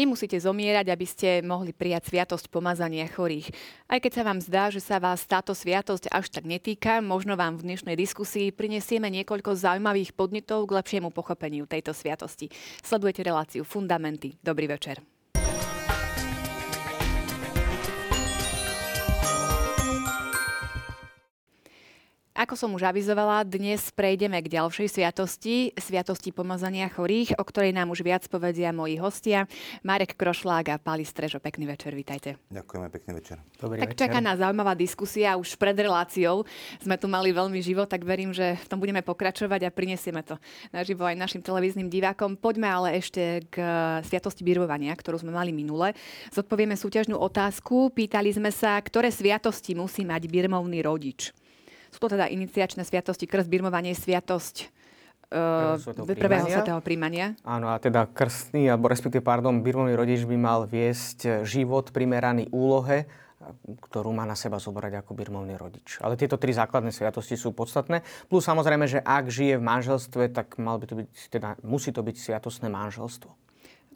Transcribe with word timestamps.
Nemusíte 0.00 0.40
zomierať, 0.40 0.96
aby 0.96 1.04
ste 1.04 1.44
mohli 1.44 1.76
prijať 1.76 2.08
sviatosť 2.08 2.48
pomazania 2.48 3.04
chorých. 3.04 3.52
Aj 3.84 4.00
keď 4.00 4.12
sa 4.16 4.22
vám 4.24 4.40
zdá, 4.40 4.72
že 4.72 4.80
sa 4.80 4.96
vás 4.96 5.28
táto 5.28 5.52
sviatosť 5.52 6.08
až 6.08 6.32
tak 6.32 6.48
netýka, 6.48 7.04
možno 7.04 7.36
vám 7.36 7.60
v 7.60 7.68
dnešnej 7.68 8.00
diskusii 8.00 8.48
prinesieme 8.48 9.12
niekoľko 9.12 9.52
zaujímavých 9.52 10.16
podnetov 10.16 10.64
k 10.64 10.80
lepšiemu 10.80 11.12
pochopeniu 11.12 11.68
tejto 11.68 11.92
sviatosti. 11.92 12.48
Sledujete 12.80 13.20
reláciu 13.20 13.60
Fundamenty. 13.60 14.40
Dobrý 14.40 14.72
večer. 14.72 15.19
Ako 22.40 22.56
som 22.56 22.72
už 22.72 22.88
avizovala, 22.88 23.44
dnes 23.44 23.92
prejdeme 23.92 24.40
k 24.40 24.56
ďalšej 24.56 24.88
sviatosti, 24.88 25.76
sviatosti 25.76 26.32
pomazania 26.32 26.88
chorých, 26.88 27.36
o 27.36 27.44
ktorej 27.44 27.76
nám 27.76 27.92
už 27.92 28.00
viac 28.00 28.24
povedia 28.32 28.72
moji 28.72 28.96
hostia. 28.96 29.44
Marek 29.84 30.16
Krošlák 30.16 30.72
a 30.72 30.80
Pali 30.80 31.04
Strežo. 31.04 31.36
Pekný 31.36 31.68
večer, 31.68 31.92
vítajte. 31.92 32.40
Ďakujeme, 32.48 32.88
pekný 32.88 33.12
večer. 33.20 33.44
Dobrý 33.60 33.84
tak 33.84 33.92
večer. 33.92 34.08
čaká 34.08 34.24
nás 34.24 34.40
zaujímavá 34.40 34.72
diskusia. 34.72 35.36
Už 35.36 35.52
pred 35.60 35.76
reláciou 35.76 36.48
sme 36.80 36.96
tu 36.96 37.12
mali 37.12 37.28
veľmi 37.28 37.60
živo, 37.60 37.84
tak 37.84 38.08
verím, 38.08 38.32
že 38.32 38.56
v 38.56 38.66
tom 38.72 38.80
budeme 38.80 39.04
pokračovať 39.04 39.68
a 39.68 39.74
prinesieme 39.76 40.24
to 40.24 40.40
naživo 40.72 41.04
aj 41.04 41.20
našim 41.20 41.44
televíznym 41.44 41.92
divákom. 41.92 42.40
Poďme 42.40 42.72
ale 42.72 42.96
ešte 42.96 43.44
k 43.52 43.60
sviatosti 44.08 44.48
birmovania, 44.48 44.96
ktorú 44.96 45.20
sme 45.20 45.36
mali 45.36 45.52
minule. 45.52 45.92
Zodpovieme 46.32 46.72
súťažnú 46.72 47.20
otázku. 47.20 47.92
Pýtali 47.92 48.32
sme 48.32 48.48
sa, 48.48 48.80
ktoré 48.80 49.12
sviatosti 49.12 49.76
musí 49.76 50.08
mať 50.08 50.24
birmovný 50.24 50.80
rodič. 50.80 51.36
Sú 51.90 51.98
to 51.98 52.08
teda 52.14 52.30
iniciačné 52.30 52.86
sviatosti, 52.86 53.26
krst, 53.26 53.50
birmovanie, 53.50 53.94
sviatosť 53.94 54.70
prvého 56.18 56.46
svetého 56.50 56.82
príjmania. 56.82 57.38
Áno, 57.46 57.70
a 57.70 57.78
teda 57.78 58.10
krstný, 58.10 58.66
alebo 58.66 58.90
respektíve, 58.90 59.22
pardon, 59.22 59.62
birmovný 59.62 59.94
rodič 59.94 60.26
by 60.26 60.34
mal 60.34 60.66
viesť 60.66 61.46
život 61.46 61.94
primeraný 61.94 62.50
úlohe, 62.50 63.06
ktorú 63.62 64.10
má 64.12 64.26
na 64.26 64.34
seba 64.34 64.60
zobrať 64.60 65.00
ako 65.00 65.14
birmovný 65.16 65.54
rodič. 65.54 66.02
Ale 66.02 66.18
tieto 66.18 66.36
tri 66.36 66.52
základné 66.52 66.92
sviatosti 66.92 67.38
sú 67.38 67.54
podstatné. 67.54 68.02
Plus 68.26 68.42
samozrejme, 68.42 68.84
že 68.90 68.98
ak 69.00 69.30
žije 69.30 69.56
v 69.56 69.64
manželstve, 69.64 70.34
tak 70.34 70.58
mal 70.58 70.76
by 70.76 70.86
to 70.90 70.94
byť, 70.98 71.10
teda, 71.30 71.48
musí 71.64 71.94
to 71.94 72.02
byť 72.04 72.16
sviatostné 72.20 72.68
manželstvo. 72.68 73.30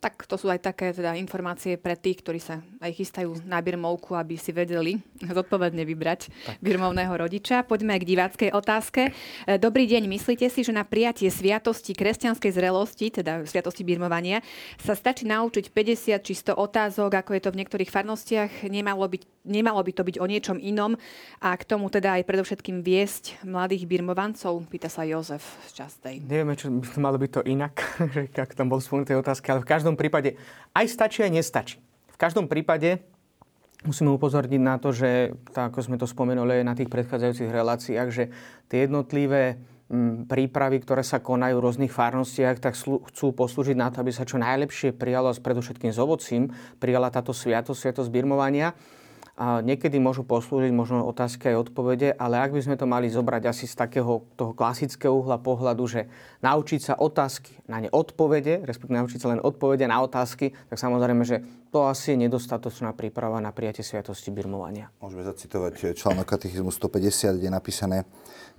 Tak 0.05 0.29
to 0.29 0.37
sú 0.37 0.53
aj 0.53 0.61
také 0.61 0.93
teda, 0.93 1.17
informácie 1.17 1.81
pre 1.81 1.97
tých, 1.97 2.21
ktorí 2.21 2.37
sa 2.37 2.61
aj 2.85 2.93
chystajú 2.93 3.41
na 3.49 3.57
birmovku, 3.65 4.13
aby 4.13 4.37
si 4.37 4.53
vedeli 4.53 5.01
zodpovedne 5.41 5.81
vybrať 5.81 6.29
tak. 6.29 6.61
birmovného 6.61 7.09
rodiča. 7.09 7.65
Poďme 7.65 7.97
k 7.97 8.05
diváckej 8.13 8.53
otázke. 8.53 9.17
E, 9.49 9.57
dobrý 9.57 9.89
deň, 9.89 10.05
myslíte 10.05 10.45
si, 10.53 10.61
že 10.61 10.77
na 10.77 10.85
prijatie 10.85 11.33
sviatosti 11.33 11.97
kresťanskej 11.97 12.53
zrelosti, 12.53 13.17
teda 13.17 13.49
sviatosti 13.49 13.81
birmovania, 13.81 14.45
sa 14.77 14.93
stačí 14.93 15.25
naučiť 15.25 15.73
50 15.73 16.21
či 16.21 16.33
100 16.37 16.53
otázok, 16.53 17.25
ako 17.25 17.31
je 17.33 17.41
to 17.41 17.51
v 17.57 17.65
niektorých 17.65 17.89
farnostiach? 17.89 18.69
Nemalo, 18.69 19.09
byť, 19.09 19.49
nemalo 19.49 19.81
by 19.81 19.93
to 19.97 20.05
byť 20.05 20.17
o 20.21 20.27
niečom 20.29 20.61
inom 20.61 21.01
a 21.41 21.57
k 21.57 21.65
tomu 21.65 21.89
teda 21.89 22.21
aj 22.21 22.29
predovšetkým 22.29 22.85
viesť 22.85 23.41
mladých 23.41 23.89
birmovancov? 23.89 24.69
Pýta 24.69 24.93
sa 24.93 25.09
Jozef 25.09 25.41
z 25.73 25.81
Častej. 25.81 26.21
Nevieme, 26.21 26.61
čo 26.61 26.69
by 26.69 27.01
malo 27.01 27.17
byť 27.17 27.31
to 27.31 27.43
inak, 27.49 27.81
ak 28.45 28.53
tam 28.53 28.69
bol 28.69 28.85
spomenutý 28.85 29.17
otázky, 29.17 29.49
ale 29.49 29.65
v 29.65 29.71
každom 29.73 29.94
každom 29.95 30.11
prípade 30.11 30.31
aj 30.75 30.87
stačí, 30.91 31.23
aj 31.23 31.31
nestačí. 31.31 31.79
V 32.11 32.19
každom 32.19 32.51
prípade 32.51 32.99
musíme 33.87 34.11
upozorniť 34.11 34.59
na 34.59 34.83
to, 34.83 34.91
že, 34.91 35.39
tak 35.55 35.71
ako 35.71 35.79
sme 35.87 35.97
to 36.03 36.11
spomenuli 36.11 36.63
aj 36.63 36.65
na 36.67 36.75
tých 36.75 36.91
predchádzajúcich 36.91 37.51
reláciách, 37.55 38.09
že 38.11 38.25
tie 38.67 38.91
jednotlivé 38.91 39.63
mm, 39.87 40.27
prípravy, 40.27 40.83
ktoré 40.83 41.07
sa 41.07 41.23
konajú 41.23 41.63
v 41.63 41.65
rôznych 41.71 41.95
farnostiach, 41.95 42.59
tak 42.59 42.75
chcú 42.75 43.27
poslúžiť 43.31 43.79
na 43.79 43.95
to, 43.95 44.03
aby 44.03 44.11
sa 44.11 44.27
čo 44.27 44.35
najlepšie 44.43 44.99
prijalo, 44.99 45.31
predovšetkým 45.31 45.95
s 45.95 45.99
ovocím, 46.03 46.51
prijala 46.83 47.15
táto 47.15 47.31
sviatosť, 47.31 47.79
sviatosť 47.79 48.11
birmovania. 48.11 48.75
A 49.35 49.67
niekedy 49.67 49.99
môžu 49.99 50.23
poslúžiť 50.23 50.71
možno 50.71 51.03
otázky 51.11 51.51
aj 51.51 51.67
odpovede, 51.67 52.15
ale 52.15 52.39
ak 52.39 52.55
by 52.55 52.61
sme 52.63 52.79
to 52.79 52.87
mali 52.87 53.11
zobrať 53.11 53.51
asi 53.51 53.67
z 53.67 53.75
takého 53.75 54.23
toho 54.39 54.55
klasického 54.55 55.11
uhla 55.11 55.43
pohľadu, 55.43 55.83
že 55.91 56.07
naučiť 56.39 56.81
sa 56.81 56.95
otázky, 56.95 57.59
na 57.67 57.83
ne 57.83 57.91
odpovede, 57.91 58.63
respektíve 58.63 58.95
naučiť 58.95 59.19
sa 59.19 59.35
len 59.35 59.43
odpovede 59.43 59.91
na 59.91 59.99
otázky, 60.07 60.55
tak 60.71 60.79
samozrejme, 60.79 61.27
že 61.27 61.43
to 61.75 61.83
asi 61.83 62.15
je 62.15 62.31
nedostatočná 62.31 62.95
príprava 62.95 63.43
na 63.43 63.51
prijatie 63.51 63.83
sviatosti 63.83 64.31
birmovania. 64.31 64.95
Môžeme 65.03 65.27
zacitovať 65.27 65.99
článok 65.99 66.31
katechizmu 66.31 66.71
150, 66.71 67.43
kde 67.43 67.51
je 67.51 67.55
napísané 67.55 68.07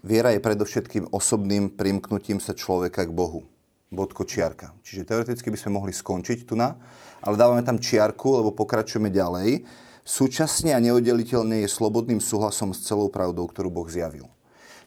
Viera 0.04 0.36
je 0.36 0.44
predovšetkým 0.44 1.16
osobným 1.16 1.72
primknutím 1.72 2.44
sa 2.44 2.52
človeka 2.52 3.08
k 3.08 3.16
Bohu. 3.16 3.48
Bodko 3.96 4.28
čiarka. 4.28 4.76
Čiže 4.84 5.08
teoreticky 5.08 5.48
by 5.48 5.56
sme 5.56 5.80
mohli 5.80 5.96
skončiť 5.96 6.44
tu 6.44 6.60
na, 6.60 6.76
ale 7.24 7.40
dávame 7.40 7.64
tam 7.64 7.80
čiarku, 7.80 8.44
lebo 8.44 8.52
pokračujeme 8.52 9.08
ďalej 9.08 9.64
súčasne 10.06 10.72
a 10.72 10.80
neoddeliteľne 10.80 11.66
je 11.66 11.68
slobodným 11.68 12.22
súhlasom 12.22 12.72
s 12.72 12.86
celou 12.86 13.10
pravdou, 13.10 13.50
ktorú 13.50 13.74
Boh 13.74 13.90
zjavil. 13.90 14.30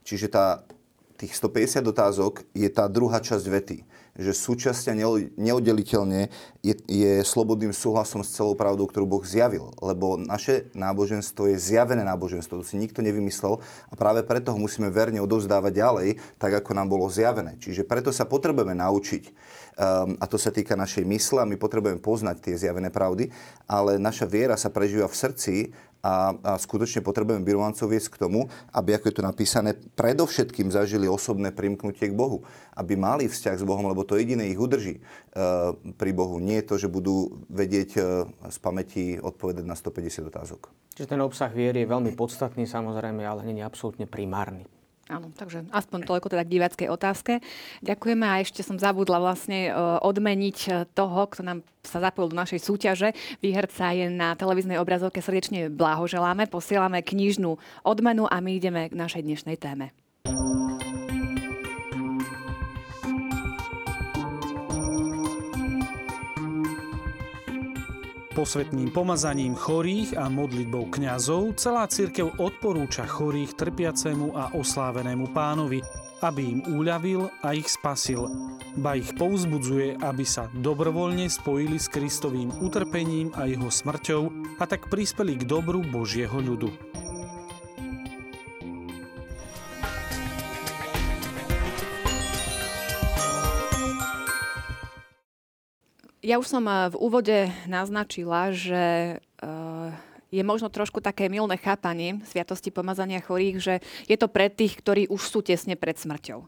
Čiže 0.06 0.31
tá, 0.31 0.62
tých 1.19 1.34
150 1.34 1.84
otázok 1.84 2.47
je 2.55 2.71
tá 2.71 2.87
druhá 2.87 3.19
časť 3.19 3.45
vety, 3.45 3.79
že 4.19 4.33
súčasne 4.33 4.95
neoddeliteľne 5.39 6.31
je, 6.62 6.75
je 6.87 7.12
slobodným 7.27 7.75
súhlasom 7.75 8.23
s 8.23 8.34
celou 8.34 8.55
pravdou, 8.55 8.87
ktorú 8.87 9.06
Boh 9.06 9.25
zjavil. 9.27 9.75
Lebo 9.83 10.19
naše 10.19 10.71
náboženstvo 10.73 11.50
je 11.50 11.59
zjavené 11.59 12.06
náboženstvo, 12.06 12.62
to 12.62 12.65
si 12.65 12.79
nikto 12.79 13.03
nevymyslel 13.03 13.59
a 13.91 13.95
práve 13.99 14.23
preto 14.23 14.55
ho 14.55 14.59
musíme 14.59 14.89
verne 14.89 15.19
odovzdávať 15.19 15.73
ďalej, 15.75 16.09
tak 16.39 16.55
ako 16.55 16.71
nám 16.73 16.89
bolo 16.89 17.11
zjavené. 17.11 17.59
Čiže 17.59 17.85
preto 17.87 18.15
sa 18.15 18.27
potrebujeme 18.27 18.79
naučiť 18.79 19.23
a 19.78 20.25
to 20.27 20.34
sa 20.34 20.50
týka 20.50 20.75
našej 20.75 21.06
mysle 21.06 21.47
my 21.47 21.55
potrebujeme 21.55 22.03
poznať 22.03 22.50
tie 22.50 22.55
zjavené 22.59 22.91
pravdy, 22.91 23.31
ale 23.71 24.03
naša 24.03 24.27
viera 24.27 24.59
sa 24.59 24.75
prežíva 24.75 25.06
v 25.06 25.15
srdci 25.15 25.55
a, 25.99 26.34
a 26.34 26.53
skutočne 26.55 27.03
potrebujeme 27.03 27.43
birovancov 27.43 27.91
viesť 27.91 28.15
k 28.15 28.21
tomu, 28.22 28.47
aby, 28.71 28.94
ako 28.94 29.11
je 29.11 29.17
to 29.19 29.25
napísané, 29.27 29.71
predovšetkým 29.99 30.71
zažili 30.71 31.11
osobné 31.11 31.50
primknutie 31.50 32.11
k 32.11 32.15
Bohu. 32.15 32.47
Aby 32.78 32.94
mali 32.94 33.27
vzťah 33.27 33.59
s 33.59 33.67
Bohom, 33.67 33.91
lebo 33.91 34.06
to 34.06 34.15
jediné 34.15 34.47
ich 34.47 34.59
udrží 34.59 35.03
uh, 35.03 35.75
pri 35.99 36.11
Bohu. 36.15 36.38
Nie 36.38 36.62
je 36.62 36.69
to, 36.71 36.75
že 36.78 36.88
budú 36.91 37.43
vedieť 37.50 37.91
uh, 37.99 38.31
z 38.47 38.59
pamäti 38.62 39.19
odpovedať 39.19 39.67
na 39.67 39.75
150 39.75 40.31
otázok. 40.31 40.71
Čiže 40.94 41.19
ten 41.19 41.22
obsah 41.22 41.50
viery 41.50 41.83
je 41.83 41.91
veľmi 41.91 42.15
podstatný 42.15 42.67
samozrejme, 42.67 43.22
ale 43.27 43.43
nie 43.47 43.62
je 43.62 43.67
absolútne 43.67 44.06
primárny. 44.06 44.67
Áno, 45.08 45.32
takže 45.32 45.64
aspoň 45.72 46.04
toľko 46.04 46.28
teda 46.28 46.44
k 46.44 46.52
diváckej 46.52 46.88
otázke. 46.92 47.32
Ďakujeme 47.80 48.28
a 48.28 48.44
ešte 48.44 48.60
som 48.60 48.76
zabudla 48.76 49.16
vlastne 49.16 49.69
e, 49.69 49.72
odmeniť 50.04 50.58
e, 50.69 50.70
toho, 50.92 51.24
kto 51.32 51.41
nám 51.41 51.58
sa 51.80 52.04
zapojil 52.04 52.28
do 52.28 52.36
našej 52.36 52.60
súťaže. 52.60 53.16
Výherca 53.41 53.96
je 53.96 54.12
na 54.12 54.36
televíznej 54.36 54.76
obrazovke 54.76 55.24
srdečne 55.24 55.72
blahoželáme, 55.72 56.52
posielame 56.52 57.00
knižnú 57.00 57.56
odmenu 57.88 58.28
a 58.28 58.36
my 58.44 58.60
ideme 58.60 58.92
k 58.92 58.94
našej 58.94 59.24
dnešnej 59.24 59.56
téme. 59.56 59.96
Posvetným 68.38 68.94
pomazaním 68.94 69.59
chorých 69.59 70.15
a 70.15 70.31
modlitbou 70.31 70.94
kňazov 70.94 71.59
celá 71.59 71.91
cirkev 71.91 72.38
odporúča 72.38 73.03
chorých 73.03 73.59
trpiacemu 73.59 74.31
a 74.31 74.54
oslávenému 74.54 75.34
pánovi, 75.34 75.82
aby 76.22 76.43
im 76.47 76.60
úľavil 76.71 77.26
a 77.43 77.59
ich 77.59 77.66
spasil. 77.66 78.31
Ba 78.79 78.94
ich 78.94 79.11
povzbudzuje, 79.19 79.99
aby 79.99 80.23
sa 80.23 80.46
dobrovoľne 80.55 81.26
spojili 81.26 81.82
s 81.82 81.90
Kristovým 81.90 82.62
utrpením 82.62 83.35
a 83.35 83.50
jeho 83.50 83.67
smrťou 83.67 84.55
a 84.62 84.64
tak 84.70 84.87
prispeli 84.87 85.35
k 85.35 85.43
dobru 85.43 85.82
Božieho 85.82 86.38
ľudu. 86.38 86.70
Ja 96.28 96.36
už 96.36 96.44
som 96.44 96.69
eh, 96.69 96.92
v 96.92 96.96
úvode 97.00 97.48
naznačila, 97.64 98.52
že 98.52 99.16
eh, 99.16 99.88
je 100.28 100.42
možno 100.44 100.69
trošku 100.69 101.00
také 101.00 101.32
milné 101.32 101.56
chápanie 101.56 102.20
Sviatosti 102.28 102.69
pomazania 102.69 103.25
chorých, 103.25 103.56
že 103.56 103.75
je 104.04 104.16
to 104.20 104.28
pre 104.28 104.52
tých, 104.52 104.76
ktorí 104.76 105.08
už 105.08 105.25
sú 105.25 105.40
tesne 105.40 105.72
pred 105.72 105.96
smrťou. 105.96 106.44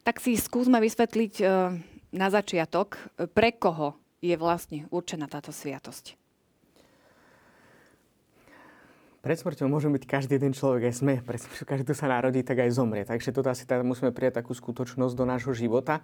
Tak 0.00 0.24
si 0.24 0.32
skúsme 0.32 0.80
vysvetliť 0.80 1.34
eh, 1.44 1.76
na 2.08 2.28
začiatok, 2.32 2.96
pre 3.36 3.52
koho 3.52 4.00
je 4.24 4.32
vlastne 4.32 4.88
určená 4.88 5.28
táto 5.28 5.52
sviatosť. 5.52 6.16
Pred 9.28 9.44
smrťou 9.44 9.68
môže 9.68 9.92
byť 9.92 10.08
každý 10.08 10.40
jeden 10.40 10.56
človek, 10.56 10.88
aj 10.88 11.04
sme. 11.04 11.20
Pred 11.20 11.36
smrťou 11.44 11.68
každý, 11.68 11.92
sa 11.92 12.08
narodí, 12.08 12.40
tak 12.40 12.64
aj 12.64 12.72
zomrie. 12.72 13.04
Takže 13.04 13.28
toto 13.36 13.52
asi 13.52 13.68
teda 13.68 13.84
musíme 13.84 14.08
prijať 14.08 14.40
takú 14.40 14.56
skutočnosť 14.56 15.12
do 15.12 15.28
nášho 15.28 15.52
života. 15.52 16.00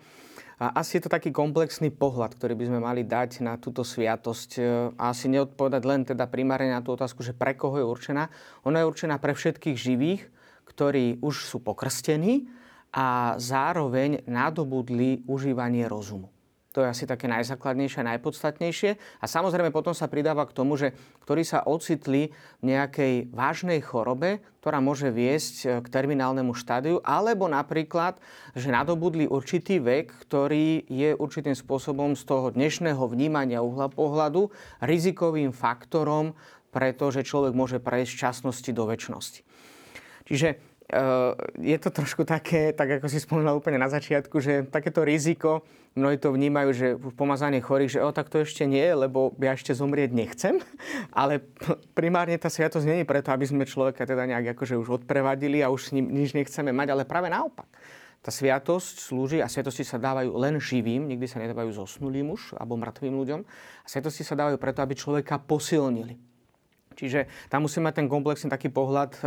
A 0.60 0.76
asi 0.84 1.00
je 1.00 1.08
to 1.08 1.14
taký 1.16 1.32
komplexný 1.32 1.88
pohľad, 1.88 2.36
ktorý 2.36 2.52
by 2.52 2.64
sme 2.68 2.84
mali 2.84 3.00
dať 3.00 3.40
na 3.40 3.56
túto 3.56 3.80
sviatosť. 3.80 4.50
E, 4.60 4.92
a 5.00 5.08
asi 5.08 5.32
neodpovedať 5.32 5.82
len 5.88 6.04
teda 6.04 6.28
primárne 6.28 6.76
na 6.76 6.84
tú 6.84 6.92
otázku, 6.92 7.24
že 7.24 7.32
pre 7.32 7.56
koho 7.56 7.80
je 7.80 7.88
určená. 7.88 8.28
Ona 8.68 8.84
je 8.84 8.88
určená 8.92 9.16
pre 9.16 9.32
všetkých 9.32 9.76
živých, 9.80 10.28
ktorí 10.68 11.24
už 11.24 11.48
sú 11.48 11.64
pokrstení 11.64 12.52
a 12.92 13.40
zároveň 13.40 14.28
nadobudli 14.28 15.24
užívanie 15.24 15.88
rozumu. 15.88 16.33
To 16.74 16.82
je 16.82 16.90
asi 16.90 17.06
také 17.06 17.30
najzákladnejšie 17.30 18.02
a 18.02 18.18
najpodstatnejšie. 18.18 18.98
A 19.22 19.24
samozrejme 19.30 19.70
potom 19.70 19.94
sa 19.94 20.10
pridáva 20.10 20.42
k 20.42 20.58
tomu, 20.58 20.74
že 20.74 20.90
ktorí 21.22 21.46
sa 21.46 21.62
ocitli 21.62 22.34
v 22.58 22.74
nejakej 22.74 23.30
vážnej 23.30 23.78
chorobe, 23.78 24.42
ktorá 24.58 24.82
môže 24.82 25.14
viesť 25.14 25.54
e, 25.62 25.66
k 25.78 25.86
terminálnemu 25.86 26.50
štádiu, 26.50 26.98
alebo 27.06 27.46
napríklad, 27.46 28.18
že 28.58 28.74
nadobudli 28.74 29.30
určitý 29.30 29.78
vek, 29.78 30.26
ktorý 30.26 30.82
je 30.90 31.14
určitým 31.14 31.54
spôsobom 31.54 32.18
z 32.18 32.26
toho 32.26 32.50
dnešného 32.50 33.06
vnímania 33.06 33.62
uhla 33.62 33.86
pohľadu 33.86 34.50
rizikovým 34.82 35.54
faktorom, 35.54 36.34
pretože 36.74 37.22
človek 37.22 37.54
môže 37.54 37.78
prejsť 37.78 38.10
z 38.10 38.18
časnosti 38.18 38.70
do 38.74 38.90
väčšnosti. 38.90 39.40
Čiže 40.24 40.73
je 41.56 41.78
to 41.81 41.88
trošku 41.88 42.28
také, 42.28 42.76
tak 42.76 43.00
ako 43.00 43.08
si 43.08 43.16
spomínal 43.16 43.56
úplne 43.56 43.81
na 43.81 43.88
začiatku, 43.88 44.36
že 44.36 44.69
takéto 44.69 45.00
riziko, 45.00 45.64
mnohí 45.96 46.20
to 46.20 46.28
vnímajú, 46.28 46.70
že 46.76 46.88
pomazanie 47.16 47.64
chorých, 47.64 47.98
že 47.98 48.04
o, 48.04 48.12
tak 48.12 48.28
to 48.28 48.44
ešte 48.44 48.69
nie, 48.69 48.84
lebo 48.92 49.32
ja 49.40 49.56
ešte 49.56 49.72
zomrieť 49.72 50.12
nechcem. 50.12 50.60
Ale 51.16 51.40
primárne 51.96 52.36
tá 52.36 52.52
sviatosť 52.52 52.84
nie 52.84 52.98
je 53.02 53.08
preto, 53.08 53.32
aby 53.32 53.48
sme 53.48 53.64
človeka 53.64 54.04
teda 54.04 54.28
nejak 54.28 54.54
akože 54.54 54.76
už 54.76 55.02
odprevadili 55.02 55.64
a 55.64 55.72
už 55.72 55.88
s 55.88 55.90
ním 55.96 56.12
nič 56.12 56.36
nechceme 56.36 56.69
mať, 56.70 56.88
ale 56.92 57.08
práve 57.08 57.32
naopak. 57.32 57.66
Tá 58.25 58.32
sviatosť 58.32 59.04
slúži 59.04 59.38
a 59.44 59.52
sviatosti 59.52 59.84
sa 59.84 60.00
dávajú 60.00 60.32
len 60.40 60.56
živým, 60.56 61.04
nikdy 61.04 61.28
sa 61.28 61.40
nedávajú 61.44 61.76
zosnulým 61.76 62.32
už 62.32 62.56
alebo 62.56 62.81
mŕtvým 62.81 63.14
ľuďom. 63.20 63.40
A 63.84 63.86
sviatosti 63.86 64.25
sa 64.25 64.32
dávajú 64.32 64.56
preto, 64.56 64.81
aby 64.81 64.96
človeka 64.96 65.36
posilnili 65.44 66.33
Čiže 66.94 67.50
tam 67.50 67.67
musíme 67.67 67.91
mať 67.91 68.02
ten 68.02 68.08
komplexný 68.08 68.49
taký 68.49 68.70
pohľad 68.70 69.11
e, 69.19 69.20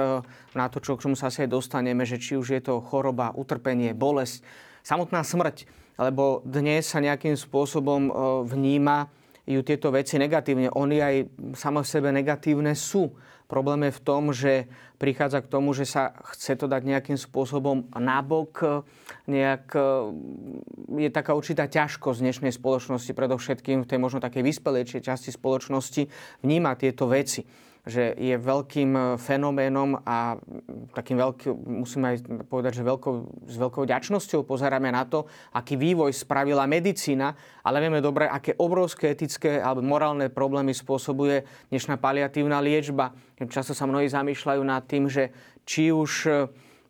na 0.55 0.65
to, 0.71 0.79
čo, 0.79 0.95
k 0.95 1.03
čomu 1.07 1.15
sa 1.19 1.27
asi 1.27 1.45
aj 1.45 1.53
dostaneme, 1.53 2.07
že 2.07 2.17
či 2.17 2.39
už 2.39 2.57
je 2.57 2.61
to 2.63 2.79
choroba, 2.79 3.35
utrpenie, 3.35 3.91
bolesť, 3.91 4.41
samotná 4.81 5.21
smrť, 5.21 5.67
lebo 5.99 6.41
dnes 6.47 6.87
sa 6.87 7.03
nejakým 7.03 7.35
spôsobom 7.35 8.01
e, 8.07 8.11
vníma 8.47 9.11
ju 9.47 9.63
tieto 9.63 9.91
veci 9.95 10.19
negatívne. 10.19 10.67
Oni 10.75 10.99
aj 10.99 11.15
samo 11.55 11.79
v 11.79 11.87
sebe 11.87 12.11
negatívne 12.11 12.75
sú. 12.75 13.15
Problém 13.47 13.87
je 13.87 13.95
v 13.95 14.03
tom, 14.03 14.23
že 14.35 14.67
prichádza 14.99 15.39
k 15.39 15.51
tomu, 15.51 15.71
že 15.71 15.87
sa 15.87 16.11
chce 16.35 16.59
to 16.59 16.67
dať 16.67 16.83
nejakým 16.83 17.15
spôsobom 17.15 17.87
nabok. 17.95 18.83
Nejak, 19.23 19.71
e, 19.71 19.87
je 21.07 21.09
taká 21.09 21.31
určitá 21.31 21.71
ťažkosť 21.71 22.19
dnešnej 22.19 22.51
spoločnosti, 22.51 23.15
predovšetkým 23.15 23.87
v 23.87 23.89
tej 23.89 23.99
možno 24.03 24.19
takej 24.19 24.43
vyspelejšej 24.43 25.01
časti 25.07 25.31
spoločnosti, 25.31 26.11
vníma 26.43 26.75
tieto 26.75 27.07
veci 27.07 27.66
že 27.87 28.13
je 28.19 28.35
veľkým 28.35 28.91
e, 28.93 29.01
fenoménom 29.15 29.97
a 30.03 30.35
takým 30.91 31.17
veľkým, 31.17 31.51
musíme 31.81 32.13
aj 32.13 32.17
povedať, 32.51 32.79
že 32.79 32.83
veľkou, 32.83 33.15
s 33.47 33.55
veľkou 33.55 33.83
ďačnosťou 33.87 34.43
pozeráme 34.43 34.91
na 34.91 35.07
to, 35.07 35.25
aký 35.55 35.79
vývoj 35.79 36.11
spravila 36.11 36.67
medicína, 36.67 37.33
ale 37.63 37.79
vieme 37.79 38.03
dobre, 38.03 38.27
aké 38.27 38.53
obrovské 38.59 39.15
etické 39.15 39.63
alebo 39.63 39.81
morálne 39.81 40.27
problémy 40.27 40.75
spôsobuje 40.75 41.47
dnešná 41.71 41.95
paliatívna 41.95 42.59
liečba. 42.59 43.15
Často 43.47 43.71
sa 43.71 43.87
mnohí 43.87 44.11
zamýšľajú 44.11 44.61
nad 44.67 44.83
tým, 44.83 45.07
že 45.07 45.31
či 45.63 45.89
už 45.95 46.11
e, 46.27 46.31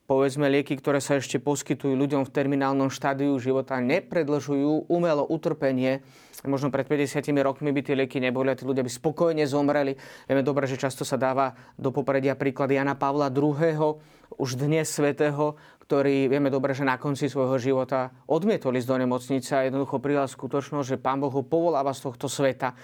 povedzme 0.07 0.47
lieky, 0.47 0.79
ktoré 0.79 1.03
sa 1.03 1.19
ešte 1.19 1.35
poskytujú 1.37 1.91
ľuďom 1.91 2.23
v 2.23 2.31
terminálnom 2.31 2.87
štádiu 2.87 3.35
života, 3.43 3.75
nepredlžujú 3.83 4.87
umelo 4.87 5.27
utrpenie. 5.27 5.99
Možno 6.47 6.71
pred 6.71 6.87
50 6.87 7.27
rokmi 7.43 7.75
by 7.75 7.81
tie 7.83 7.95
lieky 7.99 8.23
neboli 8.23 8.47
a 8.47 8.55
tí 8.55 8.63
ľudia 8.63 8.87
by 8.87 8.91
spokojne 8.91 9.43
zomreli. 9.43 9.99
Vieme 10.25 10.47
dobre, 10.47 10.63
že 10.63 10.79
často 10.79 11.03
sa 11.03 11.19
dáva 11.19 11.51
do 11.75 11.91
popredia 11.91 12.39
príklad 12.39 12.71
Jana 12.71 12.95
Pavla 12.95 13.27
II., 13.27 13.99
už 14.37 14.59
dnes 14.59 14.91
svetého, 14.91 15.55
ktorý 15.87 16.27
vieme 16.27 16.51
dobre, 16.51 16.75
že 16.75 16.83
na 16.83 16.99
konci 16.99 17.31
svojho 17.31 17.55
života 17.59 18.11
odmietol 18.27 18.75
ísť 18.75 18.91
do 18.91 18.97
nemocnice 18.99 19.51
a 19.55 19.65
jednoducho 19.65 20.03
prijal 20.03 20.27
skutočnosť, 20.27 20.87
že 20.87 20.97
Pán 20.99 21.23
Boh 21.23 21.31
ho 21.31 21.47
povoláva 21.47 21.95
z 21.95 22.11
tohto 22.11 22.27
sveta 22.27 22.75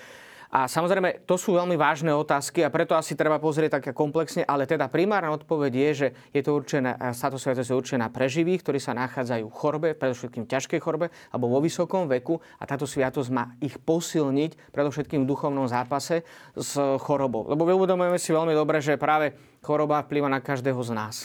a 0.54 0.70
samozrejme, 0.70 1.26
to 1.26 1.34
sú 1.34 1.58
veľmi 1.58 1.74
vážne 1.74 2.14
otázky 2.14 2.62
a 2.62 2.70
preto 2.70 2.94
asi 2.94 3.18
treba 3.18 3.42
pozrieť 3.42 3.82
také 3.82 3.90
komplexne, 3.90 4.46
ale 4.46 4.70
teda 4.70 4.86
primárna 4.86 5.34
odpoveď 5.34 5.74
je, 5.74 5.90
že 5.98 6.08
je 6.30 6.42
to 6.46 6.54
určené, 6.54 6.94
táto 6.94 7.42
sviatosť 7.42 7.74
je 7.74 7.80
určená 7.82 8.14
pre 8.14 8.30
živých, 8.30 8.62
ktorí 8.62 8.78
sa 8.78 8.94
nachádzajú 8.94 9.50
v 9.50 9.58
chorbe, 9.58 9.90
predovšetkým 9.98 10.46
v 10.46 10.52
ťažkej 10.54 10.78
chorbe 10.78 11.10
alebo 11.34 11.50
vo 11.50 11.58
vysokom 11.58 12.06
veku 12.06 12.38
a 12.62 12.70
táto 12.70 12.86
sviatosť 12.86 13.30
má 13.34 13.58
ich 13.66 13.82
posilniť 13.82 14.70
predovšetkým 14.70 15.26
v 15.26 15.30
duchovnom 15.34 15.66
zápase 15.66 16.22
s 16.54 16.78
chorobou. 17.02 17.50
Lebo 17.50 17.66
uvedomujeme 17.66 18.22
si 18.22 18.30
veľmi 18.30 18.54
dobre, 18.54 18.78
že 18.78 19.02
práve 19.02 19.34
choroba 19.66 20.06
vplyva 20.06 20.30
na 20.30 20.38
každého 20.38 20.78
z 20.86 20.94
nás 20.94 21.16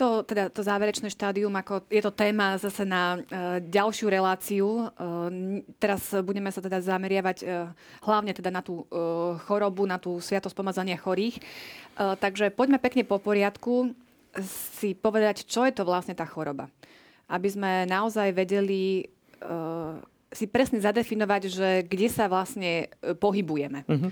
to, 0.00 0.24
teda 0.24 0.48
to 0.48 0.64
záverečné 0.64 1.12
štádium, 1.12 1.52
ako 1.52 1.84
je 1.92 2.00
to 2.00 2.08
téma 2.08 2.56
zase 2.56 2.88
na 2.88 3.20
e, 3.20 3.60
ďalšiu 3.68 4.08
reláciu. 4.08 4.88
E, 4.88 4.96
teraz 5.76 6.16
budeme 6.24 6.48
sa 6.48 6.64
teda 6.64 6.80
zameriavať 6.80 7.44
e, 7.44 7.46
hlavne 8.00 8.32
teda 8.32 8.48
na 8.48 8.64
tú 8.64 8.88
e, 8.88 8.96
chorobu, 9.44 9.84
na 9.84 10.00
tú 10.00 10.16
sviatosť 10.16 10.56
pomazania 10.56 10.96
chorých. 10.96 11.36
E, 11.36 11.42
takže 12.16 12.48
poďme 12.48 12.80
pekne 12.80 13.04
po 13.04 13.20
poriadku 13.20 13.92
si 14.72 14.96
povedať, 14.96 15.44
čo 15.44 15.68
je 15.68 15.76
to 15.76 15.84
vlastne 15.84 16.16
tá 16.16 16.24
choroba. 16.24 16.72
Aby 17.28 17.52
sme 17.52 17.84
naozaj 17.84 18.32
vedeli 18.32 19.04
e, 19.04 19.54
si 20.32 20.48
presne 20.48 20.80
zadefinovať, 20.80 21.42
že 21.52 21.68
kde 21.84 22.08
sa 22.08 22.24
vlastne 22.24 22.88
e, 23.04 23.12
pohybujeme. 23.12 23.84
Mm-hmm. 23.84 24.10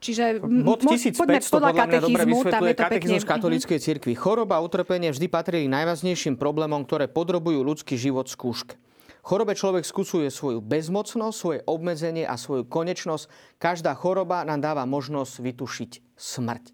Čiže 0.00 0.40
Bod 0.40 0.80
1500 0.80 1.52
podľa 1.52 1.72
mňa 1.76 2.00
dobre 2.00 2.24
vysvetľuje 2.24 2.72
katechizmus 2.72 3.24
mhm. 3.24 3.30
katolíckej 3.30 3.78
cirkvi. 3.78 4.12
Choroba 4.16 4.56
a 4.56 4.64
utrpenie 4.64 5.12
vždy 5.12 5.28
patrili 5.28 5.68
k 5.68 5.74
najvážnejším 5.76 6.40
problémom, 6.40 6.88
ktoré 6.88 7.04
podrobujú 7.04 7.60
ľudský 7.60 8.00
život 8.00 8.24
skúške. 8.24 8.80
Chorobe 9.20 9.52
človek 9.52 9.84
skúsuje 9.84 10.32
svoju 10.32 10.64
bezmocnosť, 10.64 11.36
svoje 11.36 11.60
obmedzenie 11.68 12.24
a 12.24 12.40
svoju 12.40 12.64
konečnosť. 12.64 13.28
Každá 13.60 13.92
choroba 13.92 14.40
nám 14.48 14.64
dáva 14.64 14.88
možnosť 14.88 15.44
vytušiť 15.44 15.90
smrť. 16.16 16.64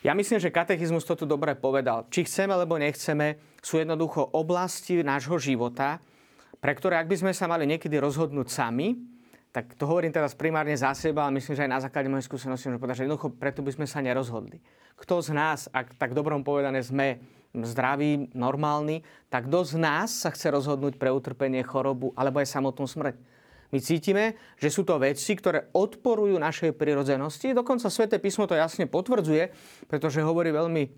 Ja 0.00 0.16
myslím, 0.16 0.40
že 0.40 0.52
katechizmus 0.52 1.04
to 1.04 1.16
tu 1.16 1.28
dobre 1.28 1.52
povedal. 1.52 2.08
Či 2.08 2.24
chceme, 2.24 2.56
alebo 2.56 2.80
nechceme, 2.80 3.40
sú 3.60 3.76
jednoducho 3.76 4.24
oblasti 4.32 5.04
nášho 5.04 5.36
života, 5.36 6.00
pre 6.60 6.72
ktoré, 6.72 6.96
ak 6.96 7.08
by 7.12 7.16
sme 7.20 7.32
sa 7.36 7.44
mali 7.44 7.68
niekedy 7.68 8.00
rozhodnúť 8.00 8.48
sami, 8.48 8.96
tak 9.54 9.78
to 9.78 9.86
hovorím 9.86 10.10
teraz 10.10 10.34
primárne 10.34 10.74
za 10.74 10.90
seba, 10.98 11.22
ale 11.22 11.38
myslím, 11.38 11.54
že 11.54 11.62
aj 11.62 11.70
na 11.70 11.78
základe 11.78 12.10
mojej 12.10 12.26
skúsenosti 12.26 12.66
môžem 12.66 12.82
povedať, 12.82 12.96
že 12.98 13.04
jednoducho 13.06 13.38
preto 13.38 13.62
by 13.62 13.70
sme 13.70 13.86
sa 13.86 14.02
nerozhodli. 14.02 14.58
Kto 14.98 15.22
z 15.22 15.30
nás, 15.30 15.70
ak 15.70 15.94
tak 15.94 16.10
dobrom 16.10 16.42
povedané 16.42 16.82
sme 16.82 17.22
zdraví, 17.54 18.34
normálni, 18.34 19.06
tak 19.30 19.46
kto 19.46 19.62
z 19.62 19.74
nás 19.78 20.10
sa 20.10 20.34
chce 20.34 20.50
rozhodnúť 20.50 20.98
pre 20.98 21.14
utrpenie, 21.14 21.62
chorobu 21.62 22.10
alebo 22.18 22.42
aj 22.42 22.50
samotnú 22.50 22.90
smrť? 22.90 23.14
My 23.70 23.78
cítime, 23.78 24.34
že 24.58 24.74
sú 24.74 24.82
to 24.82 24.98
veci, 24.98 25.38
ktoré 25.38 25.70
odporujú 25.70 26.34
našej 26.34 26.74
prirodzenosti. 26.74 27.54
Dokonca 27.54 27.86
Sveté 27.94 28.18
písmo 28.18 28.50
to 28.50 28.58
jasne 28.58 28.90
potvrdzuje, 28.90 29.54
pretože 29.86 30.18
hovorí 30.18 30.50
veľmi 30.50 30.90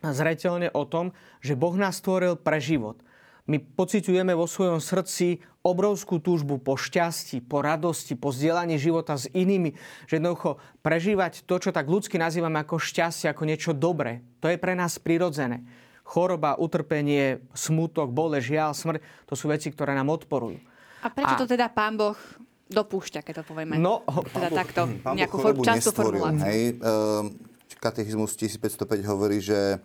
zreteľne 0.00 0.72
o 0.72 0.88
tom, 0.88 1.12
že 1.44 1.60
Boh 1.60 1.76
nás 1.76 2.00
stvoril 2.00 2.40
pre 2.40 2.56
život– 2.56 2.96
my 3.50 3.58
pociťujeme 3.58 4.38
vo 4.38 4.46
svojom 4.46 4.78
srdci 4.78 5.42
obrovskú 5.62 6.18
túžbu 6.18 6.58
po 6.58 6.74
šťastí, 6.74 7.46
po 7.46 7.62
radosti, 7.62 8.18
po 8.18 8.34
zdieľaní 8.34 8.76
života 8.82 9.14
s 9.14 9.30
inými, 9.30 9.78
že 10.10 10.18
jednoducho 10.18 10.58
prežívať 10.82 11.46
to, 11.46 11.62
čo 11.62 11.70
tak 11.70 11.86
ľudsky 11.86 12.18
nazývame 12.18 12.58
ako 12.66 12.82
šťastie, 12.82 13.30
ako 13.30 13.46
niečo 13.46 13.70
dobré. 13.70 14.26
To 14.42 14.50
je 14.50 14.58
pre 14.58 14.74
nás 14.74 14.98
prirodzené. 14.98 15.62
Choroba, 16.02 16.58
utrpenie, 16.58 17.46
smutok, 17.54 18.10
bole, 18.10 18.42
žiaľ, 18.42 18.74
smrť, 18.74 18.98
to 19.30 19.38
sú 19.38 19.46
veci, 19.46 19.70
ktoré 19.70 19.94
nám 19.94 20.10
odporujú. 20.10 20.58
A 21.02 21.08
prečo 21.14 21.34
A... 21.34 21.40
to 21.40 21.46
teda 21.46 21.70
pán 21.70 21.94
Boh 21.94 22.18
dopúšťa, 22.66 23.22
keď 23.22 23.42
to 23.42 23.44
povieme? 23.54 23.78
No, 23.78 24.02
teda 24.34 24.48
boh, 24.50 24.58
takto, 24.58 24.80
nejakú 25.14 25.62
častú 25.62 25.94
formuláciu. 25.94 26.42
Hej, 26.42 26.62
ehm, 26.82 27.38
katechizmus 27.82 28.34
1505 28.38 29.02
hovorí, 29.06 29.38
že 29.42 29.78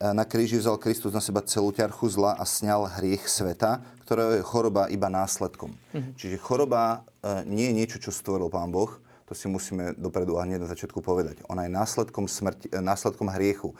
na 0.00 0.24
kríži 0.26 0.58
vzal 0.58 0.80
Kristus 0.80 1.14
na 1.14 1.22
seba 1.22 1.44
celú 1.44 1.70
ťarchu 1.70 2.10
zla 2.10 2.34
a 2.34 2.44
sňal 2.46 2.90
hriech 2.98 3.28
sveta, 3.28 3.84
ktorého 4.04 4.36
je 4.36 4.42
choroba 4.44 4.90
iba 4.92 5.08
následkom. 5.08 5.72
Mm-hmm. 5.72 6.12
Čiže 6.20 6.36
choroba 6.44 7.06
e, 7.24 7.48
nie 7.48 7.72
je 7.72 7.76
niečo, 7.76 7.96
čo 7.96 8.12
stvoril 8.12 8.52
Pán 8.52 8.68
Boh, 8.68 8.92
to 9.24 9.32
si 9.32 9.48
musíme 9.48 9.96
dopredu 9.96 10.36
a 10.36 10.44
hneď 10.44 10.60
na 10.60 10.68
začiatku 10.68 11.00
povedať. 11.00 11.40
Ona 11.48 11.64
je 11.64 11.72
následkom, 11.72 12.28
smrti, 12.28 12.68
e, 12.68 12.84
následkom 12.84 13.32
hriechu. 13.32 13.72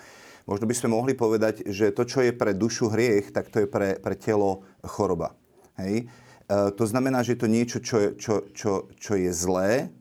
Možno 0.48 0.64
by 0.64 0.74
sme 0.76 0.96
mohli 0.96 1.12
povedať, 1.12 1.68
že 1.68 1.92
to, 1.92 2.08
čo 2.08 2.24
je 2.24 2.32
pre 2.32 2.56
dušu 2.56 2.88
hriech, 2.88 3.32
tak 3.32 3.52
to 3.52 3.64
je 3.64 3.68
pre, 3.68 4.00
pre 4.00 4.16
telo 4.16 4.64
choroba. 4.80 5.36
Hej? 5.76 6.04
E, 6.04 6.54
to 6.72 6.84
znamená, 6.88 7.20
že 7.20 7.36
je 7.36 7.40
to 7.44 7.48
niečo, 7.48 7.78
čo, 7.84 8.16
čo, 8.16 8.48
čo, 8.56 8.88
čo 8.96 9.12
je 9.20 9.28
zlé, 9.28 9.92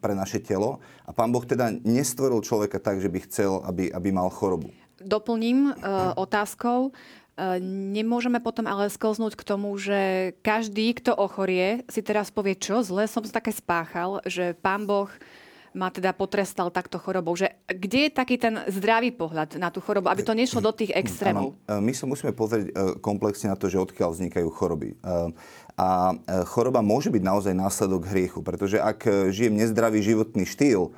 pre 0.00 0.12
naše 0.14 0.38
telo. 0.38 0.78
A 1.06 1.10
pán 1.10 1.34
Boh 1.34 1.42
teda 1.42 1.74
nestvoril 1.82 2.38
človeka 2.42 2.78
tak, 2.78 3.02
že 3.02 3.10
by 3.10 3.18
chcel, 3.26 3.62
aby, 3.66 3.90
aby 3.90 4.08
mal 4.14 4.30
chorobu. 4.30 4.70
Doplním 5.00 5.72
uh, 5.74 6.12
otázkou. 6.14 6.92
Uh, 6.92 7.56
nemôžeme 7.64 8.38
potom 8.38 8.68
ale 8.68 8.92
sklznúť 8.92 9.34
k 9.34 9.42
tomu, 9.42 9.72
že 9.80 10.32
každý, 10.44 10.92
kto 10.92 11.16
ochorie, 11.16 11.82
si 11.88 12.04
teraz 12.04 12.28
povie, 12.28 12.54
čo 12.54 12.84
zle 12.84 13.08
som 13.08 13.24
také 13.24 13.50
spáchal, 13.50 14.20
že 14.28 14.52
pán 14.54 14.84
Boh 14.84 15.08
ma 15.70 15.86
teda 15.86 16.10
potrestal 16.10 16.66
takto 16.74 16.98
chorobou. 16.98 17.38
Že 17.38 17.54
kde 17.70 17.98
je 18.06 18.10
taký 18.10 18.36
ten 18.42 18.58
zdravý 18.66 19.14
pohľad 19.14 19.54
na 19.54 19.70
tú 19.70 19.78
chorobu, 19.78 20.10
aby 20.10 20.26
to 20.26 20.34
nešlo 20.34 20.58
do 20.58 20.74
tých 20.74 20.90
extrémov? 21.00 21.54
Ano, 21.70 21.82
my 21.82 21.92
sa 21.94 22.04
musíme 22.10 22.34
pozrieť 22.34 22.74
komplexne 22.98 23.50
na 23.50 23.56
to, 23.56 23.70
že 23.70 23.78
odkiaľ 23.78 24.10
vznikajú 24.14 24.48
choroby. 24.50 24.98
A 25.80 26.12
choroba 26.44 26.84
môže 26.84 27.08
byť 27.08 27.22
naozaj 27.24 27.56
následok 27.56 28.04
hriechu, 28.12 28.44
pretože 28.44 28.76
ak 28.76 29.32
žijem 29.32 29.56
nezdravý 29.56 30.04
životný 30.04 30.44
štýl, 30.44 30.92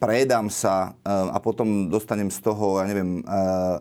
prejedám 0.00 0.48
sa 0.48 0.96
a 1.04 1.36
potom 1.36 1.92
dostanem 1.92 2.32
z 2.32 2.40
toho, 2.40 2.80
ja 2.80 2.88
neviem, 2.88 3.20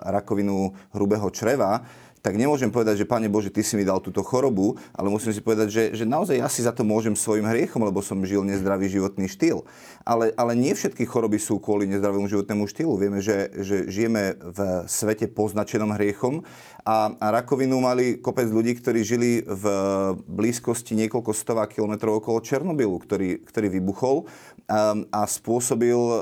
rakovinu 0.03 0.75
hrubého 0.91 1.31
čreva, 1.31 1.87
tak 2.23 2.39
nemôžem 2.39 2.71
povedať, 2.71 3.03
že 3.03 3.09
Pane 3.09 3.27
Bože, 3.27 3.51
Ty 3.51 3.67
si 3.67 3.75
mi 3.75 3.83
dal 3.83 3.99
túto 3.99 4.23
chorobu, 4.23 4.79
ale 4.95 5.11
musím 5.11 5.35
si 5.35 5.43
povedať, 5.43 5.67
že, 5.67 5.83
že 5.91 6.07
naozaj 6.07 6.39
ja 6.39 6.47
si 6.47 6.63
za 6.63 6.71
to 6.71 6.87
môžem 6.87 7.19
svojim 7.19 7.43
hriechom, 7.43 7.83
lebo 7.83 7.99
som 7.99 8.23
žil 8.23 8.47
nezdravý 8.47 8.87
životný 8.87 9.27
štýl. 9.27 9.67
Ale, 10.07 10.31
ale 10.39 10.55
nie 10.55 10.71
všetky 10.71 11.03
choroby 11.03 11.35
sú 11.35 11.59
kvôli 11.59 11.83
nezdravému 11.91 12.23
životnému 12.31 12.63
štýlu. 12.63 12.95
Vieme, 12.95 13.19
že, 13.19 13.51
že 13.59 13.91
žijeme 13.91 14.39
v 14.39 14.87
svete 14.87 15.27
poznačenom 15.27 15.91
hriechom 15.99 16.47
a, 16.87 17.11
a 17.11 17.25
rakovinu 17.31 17.83
mali 17.83 18.19
kopec 18.23 18.47
ľudí, 18.47 18.79
ktorí 18.79 19.03
žili 19.03 19.43
v 19.43 19.65
blízkosti 20.23 20.95
niekoľko 20.95 21.31
stovák 21.35 21.75
kilometrov 21.75 22.23
okolo 22.23 22.39
Černobylu, 22.39 23.03
ktorý, 23.03 23.43
ktorý 23.43 23.67
vybuchol 23.67 24.31
a, 24.67 24.95
a 25.11 25.21
spôsobil 25.27 25.95
e, 25.95 26.19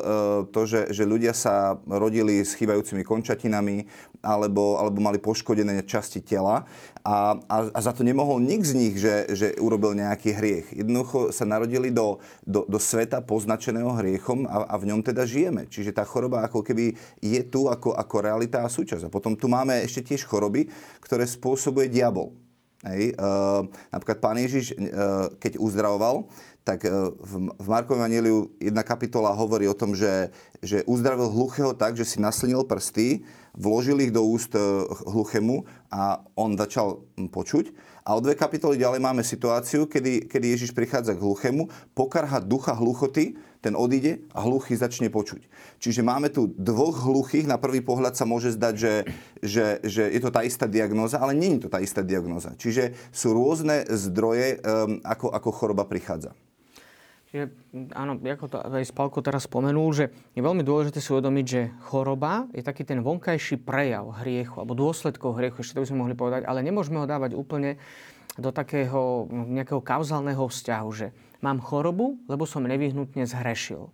to, 0.49 0.61
že, 0.65 0.89
že 0.89 1.05
ľudia 1.05 1.33
sa 1.33 1.77
rodili 1.85 2.41
s 2.41 2.57
chýbajúcimi 2.57 3.05
končatinami 3.05 3.85
alebo, 4.21 4.77
alebo 4.77 4.97
mali 5.01 5.17
poškodené 5.17 5.81
časti 5.91 6.23
tela 6.23 6.63
a, 7.03 7.35
a, 7.35 7.57
a 7.75 7.79
za 7.83 7.91
to 7.91 8.07
nemohol 8.07 8.39
nik 8.39 8.63
z 8.63 8.73
nich, 8.77 8.95
že, 8.95 9.27
že 9.35 9.47
urobil 9.59 9.91
nejaký 9.99 10.31
hriech. 10.31 10.67
Jednoducho 10.71 11.35
sa 11.35 11.43
narodili 11.43 11.91
do, 11.91 12.23
do, 12.47 12.63
do 12.63 12.79
sveta 12.79 13.19
poznačeného 13.19 13.91
hriechom 13.99 14.47
a, 14.47 14.71
a 14.71 14.75
v 14.79 14.95
ňom 14.95 15.03
teda 15.03 15.27
žijeme. 15.27 15.67
Čiže 15.67 15.91
tá 15.91 16.07
choroba 16.07 16.47
ako 16.47 16.63
keby 16.63 16.95
je 17.19 17.41
tu 17.43 17.67
ako, 17.67 17.91
ako 17.99 18.15
realita 18.23 18.63
a 18.63 18.71
súčasť. 18.71 19.11
A 19.11 19.13
potom 19.13 19.35
tu 19.35 19.51
máme 19.51 19.83
ešte 19.83 20.15
tiež 20.15 20.23
choroby, 20.23 20.71
ktoré 21.03 21.27
spôsobuje 21.27 21.91
diabol. 21.91 22.31
Hej. 22.81 23.13
E, 23.13 23.25
napríklad 23.93 24.17
pán 24.17 24.37
Ježiš, 24.41 24.73
e, 24.73 24.75
keď 25.37 25.61
uzdravoval, 25.61 26.25
tak 26.65 26.85
e, 26.85 26.89
v, 26.89 27.53
v 27.53 27.67
Markovom 27.69 28.01
Evangeliu 28.01 28.49
jedna 28.57 28.81
kapitola 28.81 29.33
hovorí 29.33 29.69
o 29.69 29.77
tom, 29.77 29.93
že, 29.93 30.33
že 30.61 30.81
uzdravil 30.89 31.29
hluchého 31.29 31.77
tak, 31.77 31.93
že 31.97 32.05
si 32.05 32.17
naslinil 32.17 32.65
prsty 32.65 33.21
vložil 33.55 33.99
ich 34.03 34.11
do 34.11 34.23
úst 34.23 34.55
eh, 34.55 34.61
hluchému 35.07 35.63
a 35.91 36.23
on 36.35 36.55
začal 36.55 37.03
hm, 37.17 37.29
počuť. 37.31 37.71
A 38.01 38.17
o 38.17 38.19
dve 38.19 38.33
kapitoly 38.33 38.81
ďalej 38.81 38.97
máme 38.97 39.21
situáciu, 39.21 39.85
kedy, 39.85 40.25
kedy 40.25 40.57
Ježiš 40.57 40.71
prichádza 40.73 41.13
k 41.13 41.21
hluchému, 41.21 41.69
pokarha 41.93 42.41
ducha 42.41 42.73
hluchoty, 42.73 43.37
ten 43.61 43.77
odíde 43.77 44.25
a 44.33 44.41
hluchý 44.41 44.73
začne 44.73 45.13
počuť. 45.13 45.45
Čiže 45.77 46.01
máme 46.01 46.33
tu 46.33 46.49
dvoch 46.57 46.97
hluchých, 47.05 47.45
na 47.45 47.61
prvý 47.61 47.85
pohľad 47.85 48.17
sa 48.17 48.25
môže 48.25 48.57
zdať, 48.57 48.73
že, 48.73 48.93
že, 49.45 49.65
že 49.85 50.03
je 50.09 50.17
to 50.17 50.33
tá 50.33 50.41
istá 50.41 50.65
diagnóza, 50.65 51.21
ale 51.21 51.37
nie 51.37 51.61
je 51.61 51.69
to 51.69 51.69
tá 51.69 51.77
istá 51.77 52.01
diagnóza. 52.01 52.57
Čiže 52.57 52.97
sú 53.13 53.37
rôzne 53.37 53.85
zdroje, 53.85 54.57
um, 54.65 54.97
ako, 55.05 55.29
ako 55.29 55.49
choroba 55.53 55.85
prichádza. 55.85 56.33
Čiže 57.31 57.47
áno, 57.95 58.19
ako 58.19 58.45
to 58.51 58.57
aj 58.59 58.91
Spalko 58.91 59.23
teraz 59.23 59.47
spomenul, 59.47 59.87
že 59.95 60.11
je 60.35 60.43
veľmi 60.43 60.67
dôležité 60.67 60.99
si 60.99 61.15
uvedomiť, 61.15 61.45
že 61.47 61.71
choroba 61.87 62.51
je 62.51 62.59
taký 62.59 62.83
ten 62.83 62.99
vonkajší 62.99 63.63
prejav 63.63 64.19
hriechu 64.19 64.59
alebo 64.59 64.75
dôsledkov 64.75 65.39
hriechu, 65.39 65.63
ešte 65.63 65.79
to 65.79 65.83
by 65.83 65.87
sme 65.87 66.01
mohli 66.03 66.15
povedať, 66.19 66.43
ale 66.43 66.59
nemôžeme 66.59 66.99
ho 66.99 67.07
dávať 67.07 67.39
úplne 67.39 67.79
do 68.35 68.51
takého 68.51 69.31
nejakého 69.31 69.79
kauzálneho 69.79 70.43
vzťahu, 70.43 70.89
že 70.91 71.15
mám 71.39 71.63
chorobu, 71.63 72.19
lebo 72.27 72.43
som 72.43 72.67
nevyhnutne 72.67 73.23
zhrešil. 73.23 73.87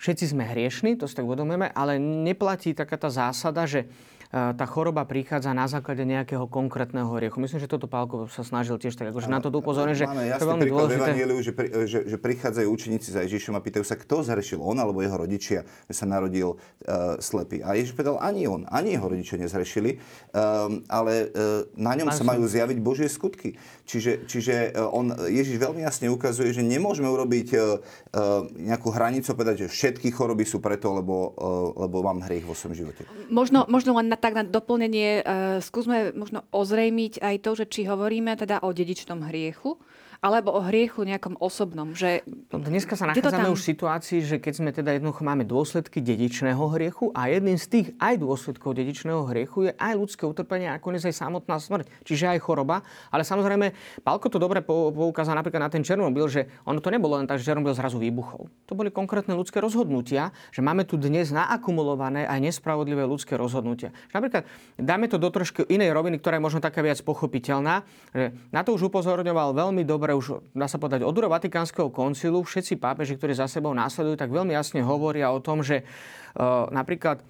Všetci 0.00 0.34
sme 0.34 0.48
hriešni, 0.48 0.96
to 0.96 1.04
si 1.04 1.14
tak 1.14 1.28
uvedomujeme, 1.28 1.68
ale 1.70 2.00
neplatí 2.00 2.74
taká 2.74 2.96
tá 2.96 3.12
zásada, 3.12 3.68
že 3.68 3.86
tá 4.34 4.66
choroba 4.66 5.06
prichádza 5.06 5.54
na 5.54 5.70
základe 5.70 6.02
nejakého 6.02 6.50
konkrétneho 6.50 7.06
hriechu. 7.14 7.38
Myslím, 7.38 7.62
že 7.62 7.70
toto 7.70 7.86
Pálko 7.86 8.26
sa 8.26 8.42
snažil 8.42 8.82
tiež 8.82 8.98
tak, 8.98 9.14
akože 9.14 9.30
na 9.30 9.38
to 9.38 9.54
upozorniť, 9.54 9.94
že 9.94 10.06
Máme 10.10 10.26
to 10.34 10.42
je 10.42 10.50
veľmi 10.50 10.66
dôležité. 10.66 11.10
že, 11.38 11.52
pri, 11.54 11.68
že, 11.86 11.98
že 12.10 12.16
prichádzajú 12.18 12.66
učeníci 12.66 13.14
za 13.14 13.22
Ježišom 13.22 13.54
a 13.54 13.62
pýtajú 13.62 13.86
sa, 13.86 13.94
kto 13.94 14.26
zhrešil, 14.26 14.58
on 14.58 14.74
alebo 14.74 15.06
jeho 15.06 15.14
rodičia, 15.14 15.62
že 15.86 15.94
sa 15.94 16.10
narodil 16.10 16.58
uh, 16.58 17.14
slepý. 17.22 17.62
A 17.62 17.78
Ježiš 17.78 17.94
povedal, 17.94 18.18
ani 18.18 18.50
on, 18.50 18.66
ani 18.74 18.98
jeho 18.98 19.06
rodičia 19.06 19.38
nezhrešili, 19.38 20.02
um, 20.34 20.82
ale 20.90 21.30
uh, 21.30 21.70
na 21.78 21.94
ňom 21.94 22.10
sa 22.10 22.26
majú 22.26 22.42
zjaviť 22.50 22.78
Božie 22.82 23.06
skutky. 23.06 23.54
Čiže, 23.86 24.26
čiže 24.26 24.74
uh, 24.74 24.90
on, 24.90 25.14
Ježiš 25.30 25.62
veľmi 25.62 25.86
jasne 25.86 26.10
ukazuje, 26.10 26.50
že 26.50 26.66
nemôžeme 26.66 27.06
urobiť 27.06 27.48
uh, 27.54 27.62
uh, 27.62 28.50
nejakú 28.50 28.90
hranicu, 28.90 29.30
povedať, 29.30 29.70
že 29.70 29.70
všetky 29.70 30.10
choroby 30.10 30.42
sú 30.42 30.58
preto, 30.58 30.90
lebo, 30.90 31.38
uh, 31.38 31.86
lebo 31.86 32.02
mám 32.02 32.26
hriech 32.26 32.42
vo 32.42 32.58
svojom 32.58 32.74
živote. 32.74 33.06
Možno, 33.30 33.62
možno 33.70 33.94
len 33.94 34.10
na 34.10 34.18
tak 34.24 34.40
na 34.40 34.44
doplnenie, 34.48 35.20
uh, 35.20 35.60
skúsme 35.60 36.16
možno 36.16 36.48
ozrejmiť 36.48 37.20
aj 37.20 37.36
to, 37.44 37.50
že 37.60 37.64
či 37.68 37.80
hovoríme 37.84 38.32
teda 38.40 38.64
o 38.64 38.72
dedičnom 38.72 39.20
hriechu, 39.28 39.76
alebo 40.24 40.56
o 40.56 40.64
hriechu 40.64 41.04
nejakom 41.04 41.36
osobnom. 41.36 41.92
Že... 41.92 42.24
No, 42.48 42.64
dneska 42.64 42.96
sa 42.96 43.12
nachádzame 43.12 43.44
tam... 43.44 43.52
už 43.52 43.60
v 43.60 43.68
situácii, 43.76 44.18
že 44.24 44.36
keď 44.40 44.52
sme 44.56 44.70
teda 44.72 44.96
jednoducho 44.96 45.20
máme 45.20 45.44
dôsledky 45.44 46.00
dedičného 46.00 46.64
hriechu 46.72 47.12
a 47.12 47.28
jedným 47.28 47.60
z 47.60 47.66
tých 47.68 47.86
aj 48.00 48.24
dôsledkov 48.24 48.72
dedičného 48.72 49.20
hriechu 49.28 49.68
je 49.68 49.72
aj 49.76 49.92
ľudské 49.92 50.24
utrpenie 50.24 50.72
a 50.72 50.80
nakoniec 50.80 51.04
aj 51.04 51.12
samotná 51.12 51.60
smrť. 51.60 51.92
Čiže 52.08 52.32
aj 52.32 52.38
choroba. 52.40 52.80
Ale 53.12 53.20
samozrejme, 53.20 53.76
Palko 54.00 54.32
to 54.32 54.40
dobre 54.40 54.64
poukázal 54.64 55.36
napríklad 55.36 55.60
na 55.60 55.68
ten 55.68 55.84
Černobyl, 55.84 56.24
že 56.32 56.48
ono 56.64 56.80
to 56.80 56.88
nebolo 56.88 57.20
len 57.20 57.28
tak, 57.28 57.36
že 57.36 57.52
Černobyl 57.52 57.76
zrazu 57.76 58.00
výbuchol. 58.00 58.48
To 58.64 58.72
boli 58.72 58.88
konkrétne 58.88 59.36
ľudské 59.36 59.60
rozhodnutia, 59.60 60.32
že 60.48 60.64
máme 60.64 60.88
tu 60.88 60.96
dnes 60.96 61.28
naakumulované 61.36 62.24
aj 62.24 62.40
nespravodlivé 62.40 63.04
ľudské 63.04 63.36
rozhodnutia. 63.36 63.92
Že 64.08 64.14
napríklad 64.16 64.42
dáme 64.80 65.04
to 65.12 65.20
do 65.20 65.28
trošku 65.28 65.68
inej 65.68 65.92
roviny, 65.92 66.16
ktorá 66.16 66.40
je 66.40 66.46
možno 66.48 66.64
taká 66.64 66.80
viac 66.80 66.96
pochopiteľná. 67.04 67.84
Že 68.16 68.32
na 68.48 68.64
to 68.64 68.72
už 68.72 68.88
upozorňoval 68.88 69.52
veľmi 69.52 69.84
dobre 69.84 70.13
už, 70.14 70.40
dá 70.54 70.70
sa 70.70 70.78
povedať, 70.78 71.02
od 71.02 71.14
Vatikánskeho 71.14 71.90
koncilu 71.90 72.40
všetci 72.40 72.78
pápeži, 72.78 73.18
ktorí 73.18 73.34
za 73.34 73.50
sebou 73.50 73.74
následujú, 73.74 74.14
tak 74.14 74.30
veľmi 74.30 74.54
jasne 74.54 74.80
hovoria 74.80 75.34
o 75.34 75.42
tom, 75.42 75.60
že 75.60 75.82
uh, 75.82 76.70
napríklad 76.70 77.20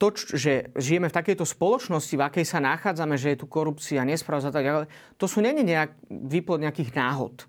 to, 0.00 0.06
že 0.16 0.72
žijeme 0.80 1.12
v 1.12 1.16
takejto 1.16 1.44
spoločnosti, 1.44 2.16
v 2.16 2.24
akej 2.24 2.44
sa 2.48 2.64
nachádzame, 2.64 3.20
že 3.20 3.36
je 3.36 3.40
tu 3.44 3.46
korupcia, 3.46 4.00
nespravosť 4.08 4.48
a 4.48 4.52
tak 4.52 4.64
ďalej, 4.64 4.86
to 5.20 5.26
sú 5.28 5.44
není 5.44 5.60
nejak 5.60 5.92
výplod 6.08 6.64
nejakých 6.64 6.96
náhod. 6.96 7.44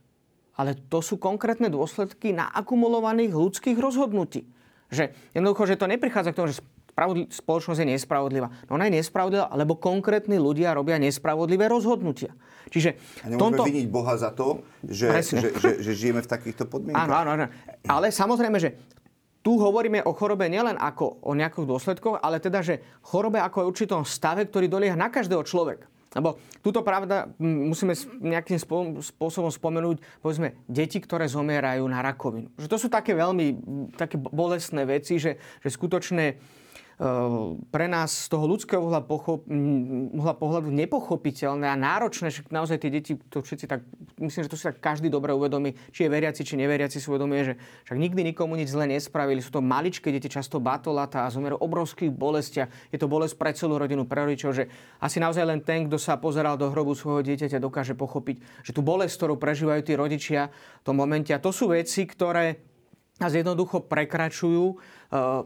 Ale 0.60 0.76
to 0.76 1.00
sú 1.00 1.16
konkrétne 1.16 1.72
dôsledky 1.72 2.36
na 2.36 2.52
akumulovaných 2.52 3.32
ľudských 3.32 3.80
rozhodnutí. 3.80 4.44
Že 4.92 5.16
jednoducho, 5.32 5.64
že 5.64 5.80
to 5.80 5.88
neprichádza 5.88 6.36
k 6.36 6.38
tomu, 6.44 6.52
že 6.52 6.60
spoločnosť 7.32 7.80
je 7.82 7.88
nespravodlivá. 7.98 8.48
No 8.68 8.78
ona 8.78 8.92
je 8.92 9.02
nespravodlivá, 9.02 9.54
lebo 9.56 9.80
konkrétni 9.80 10.38
ľudia 10.38 10.76
robia 10.76 11.00
nespravodlivé 11.02 11.72
rozhodnutia. 11.72 12.36
Čiže 12.70 13.00
a 13.26 13.34
nemôžeme 13.34 13.42
tomto... 13.42 13.64
viniť 13.66 13.88
Boha 13.90 14.16
za 14.20 14.32
to, 14.32 14.62
že, 14.86 15.10
že, 15.26 15.50
že, 15.58 15.70
že 15.82 15.92
žijeme 15.98 16.22
v 16.22 16.30
takýchto 16.30 16.70
podmienkach. 16.70 17.08
Áno, 17.10 17.14
áno, 17.26 17.30
áno. 17.36 17.46
Ale 17.90 18.14
samozrejme, 18.14 18.58
že 18.62 18.78
tu 19.42 19.58
hovoríme 19.58 20.06
o 20.06 20.14
chorobe 20.14 20.46
nielen 20.46 20.78
ako 20.78 21.26
o 21.26 21.34
nejakých 21.34 21.66
dôsledkoch, 21.66 22.22
ale 22.22 22.38
teda, 22.38 22.62
že 22.62 22.78
chorobe 23.02 23.42
ako 23.42 23.66
o 23.66 23.70
určitom 23.74 24.06
stave, 24.06 24.46
ktorý 24.46 24.70
dolieha 24.70 24.94
na 24.94 25.10
každého 25.10 25.42
človeka. 25.42 25.90
Lebo 26.12 26.36
túto 26.60 26.84
pravda 26.84 27.32
musíme 27.40 27.96
nejakým 28.20 28.60
spôsobom 29.00 29.48
spomenúť, 29.48 30.04
povedzme, 30.20 30.60
deti, 30.68 31.00
ktoré 31.00 31.24
zomierajú 31.32 31.88
na 31.88 32.04
rakovinu. 32.04 32.52
Že 32.60 32.68
to 32.68 32.78
sú 32.78 32.88
také 32.92 33.16
veľmi 33.16 33.64
také 33.96 34.20
bolestné 34.20 34.84
veci, 34.84 35.24
že, 35.24 35.40
že 35.64 35.70
skutočne 35.72 36.36
pre 37.74 37.90
nás 37.90 38.14
z 38.14 38.28
toho 38.30 38.46
ľudského 38.46 38.78
uhla, 38.78 39.02
pochop, 39.02 39.50
uhla 40.14 40.38
pohľadu 40.38 40.70
nepochopiteľné 40.70 41.66
a 41.66 41.74
náročné, 41.74 42.30
že 42.30 42.46
naozaj 42.54 42.78
tie 42.78 42.94
deti, 42.94 43.18
to 43.18 43.42
všetci 43.42 43.66
tak, 43.66 43.82
myslím, 44.22 44.46
že 44.46 44.52
to 44.54 44.58
si 44.60 44.70
tak 44.70 44.78
každý 44.78 45.10
dobre 45.10 45.34
uvedomí, 45.34 45.74
či 45.90 46.06
je 46.06 46.14
veriaci, 46.14 46.46
či 46.46 46.62
neveriaci 46.62 47.02
si 47.02 47.10
uvedomuje, 47.10 47.42
že 47.42 47.54
však 47.90 47.98
nikdy 47.98 48.22
nikomu 48.30 48.54
nič 48.54 48.70
zle 48.70 48.86
nespravili. 48.86 49.42
Sú 49.42 49.50
to 49.50 49.66
maličké 49.66 50.14
deti, 50.14 50.30
často 50.30 50.62
batolata 50.62 51.26
a 51.26 51.34
zomerú 51.34 51.58
obrovských 51.58 52.14
bolestiach. 52.14 52.94
Je 52.94 53.02
to 53.02 53.10
bolesť 53.10 53.34
pre 53.34 53.50
celú 53.58 53.82
rodinu, 53.82 54.06
pre 54.06 54.22
rodičov, 54.22 54.54
že 54.54 54.70
asi 55.02 55.18
naozaj 55.18 55.42
len 55.42 55.66
ten, 55.66 55.90
kto 55.90 55.98
sa 55.98 56.22
pozeral 56.22 56.54
do 56.54 56.70
hrobu 56.70 56.94
svojho 56.94 57.26
dieťaťa, 57.26 57.58
dokáže 57.58 57.98
pochopiť, 57.98 58.62
že 58.62 58.78
tú 58.78 58.86
bolesť, 58.86 59.18
ktorú 59.18 59.42
prežívajú 59.42 59.82
tí 59.82 59.98
rodičia 59.98 60.54
v 60.54 60.84
tom 60.86 61.02
momente. 61.02 61.34
A 61.34 61.42
to 61.42 61.50
sú 61.50 61.74
veci, 61.74 62.06
ktoré 62.06 62.62
nás 63.22 63.38
jednoducho 63.38 63.86
prekračujú 63.86 64.82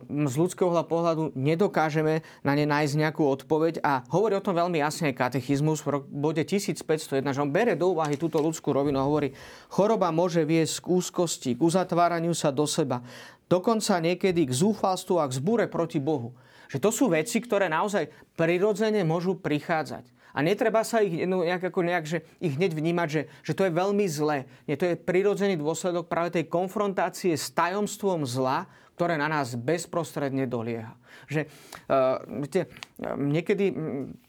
z 0.06 0.36
ľudského 0.38 0.70
pohľadu 0.86 1.34
nedokážeme 1.34 2.22
na 2.46 2.54
ne 2.54 2.70
nájsť 2.70 3.02
nejakú 3.02 3.26
odpoveď 3.26 3.82
a 3.82 4.06
hovorí 4.14 4.38
o 4.38 4.46
tom 4.46 4.54
veľmi 4.54 4.78
jasne 4.78 5.10
aj 5.10 5.18
katechizmus 5.18 5.82
v 5.82 6.06
bode 6.06 6.46
1501, 6.46 6.86
že 7.34 7.42
on 7.42 7.50
bere 7.50 7.74
do 7.74 7.98
úvahy 7.98 8.14
túto 8.14 8.38
ľudskú 8.38 8.70
rovinu 8.70 9.02
a 9.02 9.08
hovorí, 9.10 9.34
choroba 9.74 10.14
môže 10.14 10.46
viesť 10.46 10.86
k 10.86 10.88
úzkosti, 10.94 11.52
k 11.58 11.62
uzatváraniu 11.66 12.38
sa 12.38 12.54
do 12.54 12.70
seba, 12.70 13.02
dokonca 13.50 13.98
niekedy 13.98 14.46
k 14.46 14.54
zúfalstvu 14.54 15.18
a 15.18 15.26
k 15.26 15.38
zbúre 15.42 15.66
proti 15.66 15.98
Bohu. 15.98 16.38
Že 16.70 16.78
to 16.82 16.90
sú 16.94 17.06
veci, 17.10 17.42
ktoré 17.42 17.66
naozaj 17.66 18.14
prirodzene 18.38 19.02
môžu 19.02 19.34
prichádzať. 19.38 20.14
A 20.36 20.44
netreba 20.44 20.84
sa 20.84 21.00
ich 21.00 21.24
no, 21.24 21.48
nejak, 21.48 21.72
ako 21.72 21.80
nejak, 21.80 22.06
že 22.06 22.20
ich 22.44 22.60
hneď 22.60 22.76
vnímať, 22.76 23.08
že, 23.08 23.22
že 23.40 23.56
to 23.56 23.66
je 23.66 23.72
veľmi 23.72 24.04
zlé. 24.04 24.44
Nie, 24.68 24.76
to 24.76 24.84
je 24.92 25.00
prirodzený 25.00 25.56
dôsledok 25.56 26.12
práve 26.12 26.36
tej 26.36 26.52
konfrontácie 26.52 27.40
s 27.40 27.56
tajomstvom 27.56 28.28
zla, 28.28 28.68
ktoré 28.96 29.20
na 29.20 29.28
nás 29.28 29.60
bezprostredne 29.60 30.48
dolieha. 30.48 30.96
Že, 31.28 31.48
uh, 31.92 32.24
viete, 32.44 32.72
niekedy 33.04 33.76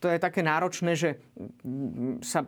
to 0.03 0.11
je 0.11 0.19
také 0.19 0.43
náročné, 0.43 0.99
že 0.99 1.23
sa 2.23 2.47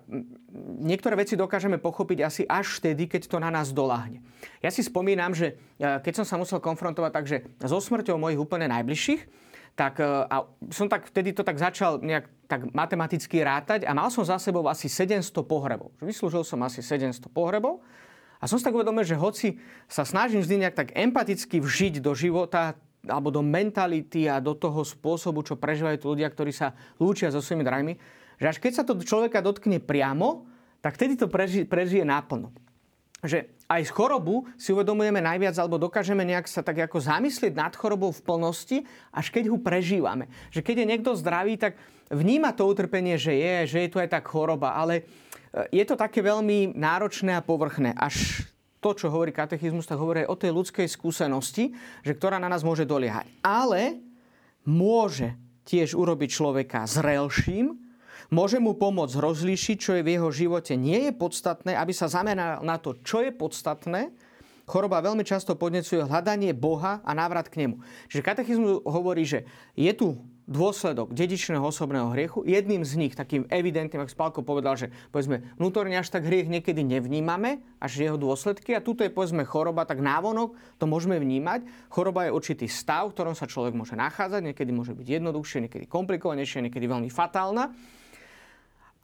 niektoré 0.83 1.15
veci 1.19 1.39
dokážeme 1.39 1.79
pochopiť 1.79 2.19
asi 2.27 2.43
až 2.47 2.83
vtedy, 2.83 3.07
keď 3.07 3.31
to 3.31 3.39
na 3.39 3.51
nás 3.55 3.71
doláhne. 3.71 4.23
Ja 4.59 4.75
si 4.75 4.83
spomínam, 4.83 5.35
že 5.35 5.59
keď 5.79 6.23
som 6.23 6.27
sa 6.27 6.37
musel 6.39 6.59
konfrontovať 6.59 7.11
takže 7.15 7.37
so 7.63 7.79
smrťou 7.79 8.19
mojich 8.19 8.41
úplne 8.41 8.67
najbližších, 8.71 9.49
tak 9.79 10.03
a 10.03 10.43
som 10.75 10.91
tak, 10.91 11.07
vtedy 11.07 11.31
to 11.31 11.47
tak 11.47 11.55
začal 11.55 12.03
nejak 12.03 12.27
tak 12.51 12.67
matematicky 12.75 13.47
rátať 13.47 13.87
a 13.87 13.95
mal 13.95 14.11
som 14.11 14.27
za 14.27 14.35
sebou 14.43 14.67
asi 14.67 14.91
700 14.91 15.31
pohrebov. 15.47 15.95
Vyslúžil 16.03 16.43
som 16.43 16.59
asi 16.67 16.83
700 16.83 17.31
pohrebov 17.31 17.79
a 18.39 18.45
som 18.47 18.57
si 18.57 18.65
tak 18.67 18.75
uvedomil, 18.75 19.03
že 19.03 19.19
hoci 19.19 19.59
sa 19.91 20.07
snažím 20.07 20.43
vždy 20.43 20.67
nejak 20.67 20.77
tak 20.79 20.89
empaticky 20.95 21.59
vžiť 21.59 21.99
do 21.99 22.15
života 22.15 22.79
alebo 23.07 23.31
do 23.31 23.43
mentality 23.43 24.27
a 24.27 24.43
do 24.43 24.55
toho 24.59 24.83
spôsobu, 24.83 25.47
čo 25.47 25.55
prežívajú 25.59 25.97
tí 26.03 26.07
ľudia, 26.07 26.29
ktorí 26.31 26.51
sa 26.51 26.75
lúčia 26.99 27.31
so 27.31 27.39
svojimi 27.39 27.63
drahmi, 27.63 27.95
že 28.39 28.47
až 28.47 28.57
keď 28.59 28.73
sa 28.75 28.83
to 28.87 28.99
človeka 28.99 29.43
dotkne 29.43 29.79
priamo, 29.79 30.47
tak 30.83 30.99
vtedy 30.99 31.19
to 31.19 31.27
prežije, 31.31 31.67
prežije 31.67 32.03
náplno 32.07 32.55
že 33.19 33.51
aj 33.67 33.91
z 33.91 33.91
chorobu 33.91 34.47
si 34.55 34.71
uvedomujeme 34.71 35.19
najviac, 35.19 35.59
alebo 35.59 35.83
dokážeme 35.83 36.23
nejak 36.23 36.47
sa 36.47 36.63
tak 36.63 36.79
ako 36.87 37.03
zamyslieť 37.03 37.51
nad 37.51 37.75
chorobou 37.75 38.15
v 38.15 38.23
plnosti, 38.23 38.87
až 39.11 39.27
keď 39.35 39.51
ho 39.51 39.59
prežívame. 39.59 40.31
Že 40.55 40.63
keď 40.63 40.75
je 40.79 40.91
niekto 40.95 41.11
zdravý, 41.19 41.59
tak 41.59 41.75
vníma 42.15 42.55
to 42.55 42.71
utrpenie, 42.71 43.19
že 43.19 43.35
je, 43.35 43.55
že 43.75 43.79
je 43.83 43.91
tu 43.91 43.99
aj 43.99 44.15
tá 44.15 44.21
choroba, 44.23 44.79
ale 44.79 45.03
je 45.73 45.85
to 45.85 45.95
také 45.97 46.21
veľmi 46.21 46.77
náročné 46.77 47.37
a 47.37 47.45
povrchné. 47.45 47.97
Až 47.97 48.45
to, 48.79 48.95
čo 48.95 49.11
hovorí 49.11 49.35
katechizmus, 49.35 49.89
tak 49.89 49.99
hovorí 49.99 50.23
aj 50.25 50.31
o 50.31 50.39
tej 50.39 50.51
ľudskej 50.55 50.87
skúsenosti, 50.87 51.75
že 52.07 52.13
ktorá 52.15 52.39
na 52.39 52.47
nás 52.47 52.63
môže 52.63 52.87
doliehať. 52.87 53.27
Ale 53.43 53.99
môže 54.63 55.35
tiež 55.67 55.99
urobiť 55.99 56.31
človeka 56.31 56.87
zrelším, 56.87 57.89
Môže 58.29 58.61
mu 58.61 58.77
pomôcť 58.77 59.17
rozlíšiť, 59.17 59.77
čo 59.81 59.93
je 59.97 60.05
v 60.05 60.21
jeho 60.21 60.29
živote 60.29 60.77
nie 60.77 61.09
je 61.09 61.13
podstatné, 61.17 61.73
aby 61.73 61.97
sa 61.97 62.13
zameral 62.13 62.61
na 62.61 62.77
to, 62.77 63.01
čo 63.01 63.25
je 63.25 63.33
podstatné. 63.33 64.13
Choroba 64.69 65.01
veľmi 65.01 65.25
často 65.25 65.57
podnecuje 65.57 66.05
hľadanie 66.05 66.53
Boha 66.53 67.01
a 67.01 67.11
návrat 67.17 67.49
k 67.49 67.65
nemu. 67.65 67.81
Čiže 68.13 68.21
katechizmus 68.21 68.85
hovorí, 68.85 69.25
že 69.25 69.49
je 69.73 69.89
tu 69.97 70.21
dôsledok 70.49 71.13
dedičného 71.13 71.61
osobného 71.61 72.09
hriechu. 72.17 72.41
Jedným 72.49 72.81
z 72.81 72.97
nich, 72.97 73.13
takým 73.13 73.45
evidentným, 73.53 74.01
ako 74.01 74.11
Spálko 74.17 74.41
povedal, 74.41 74.81
že 74.81 74.89
povedzme, 75.13 75.45
vnútorne 75.61 76.01
až 76.01 76.09
tak 76.09 76.25
hriech 76.25 76.49
niekedy 76.49 76.81
nevnímame, 76.81 77.61
až 77.77 78.09
jeho 78.09 78.17
dôsledky. 78.17 78.73
A 78.73 78.81
tuto 78.81 79.05
je 79.05 79.13
povedzme 79.13 79.45
choroba, 79.45 79.85
tak 79.85 80.01
návonok 80.01 80.57
to 80.81 80.89
môžeme 80.89 81.21
vnímať. 81.21 81.69
Choroba 81.93 82.25
je 82.25 82.35
určitý 82.35 82.65
stav, 82.65 83.13
v 83.13 83.15
ktorom 83.15 83.37
sa 83.37 83.45
človek 83.45 83.77
môže 83.77 83.93
nachádzať. 83.93 84.41
Niekedy 84.49 84.73
môže 84.73 84.97
byť 84.97 85.07
jednoduchšie, 85.21 85.69
niekedy 85.69 85.85
komplikovanejšie, 85.85 86.65
niekedy 86.65 86.89
veľmi 86.89 87.13
fatálna. 87.13 87.69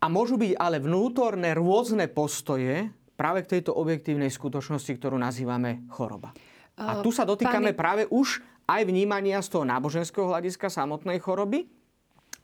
A 0.01 0.07
môžu 0.09 0.41
byť 0.41 0.57
ale 0.57 0.81
vnútorné 0.81 1.53
rôzne 1.53 2.09
postoje 2.09 2.89
práve 3.21 3.45
k 3.45 3.61
tejto 3.61 3.77
objektívnej 3.77 4.33
skutočnosti, 4.33 4.91
ktorú 4.97 5.21
nazývame 5.21 5.85
choroba. 5.93 6.33
A 6.75 6.99
tu 7.07 7.15
sa 7.15 7.23
dotýkame 7.23 7.71
Pani... 7.71 7.79
práve 7.79 8.03
už 8.11 8.43
aj 8.65 8.83
vnímania 8.89 9.41
z 9.45 9.49
toho 9.53 9.65
náboženského 9.69 10.29
hľadiska 10.29 10.73
samotnej 10.73 11.21
choroby, 11.21 11.69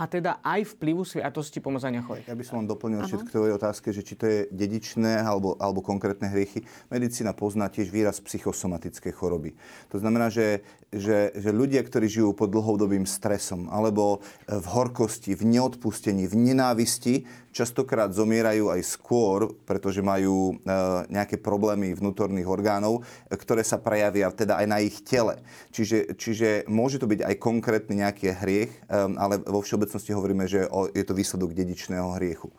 a 0.01 0.09
teda 0.09 0.41
aj 0.41 0.81
vplyvu 0.81 1.05
sviatosti 1.05 1.61
pomazania 1.61 2.01
chorých. 2.01 2.25
Ja 2.25 2.33
by 2.33 2.41
som 2.41 2.65
vám 2.65 2.73
doplnil 2.73 3.05
ešte 3.05 3.21
k 3.21 3.37
tvojej 3.37 3.53
otázke, 3.53 3.93
že 3.93 4.01
či 4.01 4.17
to 4.17 4.25
je 4.25 4.39
dedičné 4.49 5.21
alebo, 5.21 5.61
alebo 5.61 5.85
konkrétne 5.85 6.25
hriechy. 6.25 6.65
Medicína 6.89 7.37
pozná 7.37 7.69
tiež 7.69 7.93
výraz 7.93 8.17
psychosomatické 8.25 9.13
choroby. 9.13 9.53
To 9.93 10.01
znamená, 10.01 10.33
že, 10.33 10.65
že, 10.91 11.31
že 11.39 11.51
ľudia, 11.55 11.87
ktorí 11.87 12.11
žijú 12.11 12.35
pod 12.35 12.51
dlhodobým 12.51 13.07
stresom 13.07 13.71
alebo 13.71 14.19
v 14.51 14.67
horkosti, 14.67 15.39
v 15.39 15.47
neodpustení, 15.47 16.27
v 16.27 16.51
nenávisti, 16.51 17.15
častokrát 17.55 18.11
zomierajú 18.11 18.75
aj 18.75 18.83
skôr, 18.83 19.55
pretože 19.67 20.03
majú 20.03 20.55
e, 20.59 20.67
nejaké 21.11 21.39
problémy 21.39 21.95
vnútorných 21.95 22.47
orgánov, 22.47 23.07
ktoré 23.31 23.63
sa 23.63 23.79
prejavia 23.79 24.35
teda 24.35 24.59
aj 24.59 24.67
na 24.67 24.79
ich 24.83 24.99
tele. 25.07 25.39
Čiže, 25.71 26.19
čiže 26.19 26.49
môže 26.67 26.99
to 26.99 27.07
byť 27.07 27.23
aj 27.23 27.35
konkrétny 27.39 28.03
nejaký 28.03 28.35
hriech, 28.35 28.71
e, 28.71 28.79
ale 29.15 29.39
vo 29.47 29.63
všeobecnosti 29.63 30.11
hovoríme, 30.11 30.51
že 30.51 30.67
je 30.95 31.05
to 31.07 31.15
výsledok 31.15 31.55
dedičného 31.55 32.19
hriechu. 32.19 32.51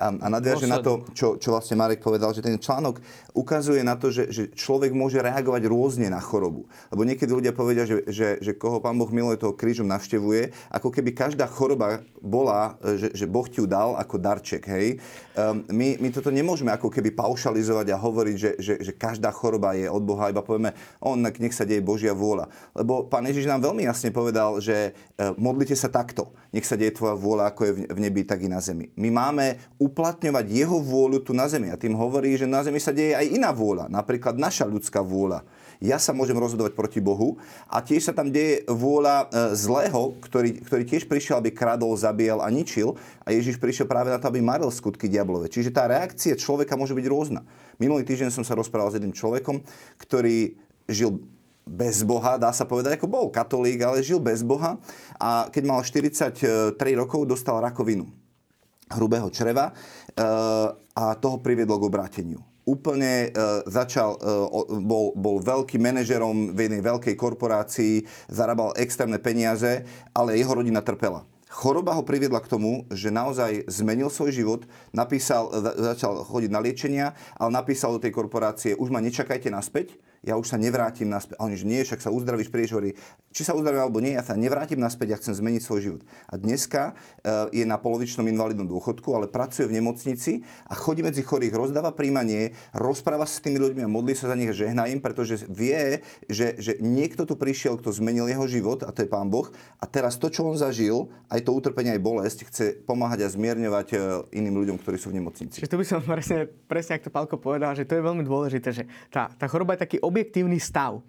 A, 0.00 0.08
a 0.16 0.26
nadviaže 0.32 0.64
na 0.64 0.80
to, 0.80 1.04
čo, 1.12 1.36
čo 1.36 1.52
vlastne 1.52 1.76
Marek 1.76 2.00
povedal, 2.00 2.32
že 2.32 2.40
ten 2.40 2.56
článok 2.56 3.04
ukazuje 3.36 3.84
na 3.84 4.00
to, 4.00 4.08
že, 4.08 4.32
že 4.32 4.42
človek 4.56 4.96
môže 4.96 5.20
reagovať 5.20 5.68
rôzne 5.68 6.08
na 6.08 6.24
chorobu. 6.24 6.64
Lebo 6.88 7.04
niekedy 7.04 7.28
ľudia 7.28 7.52
povedia, 7.52 7.84
že, 7.84 8.08
že, 8.08 8.40
že 8.40 8.56
koho 8.56 8.80
pán 8.80 8.96
Boh 8.96 9.12
miluje, 9.12 9.36
toho 9.36 9.52
krížom 9.52 9.84
navštevuje, 9.84 10.72
ako 10.72 10.88
keby 10.88 11.12
každá 11.12 11.44
choroba 11.44 12.00
bola, 12.16 12.80
že, 12.96 13.12
že 13.12 13.28
Boh 13.28 13.44
ti 13.44 13.60
ju 13.60 13.68
dal 13.68 13.92
ako 14.00 14.16
darček. 14.16 14.64
Hej? 14.72 15.04
Um, 15.36 15.68
my, 15.68 16.00
my 16.00 16.08
toto 16.08 16.32
nemôžeme 16.32 16.72
ako 16.72 16.88
keby 16.88 17.12
paušalizovať 17.12 17.92
a 17.92 18.00
hovoriť, 18.00 18.36
že, 18.40 18.50
že, 18.56 18.74
že 18.80 18.92
každá 18.96 19.28
choroba 19.36 19.76
je 19.76 19.84
od 19.84 20.00
Boha, 20.00 20.32
iba 20.32 20.40
povieme, 20.40 20.72
on 21.04 21.20
nech 21.20 21.52
sa 21.52 21.68
deje 21.68 21.84
Božia 21.84 22.16
vôľa. 22.16 22.48
Lebo 22.72 23.04
pán 23.04 23.28
Ježiš 23.28 23.44
nám 23.44 23.68
veľmi 23.68 23.84
jasne 23.84 24.08
povedal, 24.08 24.64
že 24.64 24.96
uh, 24.96 25.36
modlite 25.36 25.76
sa 25.76 25.92
takto. 25.92 26.32
Nech 26.56 26.64
sa 26.64 26.80
deje 26.80 26.96
tvoja 26.96 27.14
vôľa, 27.14 27.52
ako 27.52 27.60
je 27.68 27.72
v 27.92 28.00
nebi, 28.00 28.24
tak 28.24 28.42
i 28.42 28.48
na 28.48 28.64
zemi. 28.64 28.90
My 28.96 29.12
máme 29.12 29.60
uplatňovať 29.90 30.46
jeho 30.46 30.78
vôľu 30.78 31.26
tu 31.26 31.34
na 31.34 31.50
zemi. 31.50 31.74
A 31.74 31.76
tým 31.76 31.98
hovorí, 31.98 32.38
že 32.38 32.46
na 32.46 32.62
zemi 32.62 32.78
sa 32.78 32.94
deje 32.94 33.18
aj 33.18 33.26
iná 33.26 33.50
vôľa. 33.50 33.90
Napríklad 33.90 34.38
naša 34.38 34.70
ľudská 34.70 35.02
vôľa. 35.02 35.42
Ja 35.80 35.96
sa 35.96 36.12
môžem 36.12 36.36
rozhodovať 36.36 36.76
proti 36.76 37.00
Bohu 37.00 37.40
a 37.64 37.80
tiež 37.80 38.04
sa 38.04 38.12
tam 38.12 38.28
deje 38.28 38.68
vôľa 38.68 39.16
e, 39.16 39.56
zlého, 39.56 40.12
ktorý, 40.20 40.60
ktorý 40.60 40.82
tiež 40.84 41.08
prišiel, 41.08 41.40
aby 41.40 41.56
kradol, 41.56 41.96
zabíjal 41.96 42.44
a 42.44 42.52
ničil. 42.52 43.00
A 43.24 43.32
Ježiš 43.32 43.56
prišiel 43.56 43.88
práve 43.88 44.12
na 44.12 44.20
to, 44.20 44.28
aby 44.28 44.44
maril 44.44 44.68
skutky 44.68 45.08
diablove. 45.08 45.48
Čiže 45.48 45.72
tá 45.72 45.88
reakcia 45.88 46.36
človeka 46.36 46.76
môže 46.76 46.92
byť 46.92 47.06
rôzna. 47.08 47.40
Minulý 47.80 48.04
týždeň 48.04 48.28
som 48.28 48.44
sa 48.44 48.52
rozprával 48.54 48.92
s 48.92 49.00
jedným 49.00 49.16
človekom, 49.16 49.64
ktorý 49.96 50.60
žil 50.84 51.24
bez 51.64 52.04
Boha, 52.04 52.36
dá 52.36 52.52
sa 52.52 52.68
povedať, 52.68 53.00
ako 53.00 53.08
bol 53.08 53.26
katolík, 53.32 53.80
ale 53.80 54.04
žil 54.04 54.20
bez 54.20 54.44
Boha 54.44 54.76
a 55.16 55.48
keď 55.48 55.62
mal 55.64 55.80
43 55.80 56.76
rokov, 56.98 57.24
dostal 57.24 57.62
rakovinu 57.62 58.19
hrubého 58.90 59.30
čreva 59.30 59.70
eh, 59.70 60.22
a 60.74 61.04
toho 61.16 61.38
priviedlo 61.38 61.78
k 61.78 61.86
obráteniu 61.86 62.40
úplne 62.70 63.34
uh, 63.34 63.66
začal, 63.66 64.14
uh, 64.20 64.46
bol, 64.78 65.10
bol 65.18 65.42
veľkým 65.42 65.80
manažerom 65.80 66.54
v 66.54 66.70
jednej 66.70 66.82
veľkej 66.84 67.18
korporácii, 67.18 68.06
zarábal 68.30 68.78
extrémne 68.78 69.18
peniaze, 69.18 69.82
ale 70.14 70.38
jeho 70.38 70.54
rodina 70.54 70.78
trpela. 70.78 71.26
Choroba 71.50 71.98
ho 71.98 72.06
priviedla 72.06 72.38
k 72.38 72.46
tomu, 72.46 72.86
že 72.94 73.10
naozaj 73.10 73.66
zmenil 73.66 74.06
svoj 74.06 74.30
život, 74.30 74.60
napísal, 74.94 75.50
začal 75.90 76.22
chodiť 76.22 76.50
na 76.52 76.62
liečenia, 76.62 77.06
ale 77.34 77.50
napísal 77.50 77.98
do 77.98 78.02
tej 78.06 78.14
korporácie, 78.14 78.78
už 78.78 78.94
ma 78.94 79.02
nečakajte 79.02 79.50
naspäť, 79.50 79.98
ja 80.20 80.36
už 80.36 80.52
sa 80.52 80.60
nevrátim 80.60 81.08
naspäť. 81.08 81.40
A 81.40 81.48
oni, 81.48 81.56
že 81.56 81.64
nie, 81.64 81.80
však 81.80 82.04
sa 82.04 82.12
uzdravíš, 82.12 82.52
prídeš, 82.52 82.76
hovorí, 82.76 82.92
či 83.32 83.46
sa 83.46 83.56
uzdravím 83.56 83.86
alebo 83.86 84.02
nie, 84.02 84.12
ja 84.12 84.24
sa 84.26 84.36
nevrátim 84.36 84.76
naspäť, 84.76 85.16
ja 85.16 85.20
chcem 85.22 85.32
zmeniť 85.32 85.62
svoj 85.64 85.80
život. 85.80 86.02
A 86.28 86.36
dneska 86.36 86.92
uh, 86.92 87.48
je 87.54 87.64
na 87.64 87.80
polovičnom 87.80 88.26
invalidnom 88.28 88.68
dôchodku, 88.68 89.14
ale 89.16 89.30
pracuje 89.30 89.70
v 89.70 89.80
nemocnici 89.80 90.44
a 90.68 90.76
chodí 90.76 91.00
medzi 91.00 91.24
chorých, 91.24 91.56
rozdáva 91.56 91.94
príjmanie, 91.94 92.52
rozpráva 92.76 93.24
sa 93.24 93.40
s 93.40 93.44
tými 93.46 93.62
ľuďmi 93.62 93.86
a 93.86 93.88
modlí 93.88 94.12
sa 94.12 94.28
za 94.28 94.36
nich 94.36 94.50
a 94.50 94.54
žehná 94.54 94.90
im, 94.90 95.00
pretože 95.00 95.46
vie, 95.48 96.04
že, 96.28 96.58
že 96.60 96.76
niekto 96.82 97.24
tu 97.24 97.38
prišiel, 97.38 97.80
kto 97.80 97.94
zmenil 97.94 98.28
jeho 98.28 98.44
život, 98.50 98.84
a 98.84 98.90
to 98.92 99.06
je 99.06 99.08
Pán 99.08 99.32
Boh. 99.32 99.48
A 99.80 99.84
teraz 99.88 100.20
to, 100.20 100.28
čo 100.28 100.44
on 100.44 100.58
zažil, 100.58 101.08
aj 101.32 101.46
to 101.46 101.54
utrpenie, 101.54 101.96
aj 101.96 102.02
bolesť, 102.02 102.38
chce 102.50 102.64
pomáhať 102.84 103.24
a 103.24 103.32
zmierňovať 103.32 103.88
uh, 103.94 104.00
iným 104.34 104.58
ľuďom, 104.58 104.76
ktorí 104.82 105.00
sú 105.00 105.14
v 105.14 105.22
nemocnici. 105.22 105.62
Čiže 105.62 105.70
tu 105.70 105.80
by 105.80 105.86
som 105.86 106.04
presne, 106.12 106.50
presne 106.68 106.98
ako 106.98 107.08
to 107.08 107.10
Pálko 107.14 107.36
povedal, 107.38 107.72
že 107.78 107.86
to 107.86 107.96
je 107.96 108.02
veľmi 108.02 108.26
dôležité, 108.26 108.68
že 108.74 108.84
tá, 109.08 109.30
tá 109.32 109.46
choroba 109.46 109.78
je 109.78 109.86
taký 109.86 109.96
objektívny 110.10 110.58
stav. 110.58 111.00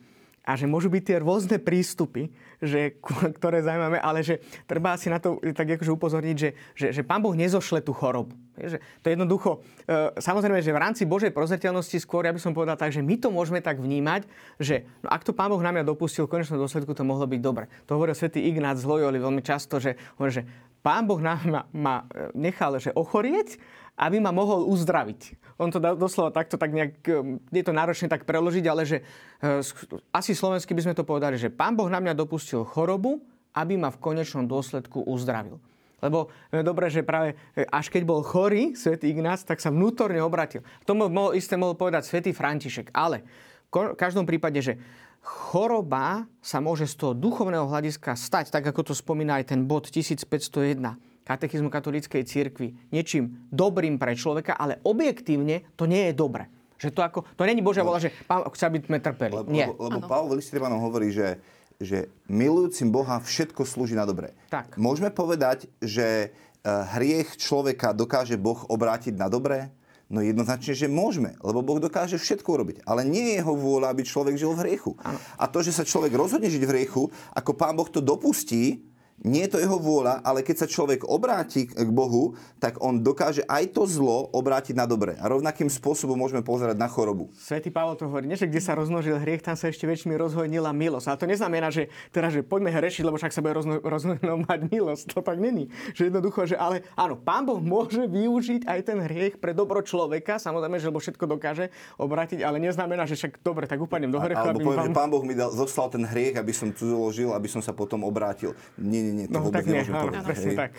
A 0.42 0.58
že 0.58 0.66
môžu 0.66 0.90
byť 0.90 1.04
tie 1.06 1.18
rôzne 1.22 1.58
prístupy, 1.62 2.34
že, 2.58 2.98
ktoré 3.38 3.62
zaujímame, 3.62 4.02
ale 4.02 4.26
že 4.26 4.42
treba 4.66 4.98
si 4.98 5.10
na 5.10 5.22
to 5.22 5.38
tak 5.54 5.78
akože 5.78 5.94
upozorniť, 5.94 6.36
že, 6.38 6.50
že, 6.74 6.88
že 6.94 7.02
Pán 7.06 7.22
Boh 7.22 7.38
nezošle 7.38 7.86
tú 7.86 7.94
chorobu. 7.94 8.34
Je, 8.58 8.74
že 8.74 8.78
to 9.06 9.10
je 9.10 9.14
jednoducho, 9.14 9.62
e, 9.86 10.18
samozrejme, 10.18 10.66
že 10.66 10.74
v 10.74 10.82
rámci 10.82 11.06
Božej 11.06 11.30
prozreteľnosti 11.30 11.98
skôr, 12.02 12.26
ja 12.26 12.34
by 12.34 12.42
som 12.42 12.58
povedal 12.58 12.74
tak, 12.74 12.90
že 12.90 13.06
my 13.06 13.22
to 13.22 13.30
môžeme 13.30 13.62
tak 13.62 13.78
vnímať, 13.78 14.26
že 14.58 14.90
no, 15.06 15.14
ak 15.14 15.22
to 15.22 15.34
Pán 15.34 15.54
Boh 15.54 15.62
na 15.62 15.74
mňa 15.74 15.86
dopustil, 15.86 16.26
v 16.26 16.42
konečnom 16.42 16.58
dôsledku 16.58 16.94
to 16.98 17.06
mohlo 17.06 17.30
byť 17.30 17.42
dobre. 17.42 17.70
To 17.86 18.02
hovoril 18.02 18.18
svätý 18.18 18.42
Ignác 18.46 18.82
z 18.82 18.90
Loyoli 18.90 19.22
veľmi 19.22 19.46
často, 19.46 19.78
že, 19.78 19.94
hovorí, 20.18 20.42
že 20.42 20.44
Pán 20.82 21.06
Boh 21.06 21.22
na, 21.22 21.38
ma, 21.46 21.62
ma 21.70 21.96
e, 22.10 22.34
nechal 22.34 22.82
že 22.82 22.90
ochorieť, 22.98 23.62
aby 24.00 24.18
ma 24.24 24.32
mohol 24.34 24.66
uzdraviť. 24.72 25.42
On 25.62 25.70
to 25.70 25.78
doslova 25.78 26.34
takto 26.34 26.58
tak 26.58 26.74
nejak, 26.74 26.94
e, 27.06 27.38
je 27.54 27.64
to 27.64 27.74
náročné 27.76 28.10
tak 28.10 28.26
preložiť, 28.26 28.66
ale 28.66 28.82
že 28.88 28.98
e, 29.00 29.62
asi 30.10 30.34
slovensky 30.34 30.74
by 30.74 30.82
sme 30.90 30.98
to 30.98 31.06
povedali, 31.06 31.38
že 31.38 31.54
Pán 31.54 31.78
Boh 31.78 31.86
na 31.86 32.02
mňa 32.02 32.18
dopustil 32.18 32.66
chorobu, 32.66 33.22
aby 33.54 33.78
ma 33.78 33.94
v 33.94 34.02
konečnom 34.02 34.50
dôsledku 34.50 35.06
uzdravil. 35.06 35.62
Lebo 36.02 36.34
je 36.50 36.66
dobré, 36.66 36.90
že 36.90 37.06
práve 37.06 37.38
e, 37.54 37.62
až 37.70 37.94
keď 37.94 38.04
bol 38.10 38.26
chorý 38.26 38.74
svätý 38.74 39.14
Ignác, 39.14 39.46
tak 39.46 39.62
sa 39.62 39.70
vnútorne 39.70 40.18
obratil. 40.18 40.66
To 40.90 40.98
mohol, 40.98 41.38
isté 41.38 41.54
mohol 41.54 41.78
povedať 41.78 42.10
svätý 42.10 42.34
František. 42.34 42.90
Ale 42.90 43.22
v 43.70 43.94
každom 43.94 44.26
prípade, 44.26 44.58
že 44.66 44.82
choroba 45.22 46.26
sa 46.42 46.58
môže 46.58 46.90
z 46.90 46.98
toho 46.98 47.14
duchovného 47.14 47.70
hľadiska 47.70 48.18
stať, 48.18 48.50
tak 48.50 48.66
ako 48.66 48.92
to 48.92 48.94
spomína 48.98 49.38
aj 49.38 49.54
ten 49.54 49.70
bod 49.70 49.94
1501 49.94 51.11
katechizmu 51.24 51.70
katolíckej 51.70 52.24
cirkvi, 52.26 52.74
niečím 52.90 53.48
dobrým 53.54 54.02
pre 54.02 54.18
človeka, 54.18 54.58
ale 54.58 54.82
objektívne 54.82 55.64
to 55.78 55.86
nie 55.86 56.10
je 56.10 56.14
dobre. 56.18 56.50
Že 56.82 56.90
to, 56.98 57.02
ako, 57.06 57.20
to 57.38 57.46
není 57.46 57.62
Božia 57.62 57.86
vola, 57.86 58.02
že 58.02 58.10
pán, 58.26 58.42
chce, 58.50 58.66
aby 58.66 58.82
sme 58.82 58.98
trpeli. 58.98 59.38
Lebo, 59.38 59.50
nie. 59.54 59.70
lebo, 59.70 59.78
lebo 59.86 60.00
Pavol 60.10 60.42
Listrimanom 60.42 60.82
hovorí, 60.82 61.14
že, 61.14 61.38
že 61.78 62.10
milujúcim 62.26 62.90
Boha 62.90 63.22
všetko 63.22 63.62
slúži 63.70 63.94
na 63.94 64.10
dobré. 64.10 64.34
Tak. 64.50 64.82
Môžeme 64.82 65.14
povedať, 65.14 65.70
že 65.78 66.30
eh, 66.30 66.70
hriech 66.98 67.38
človeka 67.38 67.94
dokáže 67.94 68.34
Boh 68.34 68.66
obrátiť 68.66 69.14
na 69.14 69.30
dobré? 69.30 69.70
No 70.12 70.20
jednoznačne, 70.20 70.76
že 70.76 70.92
môžeme, 70.92 71.40
lebo 71.40 71.64
Boh 71.64 71.80
dokáže 71.80 72.20
všetko 72.20 72.50
urobiť. 72.60 72.78
Ale 72.84 73.08
nie 73.08 73.32
je 73.32 73.34
jeho 73.40 73.56
vôľa, 73.56 73.96
aby 73.96 74.04
človek 74.04 74.36
žil 74.36 74.52
v 74.52 74.68
hriechu. 74.68 74.92
Ano. 75.00 75.16
A 75.40 75.48
to, 75.48 75.64
že 75.64 75.72
sa 75.72 75.88
človek 75.88 76.12
rozhodne 76.12 76.52
žiť 76.52 76.64
v 76.68 76.72
hriechu, 76.76 77.08
ako 77.32 77.56
pán 77.56 77.80
Boh 77.80 77.88
to 77.88 78.04
dopustí, 78.04 78.84
nie 79.22 79.46
je 79.46 79.58
to 79.58 79.60
jeho 79.62 79.78
vôľa, 79.78 80.22
ale 80.22 80.46
keď 80.46 80.66
sa 80.66 80.68
človek 80.70 81.06
obráti 81.06 81.70
k 81.70 81.90
Bohu, 81.90 82.38
tak 82.62 82.82
on 82.82 83.02
dokáže 83.02 83.46
aj 83.46 83.74
to 83.74 83.86
zlo 83.86 84.30
obrátiť 84.34 84.74
na 84.78 84.86
dobre. 84.90 85.18
A 85.18 85.30
rovnakým 85.30 85.70
spôsobom 85.70 86.18
môžeme 86.18 86.42
pozerať 86.46 86.78
na 86.78 86.90
chorobu. 86.90 87.30
Svetý 87.38 87.74
Pavol 87.74 87.98
to 87.98 88.10
hovorí, 88.10 88.30
nie, 88.30 88.38
že 88.38 88.50
kde 88.50 88.62
sa 88.62 88.78
rozmnožil 88.78 89.18
hriech, 89.22 89.46
tam 89.46 89.58
sa 89.58 89.70
ešte 89.70 89.86
väčšmi 89.86 90.14
rozhojnila 90.18 90.74
milosť. 90.74 91.06
Ale 91.10 91.18
to 91.22 91.28
neznamená, 91.30 91.68
že 91.70 91.90
teraz, 92.10 92.34
že 92.34 92.46
poďme 92.46 92.74
hrešiť, 92.74 93.04
lebo 93.06 93.18
však 93.18 93.34
sa 93.34 93.42
bude 93.42 93.54
rozno, 93.58 93.78
rozhojnovať 93.82 94.60
milosť. 94.74 95.04
To 95.14 95.22
tak 95.22 95.38
není. 95.38 95.70
Že 95.94 96.14
jednoducho, 96.14 96.50
že 96.50 96.56
ale 96.58 96.86
áno, 96.98 97.18
Pán 97.18 97.46
Boh 97.46 97.62
môže 97.62 98.06
využiť 98.10 98.66
aj 98.66 98.80
ten 98.86 99.00
hriech 99.02 99.38
pre 99.38 99.54
dobro 99.54 99.82
človeka, 99.86 100.42
samozrejme, 100.42 100.82
že 100.82 100.90
lebo 100.90 101.00
všetko 101.00 101.26
dokáže 101.30 101.70
obrátiť, 101.96 102.44
ale 102.44 102.60
neznamená, 102.60 103.08
že 103.08 103.16
však 103.16 103.40
dobre, 103.46 103.70
tak 103.70 103.80
upadnem 103.80 104.12
do 104.12 104.20
hriechu. 104.20 104.44
Alebo 104.44 104.60
poviem, 104.60 104.80
pán... 104.82 104.88
že 104.90 104.98
Pán 104.98 105.10
Boh 105.14 105.24
mi 105.24 105.38
dal, 105.38 105.54
zostal 105.54 105.88
ten 105.88 106.04
hriech, 106.04 106.36
aby 106.36 106.52
som 106.52 106.74
tu 106.74 106.90
zložil, 106.90 107.32
aby 107.32 107.48
som 107.48 107.64
sa 107.64 107.72
potom 107.72 108.04
obrátil. 108.04 108.58
Nie, 108.76 109.00
nie, 109.00 109.11
nie, 109.12 109.26
to 109.28 109.38
no, 109.38 109.48
vôbec 109.48 109.64
tak 109.64 109.72
nie, 109.72 109.84
áno, 109.86 110.12
presne 110.24 110.52
tak. 110.56 110.72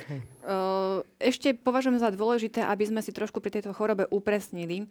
Ešte 1.22 1.54
považujem 1.54 2.02
za 2.02 2.10
dôležité, 2.10 2.64
aby 2.66 2.84
sme 2.88 3.00
si 3.04 3.14
trošku 3.14 3.38
pri 3.38 3.60
tejto 3.60 3.70
chorobe 3.76 4.08
upresnili 4.10 4.90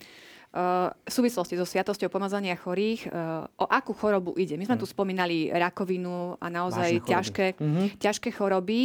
v 0.51 1.07
súvislosti 1.07 1.55
so 1.55 1.63
sviatosťou 1.63 2.11
pomazania 2.11 2.59
chorých, 2.59 3.07
o 3.55 3.65
akú 3.71 3.95
chorobu 3.95 4.35
ide. 4.35 4.59
My 4.59 4.67
sme 4.67 4.75
tu 4.75 4.83
hm. 4.83 4.91
spomínali 4.91 5.47
rakovinu 5.47 6.35
a 6.43 6.47
naozaj 6.51 7.07
ťažké, 7.07 7.55
choroby. 7.55 7.95
ťažké 7.95 8.29
choroby. 8.35 8.79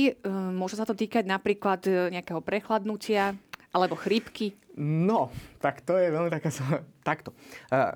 Môže 0.54 0.78
sa 0.78 0.86
to 0.86 0.94
týkať 0.94 1.26
napríklad 1.26 1.82
e, 1.90 2.14
nejakého 2.14 2.38
prechladnutia 2.38 3.34
alebo 3.74 3.98
chrípky? 3.98 4.54
No, 4.78 5.34
tak 5.58 5.82
to 5.82 5.98
je 5.98 6.08
veľmi 6.12 6.30
taká... 6.30 6.54
Takto. 7.02 7.34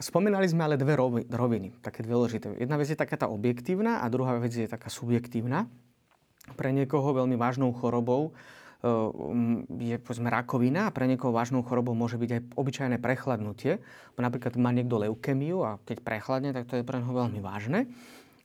Spomínali 0.02 0.46
sme 0.46 0.66
ale 0.66 0.78
dve 0.78 0.94
roviny, 1.30 1.74
také 1.82 2.02
dôležité. 2.02 2.54
Jedna 2.58 2.78
vec 2.78 2.90
je 2.90 2.98
taká 2.98 3.18
tá 3.18 3.26
objektívna 3.30 4.02
a 4.02 4.06
druhá 4.10 4.38
vec 4.38 4.54
je 4.54 4.66
taká 4.66 4.90
subjektívna 4.90 5.70
pre 6.54 6.70
niekoho 6.74 7.14
veľmi 7.14 7.34
vážnou 7.34 7.74
chorobou 7.76 8.30
eh, 8.30 9.90
je 9.90 9.96
povedzme 10.00 10.28
rakovina 10.30 10.88
a 10.88 10.94
pre 10.94 11.06
niekoho 11.10 11.34
vážnou 11.34 11.66
chorobou 11.66 11.92
môže 11.94 12.16
byť 12.16 12.30
aj 12.30 12.42
obyčajné 12.54 12.96
prechladnutie. 13.02 13.82
Napríklad 14.20 14.60
má 14.60 14.68
niekto 14.68 15.00
leukemiu 15.00 15.64
a 15.64 15.70
keď 15.88 16.04
prechladne, 16.04 16.50
tak 16.52 16.68
to 16.68 16.76
je 16.76 16.84
pre 16.84 17.00
neho 17.00 17.12
veľmi 17.12 17.40
vážne. 17.40 17.88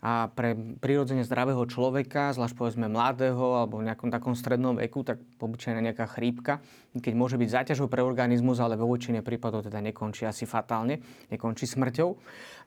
A 0.05 0.29
pre 0.29 0.53
prirodzene 0.53 1.25
zdravého 1.25 1.65
človeka, 1.65 2.29
zvlášť 2.37 2.53
povedzme 2.53 2.85
mladého 2.85 3.57
alebo 3.57 3.81
v 3.81 3.89
nejakom 3.89 4.13
takom 4.13 4.37
strednom 4.37 4.77
veku, 4.77 5.01
tak 5.01 5.17
obyčajná 5.41 5.81
nejaká 5.81 6.05
chrípka, 6.05 6.61
keď 6.93 7.13
môže 7.17 7.41
byť 7.41 7.49
záťažou 7.49 7.89
pre 7.89 8.05
organizmus, 8.05 8.61
ale 8.61 8.77
vo 8.77 8.85
väčšine 8.85 9.25
prípadov 9.25 9.65
teda 9.65 9.81
nekončí 9.81 10.29
asi 10.29 10.45
fatálne, 10.45 11.01
nekončí 11.33 11.65
smrťou. 11.65 12.09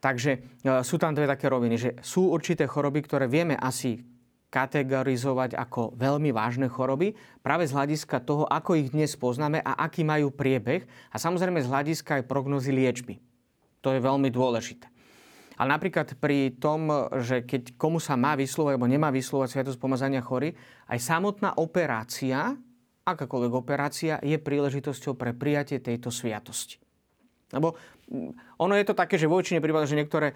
Takže 0.03 0.31
e, 0.35 0.39
sú 0.83 0.99
tam 0.99 1.15
dve 1.15 1.31
také 1.31 1.47
roviny, 1.47 1.77
že 1.79 1.91
sú 2.03 2.27
určité 2.35 2.67
choroby, 2.67 3.07
ktoré 3.07 3.31
vieme 3.31 3.55
asi 3.55 4.03
kategorizovať 4.49 5.57
ako 5.57 5.93
veľmi 5.97 6.33
vážne 6.33 6.73
choroby 6.73 7.13
práve 7.45 7.69
z 7.69 7.77
hľadiska 7.77 8.25
toho, 8.25 8.49
ako 8.49 8.81
ich 8.81 8.97
dnes 8.97 9.13
poznáme 9.15 9.61
a 9.61 9.85
aký 9.85 10.05
majú 10.05 10.33
priebeh 10.33 10.89
a 11.13 11.17
samozrejme 11.21 11.61
z 11.61 11.69
hľadiska 11.69 12.21
aj 12.21 12.29
prognozy 12.29 12.73
liečby. 12.73 13.21
To 13.85 13.93
je 13.93 14.01
veľmi 14.01 14.33
dôležité. 14.33 14.89
Ale 15.59 15.75
napríklad 15.75 16.15
pri 16.23 16.55
tom, 16.57 16.87
že 17.19 17.43
keď 17.43 17.75
komu 17.75 17.99
sa 17.99 18.15
má 18.15 18.39
vyslovať 18.39 18.79
alebo 18.79 18.87
nemá 18.87 19.11
vyslovať 19.11 19.59
sviatosť 19.59 19.79
pomazania 19.83 20.23
chory, 20.23 20.55
aj 20.87 20.99
samotná 21.03 21.59
operácia, 21.59 22.55
akákoľvek 23.03 23.53
operácia, 23.53 24.15
je 24.23 24.39
príležitosťou 24.39 25.19
pre 25.19 25.35
prijatie 25.35 25.83
tejto 25.83 26.15
sviatosti. 26.15 26.79
Lebo 27.51 27.75
ono 28.59 28.75
je 28.75 28.85
to 28.89 28.97
také, 28.97 29.21
že 29.21 29.29
vo 29.29 29.37
väčšine 29.37 29.61
že 29.61 29.97
niektoré, 30.01 30.33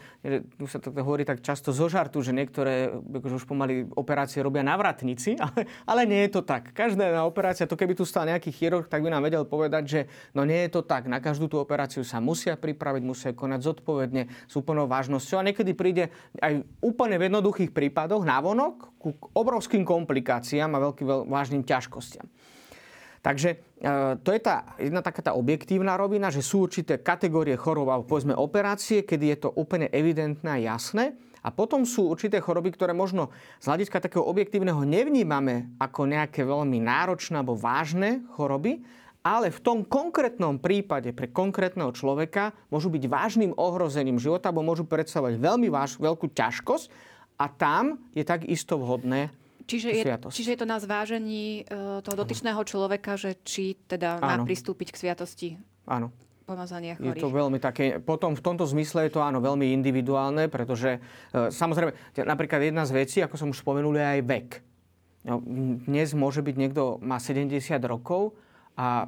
tu 0.61 0.68
sa 0.68 0.76
to 0.76 0.92
hovorí 0.92 1.24
tak 1.24 1.40
často 1.40 1.72
zo 1.72 1.88
žartu, 1.88 2.20
že 2.20 2.37
niektoré 2.37 2.92
akože 2.92 3.42
už 3.42 3.44
pomaly 3.48 3.88
operácie 3.96 4.44
robia 4.44 4.61
navratníci, 4.61 5.37
ale, 5.44 5.64
ale 5.88 6.02
nie 6.04 6.28
je 6.28 6.37
to 6.37 6.42
tak. 6.44 6.76
Každá 6.76 7.24
operácia, 7.24 7.64
to 7.64 7.74
keby 7.80 7.96
tu 7.96 8.04
stal 8.04 8.28
nejaký 8.28 8.52
chirurg, 8.52 8.92
tak 8.92 9.00
by 9.00 9.08
nám 9.08 9.24
vedel 9.24 9.48
povedať, 9.48 9.85
že 9.88 10.00
no 10.37 10.44
nie 10.44 10.68
je 10.68 10.76
to 10.76 10.85
tak. 10.85 11.08
Na 11.08 11.18
každú 11.18 11.48
tú 11.48 11.56
operáciu 11.58 12.04
sa 12.04 12.20
musia 12.20 12.61
pripraviť, 12.61 13.02
musia 13.02 13.30
konať 13.32 13.61
zodpovedne, 13.64 14.28
s 14.28 14.54
úplnou 14.54 14.85
vážnosťou 14.85 15.40
a 15.40 15.46
niekedy 15.48 15.72
príde 15.72 16.12
aj 16.44 16.61
úplne 16.85 17.16
v 17.16 17.32
jednoduchých 17.32 17.72
prípadoch 17.72 18.22
návonok 18.22 18.92
ku 19.00 19.16
obrovským 19.35 19.82
komplikáciám 19.82 20.70
a 20.76 20.82
veľkým 20.92 21.26
vážnym 21.26 21.64
ťažkostiam. 21.64 22.28
Takže 23.22 23.48
e, 23.54 23.56
to 24.18 24.35
je 24.35 24.40
tá 24.42 24.74
jedna 24.82 24.98
taká 24.98 25.22
tá 25.22 25.32
objektívna 25.38 25.94
rovina, 25.94 26.35
že 26.35 26.42
sú 26.42 26.66
určité 26.66 26.98
kategórie 26.98 27.54
chorób 27.54 27.87
alebo 27.87 28.11
povedzme 28.11 28.35
operácie, 28.35 29.06
kedy 29.06 29.24
je 29.32 29.38
to 29.46 29.50
úplne 29.54 29.87
evidentné 29.94 30.58
a 30.58 30.74
jasné. 30.74 31.14
A 31.42 31.50
potom 31.50 31.82
sú 31.82 32.06
určité 32.11 32.38
choroby, 32.38 32.70
ktoré 32.74 32.94
možno 32.94 33.35
z 33.58 33.66
hľadiska 33.66 33.98
takého 33.98 34.22
objektívneho 34.26 34.82
nevnímame 34.87 35.74
ako 35.78 36.06
nejaké 36.06 36.46
veľmi 36.46 36.78
náročné 36.82 37.42
alebo 37.42 37.58
vážne 37.58 38.22
choroby, 38.38 38.82
ale 39.22 39.54
v 39.54 39.62
tom 39.62 39.78
konkrétnom 39.87 40.58
prípade 40.58 41.14
pre 41.14 41.30
konkrétneho 41.30 41.94
človeka 41.94 42.54
môžu 42.70 42.90
byť 42.90 43.06
vážnym 43.06 43.52
ohrozením 43.54 44.18
života 44.18 44.50
alebo 44.50 44.66
môžu 44.66 44.82
predstavovať 44.87 45.38
veľmi 45.38 45.70
váž, 45.70 45.98
veľkú 45.98 46.30
ťažkosť 46.30 46.87
a 47.38 47.46
tam 47.50 48.02
je 48.14 48.22
takisto 48.26 48.78
vhodné 48.78 49.30
Čiže 49.62 49.88
je, 49.94 50.05
čiže 50.33 50.51
je 50.55 50.59
to 50.59 50.68
na 50.68 50.79
zvážení 50.83 51.66
uh, 51.66 52.03
toho 52.03 52.16
dotyčného 52.18 52.61
človeka, 52.66 53.14
že 53.14 53.38
či 53.46 53.79
teda 53.87 54.18
má 54.18 54.42
pristúpiť 54.42 54.90
k 54.90 54.96
sviatosti 54.96 55.48
Áno. 55.87 56.11
pomazania 56.44 56.98
chorých. 56.98 57.18
Je 57.18 57.22
to 57.22 57.31
veľmi 57.31 57.59
také, 57.62 58.03
potom 58.03 58.35
v 58.35 58.42
tomto 58.42 58.66
zmysle 58.66 59.07
je 59.07 59.12
to 59.14 59.20
áno 59.22 59.38
veľmi 59.38 59.70
individuálne, 59.70 60.51
pretože 60.51 60.98
uh, 60.98 61.51
samozrejme, 61.51 61.94
napríklad 62.22 62.61
jedna 62.62 62.85
z 62.85 62.92
vecí, 62.94 63.18
ako 63.22 63.35
som 63.38 63.48
už 63.51 63.62
spomenul, 63.62 63.94
je 63.94 64.07
aj 64.18 64.20
vek. 64.27 64.48
No, 65.22 65.38
dnes 65.87 66.11
môže 66.18 66.42
byť 66.42 66.57
niekto, 66.59 66.98
má 66.98 67.22
70 67.22 67.55
rokov 67.87 68.35
a 68.75 69.07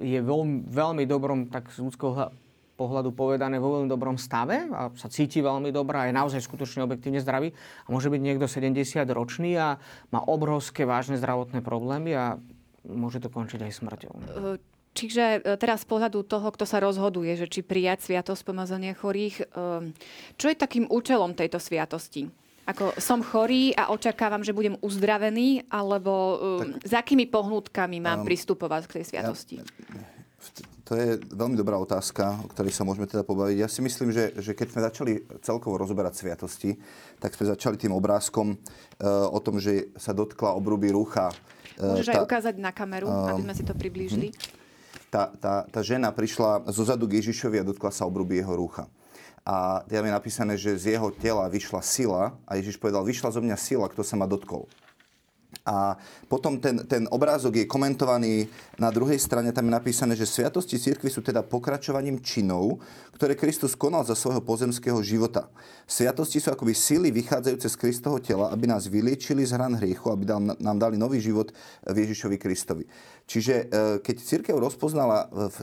je 0.00 0.18
veľmi, 0.18 0.66
veľmi 0.66 1.04
dobrom, 1.04 1.52
tak 1.52 1.68
z 1.68 1.84
ľudského 1.84 2.32
pohľadu 2.74 3.14
povedané 3.14 3.62
vo 3.62 3.78
veľmi 3.78 3.88
dobrom 3.88 4.18
stave 4.18 4.66
a 4.70 4.90
sa 4.98 5.06
cíti 5.06 5.38
veľmi 5.38 5.70
dobrá 5.70 6.04
a 6.04 6.08
je 6.10 6.18
naozaj 6.18 6.42
skutočne 6.42 6.82
objektívne 6.82 7.22
zdravý. 7.22 7.54
A 7.86 7.88
môže 7.88 8.10
byť 8.10 8.20
niekto 8.20 8.46
70 8.50 9.06
ročný 9.14 9.54
a 9.54 9.78
má 10.10 10.20
obrovské 10.26 10.82
vážne 10.82 11.14
zdravotné 11.14 11.62
problémy 11.62 12.12
a 12.18 12.24
môže 12.84 13.22
to 13.22 13.30
končiť 13.30 13.62
aj 13.62 13.72
smrťou. 13.72 14.12
Čiže 14.94 15.24
e, 15.42 15.58
teraz 15.58 15.82
z 15.82 15.90
pohľadu 15.90 16.22
toho, 16.22 16.48
kto 16.54 16.64
sa 16.64 16.78
rozhoduje, 16.78 17.34
že 17.34 17.50
či 17.50 17.66
prijať 17.66 18.06
sviatosť 18.06 18.46
pomazania 18.46 18.94
chorých, 18.94 19.42
e, 19.42 19.44
čo 20.38 20.46
je 20.46 20.56
takým 20.56 20.86
účelom 20.86 21.34
tejto 21.34 21.58
sviatosti? 21.58 22.30
Ako 22.64 22.96
som 22.96 23.20
chorý 23.20 23.76
a 23.76 23.92
očakávam, 23.92 24.40
že 24.40 24.56
budem 24.56 24.80
uzdravený, 24.80 25.68
alebo 25.68 26.12
e, 26.14 26.36
tak, 26.62 26.70
s 26.86 26.92
akými 26.94 27.26
pohnutkami 27.28 27.98
mám 28.00 28.22
um, 28.22 28.26
pristupovať 28.26 28.82
k 28.88 28.94
tej 29.02 29.04
sviatosti? 29.04 29.56
Ja, 29.60 29.66
to 30.84 30.92
je 31.00 31.16
veľmi 31.32 31.56
dobrá 31.56 31.80
otázka, 31.80 32.44
o 32.44 32.48
ktorej 32.52 32.76
sa 32.76 32.84
môžeme 32.84 33.08
teda 33.08 33.24
pobaviť. 33.24 33.56
Ja 33.56 33.68
si 33.72 33.80
myslím, 33.80 34.12
že, 34.12 34.36
že 34.36 34.52
keď 34.52 34.66
sme 34.68 34.80
začali 34.84 35.12
celkovo 35.40 35.80
rozoberať 35.80 36.20
sviatosti, 36.20 36.76
tak 37.16 37.32
sme 37.32 37.48
začali 37.56 37.80
tým 37.80 37.96
obrázkom 37.96 38.52
e, 38.52 38.56
o 39.08 39.40
tom, 39.40 39.56
že 39.56 39.88
sa 39.96 40.12
dotkla 40.12 40.52
obruby 40.52 40.92
rucha. 40.92 41.32
E, 41.80 41.88
Môžeš 41.88 42.12
tá, 42.12 42.20
aj 42.20 42.24
ukázať 42.28 42.54
na 42.60 42.68
kameru, 42.68 43.08
uh, 43.08 43.32
aby 43.32 43.48
sme 43.48 43.54
si 43.56 43.64
to 43.64 43.72
priblížili. 43.72 44.28
Uh-huh. 44.28 45.08
Tá, 45.08 45.32
tá, 45.40 45.54
tá 45.64 45.80
žena 45.80 46.12
prišla 46.12 46.68
zo 46.68 46.84
zadu 46.84 47.08
k 47.08 47.24
Ježišovi 47.24 47.64
a 47.64 47.64
dotkla 47.64 47.88
sa 47.88 48.04
obruby 48.04 48.44
jeho 48.44 48.52
rucha. 48.52 48.84
A 49.44 49.84
tam 49.88 50.04
je 50.04 50.12
napísané, 50.12 50.56
že 50.60 50.76
z 50.76 50.96
jeho 50.96 51.08
tela 51.12 51.48
vyšla 51.48 51.80
sila 51.80 52.36
a 52.44 52.60
Ježiš 52.60 52.76
povedal, 52.76 53.04
vyšla 53.04 53.32
zo 53.32 53.40
mňa 53.40 53.56
sila, 53.56 53.88
kto 53.88 54.04
sa 54.04 54.20
ma 54.20 54.28
dotkol. 54.28 54.68
A 55.62 55.94
potom 56.26 56.58
ten, 56.58 56.82
ten 56.84 57.06
obrázok 57.08 57.62
je 57.62 57.70
komentovaný 57.70 58.50
na 58.76 58.90
druhej 58.90 59.16
strane, 59.22 59.54
tam 59.54 59.70
je 59.70 59.78
napísané, 59.78 60.12
že 60.18 60.26
sviatosti 60.26 60.76
cirkvi 60.76 61.08
sú 61.08 61.22
teda 61.22 61.46
pokračovaním 61.46 62.18
činov, 62.18 62.82
ktoré 63.14 63.38
Kristus 63.38 63.78
konal 63.78 64.02
za 64.02 64.18
svojho 64.18 64.42
pozemského 64.42 64.98
života. 65.00 65.46
Sviatosti 65.86 66.42
sú 66.42 66.50
akoby 66.50 66.74
sily 66.74 67.08
vychádzajúce 67.14 67.68
z 67.70 67.80
Kristovho 67.80 68.18
tela, 68.18 68.50
aby 68.50 68.66
nás 68.66 68.90
vyliečili 68.90 69.46
z 69.46 69.54
hran 69.54 69.78
hriechu, 69.78 70.10
aby 70.10 70.24
dal, 70.26 70.42
nám 70.42 70.78
dali 70.82 70.98
nový 70.98 71.22
život 71.22 71.54
v 71.86 71.96
Ježišovi 72.02 72.36
Kristovi. 72.36 72.84
Čiže 73.24 73.54
e, 73.54 73.64
keď 74.02 74.16
církev 74.20 74.56
rozpoznala 74.58 75.30
v, 75.30 75.56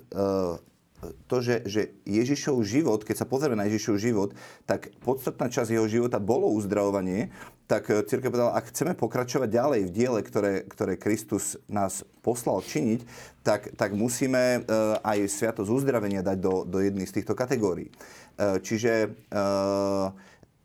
to, 1.26 1.42
že, 1.42 1.66
že 1.66 1.82
Ježišov 2.06 2.62
život, 2.62 3.02
keď 3.02 3.26
sa 3.26 3.30
pozrieme 3.30 3.58
na 3.58 3.66
Ježišov 3.66 3.96
život, 3.98 4.30
tak 4.70 4.94
podstatná 5.02 5.50
časť 5.50 5.74
jeho 5.74 5.88
života 5.90 6.22
bolo 6.22 6.50
uzdravovanie, 6.54 7.34
tak 7.66 7.90
eh, 7.90 8.06
církev 8.06 8.30
povedala, 8.30 8.58
ak 8.58 8.70
chceme 8.70 8.94
pokračovať 8.94 9.50
ďalej 9.50 9.82
v 9.90 9.94
diele, 9.94 10.20
ktoré, 10.22 10.54
ktoré 10.68 10.94
Kristus 11.02 11.58
nás 11.66 12.06
poslal 12.22 12.62
činiť, 12.62 13.02
tak, 13.42 13.74
tak 13.74 13.98
musíme 13.98 14.62
uh, 14.62 15.02
aj 15.02 15.26
sviatosť 15.26 15.74
uzdravenia 15.74 16.22
dať 16.22 16.38
do, 16.38 16.62
do 16.62 16.78
jednej 16.78 17.10
z 17.10 17.18
týchto 17.18 17.34
kategórií. 17.34 17.90
Uh, 18.38 18.62
čiže 18.62 19.10
uh, 19.34 20.14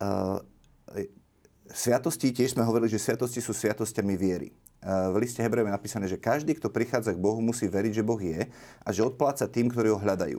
uh, 0.05 0.37
sviatosti, 1.73 2.37
tiež 2.37 2.53
sme 2.53 2.69
hovorili, 2.69 2.93
že 2.93 3.01
sviatosti 3.01 3.41
sú 3.41 3.57
sviatostiami 3.57 4.13
viery 4.13 4.53
v 4.87 5.17
liste 5.19 5.43
Hebrejom 5.43 5.67
je 5.67 5.77
napísané, 5.77 6.07
že 6.07 6.15
každý, 6.15 6.55
kto 6.55 6.71
prichádza 6.71 7.11
k 7.11 7.19
Bohu, 7.19 7.43
musí 7.43 7.67
veriť, 7.67 7.93
že 8.01 8.07
Boh 8.07 8.23
je 8.23 8.47
a 8.83 8.89
že 8.95 9.03
odpláca 9.03 9.51
tým, 9.51 9.67
ktorí 9.67 9.91
ho 9.91 9.99
hľadajú. 9.99 10.39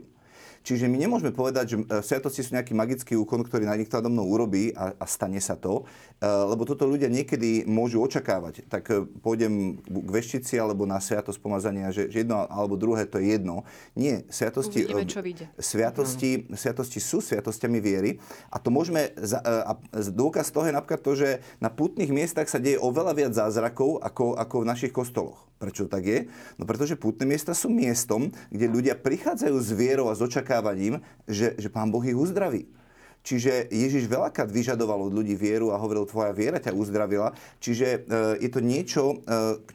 Čiže 0.68 0.84
my 0.84 1.00
nemôžeme 1.00 1.32
povedať, 1.32 1.64
že 1.72 1.76
e, 1.80 2.04
sviatosti 2.04 2.44
sú 2.44 2.52
nejaký 2.52 2.76
magický 2.76 3.16
úkon, 3.16 3.40
ktorý 3.40 3.64
na 3.64 3.72
nado 3.72 4.12
mnou 4.12 4.28
urobí 4.28 4.76
a, 4.76 4.92
a 5.00 5.08
stane 5.08 5.40
sa 5.40 5.56
to, 5.56 5.88
e, 6.20 6.28
lebo 6.28 6.68
toto 6.68 6.84
ľudia 6.84 7.08
niekedy 7.08 7.64
môžu 7.64 8.04
očakávať. 8.04 8.68
Tak 8.68 8.84
e, 8.92 9.08
pôjdem 9.24 9.80
k 9.80 10.08
veštici 10.12 10.60
alebo 10.60 10.84
na 10.84 11.00
sviatosť 11.00 11.40
pomazania, 11.40 11.88
že, 11.88 12.12
že 12.12 12.20
jedno 12.20 12.44
alebo 12.52 12.76
druhé 12.76 13.08
to 13.08 13.16
je 13.16 13.40
jedno. 13.40 13.64
Nie, 13.96 14.28
sviatosti, 14.28 14.84
Uvidíme, 14.84 15.08
čo 15.08 15.24
vyjde. 15.24 15.48
Sviatosti, 15.56 16.44
sviatosti 16.52 17.00
sú 17.00 17.24
sviatostiami 17.24 17.80
viery 17.80 18.20
a 18.52 18.60
to 18.60 18.68
môžeme, 18.68 19.08
a 19.40 19.72
dôkaz 20.12 20.52
toho 20.52 20.68
je 20.68 20.76
napríklad 20.76 21.00
to, 21.00 21.16
že 21.16 21.40
na 21.64 21.72
putných 21.72 22.12
miestach 22.12 22.44
sa 22.44 22.60
deje 22.60 22.76
oveľa 22.76 23.16
viac 23.16 23.32
zázrakov 23.32 24.04
ako, 24.04 24.36
ako 24.36 24.68
v 24.68 24.68
našich 24.68 24.92
kostoloch. 24.92 25.48
Prečo 25.58 25.90
tak 25.90 26.06
je? 26.06 26.30
No 26.54 26.70
pretože 26.70 26.94
putné 26.94 27.26
miesta 27.26 27.50
sú 27.50 27.66
miestom, 27.66 28.30
kde 28.46 28.70
ľudia 28.70 28.94
prichádzajú 28.94 29.56
s 29.58 29.70
vierou 29.74 30.06
a 30.06 30.14
s 30.14 30.22
očakávaním, 30.22 30.57
že, 31.28 31.54
že 31.56 31.68
Pán 31.68 31.90
Boh 31.90 32.02
ich 32.02 32.16
uzdraví. 32.16 32.68
Čiže 33.28 33.68
Ježiš 33.68 34.08
veľakrát 34.08 34.48
vyžadoval 34.48 35.10
od 35.10 35.12
ľudí 35.12 35.36
vieru 35.36 35.68
a 35.74 35.76
hovoril, 35.76 36.08
tvoja 36.08 36.32
viera 36.32 36.56
ťa 36.56 36.72
uzdravila. 36.72 37.36
Čiže 37.60 37.86
e, 37.86 37.98
je 38.40 38.48
to 38.48 38.60
niečo, 38.64 39.02
e, 39.04 39.16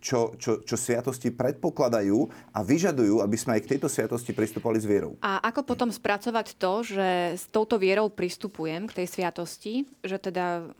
čo, 0.02 0.34
čo, 0.42 0.66
čo 0.66 0.74
sviatosti 0.74 1.30
predpokladajú 1.30 2.18
a 2.50 2.60
vyžadujú, 2.66 3.22
aby 3.22 3.38
sme 3.38 3.60
aj 3.60 3.62
k 3.68 3.78
tejto 3.78 3.92
sviatosti 3.92 4.34
pristúpali 4.34 4.82
s 4.82 4.90
vierou. 4.90 5.20
A 5.22 5.38
ako 5.44 5.70
potom 5.70 5.94
spracovať 5.94 6.58
to, 6.58 6.74
že 6.82 7.10
s 7.38 7.46
touto 7.54 7.78
vierou 7.78 8.10
pristupujem 8.10 8.90
k 8.90 9.04
tej 9.04 9.08
sviatosti, 9.12 9.86
že 10.02 10.18
teda 10.18 10.74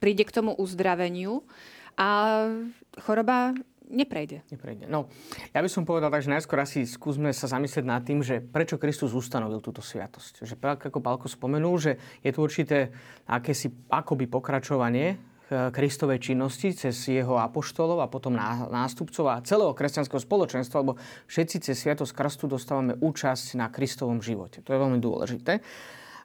príde 0.00 0.24
k 0.24 0.32
tomu 0.32 0.56
uzdraveniu 0.56 1.44
a 2.00 2.08
choroba 3.04 3.52
neprejde. 3.90 4.46
Neprejde. 4.48 4.86
No, 4.86 5.10
ja 5.50 5.60
by 5.60 5.68
som 5.68 5.82
povedal 5.82 6.08
tak, 6.08 6.22
že 6.22 6.30
najskôr 6.30 6.62
asi 6.62 6.86
skúsme 6.86 7.34
sa 7.34 7.50
zamyslieť 7.50 7.84
nad 7.84 8.00
tým, 8.06 8.22
že 8.22 8.38
prečo 8.40 8.78
Kristus 8.78 9.12
ustanovil 9.12 9.58
túto 9.60 9.82
sviatosť. 9.82 10.46
Že 10.46 10.54
ako 10.56 11.02
Pálko 11.02 11.26
spomenul, 11.26 11.76
že 11.76 11.92
je 12.22 12.30
tu 12.30 12.40
určité 12.40 12.94
akési 13.26 13.74
akoby 13.90 14.30
pokračovanie 14.30 15.06
eh, 15.14 15.68
Kristovej 15.74 16.22
činnosti 16.22 16.72
cez 16.72 16.94
jeho 17.10 17.36
apoštolov 17.36 18.00
a 18.00 18.08
potom 18.08 18.38
nástupcov 18.70 19.24
a 19.28 19.42
celého 19.42 19.74
kresťanského 19.74 20.22
spoločenstva, 20.22 20.80
lebo 20.86 20.96
všetci 21.26 21.56
cez 21.66 21.76
Sviatosť 21.76 22.14
Krstu 22.14 22.46
dostávame 22.46 22.94
účasť 22.96 23.58
na 23.58 23.68
Kristovom 23.68 24.22
živote. 24.22 24.62
To 24.62 24.70
je 24.72 24.78
veľmi 24.78 25.02
dôležité. 25.02 25.60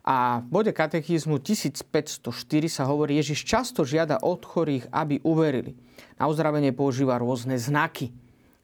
A 0.06 0.46
v 0.46 0.48
bode 0.54 0.70
katechizmu 0.70 1.42
1504 1.42 2.30
sa 2.70 2.86
hovorí, 2.86 3.18
Ježiš 3.18 3.42
často 3.42 3.82
žiada 3.82 4.22
od 4.22 4.46
chorých, 4.46 4.86
aby 4.94 5.18
uverili. 5.26 5.74
Na 6.22 6.30
uzdravenie 6.30 6.70
používa 6.78 7.18
rôzne 7.18 7.58
znaky. 7.58 8.14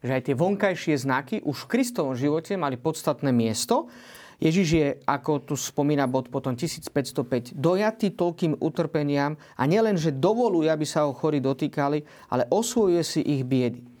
Že 0.06 0.12
aj 0.14 0.22
tie 0.22 0.38
vonkajšie 0.38 0.94
znaky 1.02 1.36
už 1.42 1.66
v 1.66 1.70
Kristovom 1.74 2.14
živote 2.14 2.54
mali 2.54 2.78
podstatné 2.78 3.34
miesto. 3.34 3.90
Ježiš 4.38 4.68
je, 4.70 4.88
ako 5.02 5.42
tu 5.42 5.54
spomína 5.58 6.06
bod 6.06 6.30
potom 6.30 6.54
1505, 6.54 7.58
dojatý 7.58 8.14
toľkým 8.14 8.58
utrpeniam 8.62 9.34
a 9.58 9.62
nielen, 9.66 9.98
že 9.98 10.14
dovoluje, 10.14 10.70
aby 10.70 10.86
sa 10.86 11.06
ho 11.06 11.14
chorí 11.14 11.42
dotýkali, 11.42 12.30
ale 12.30 12.46
osvojuje 12.50 13.02
si 13.02 13.20
ich 13.22 13.42
biedy. 13.46 13.91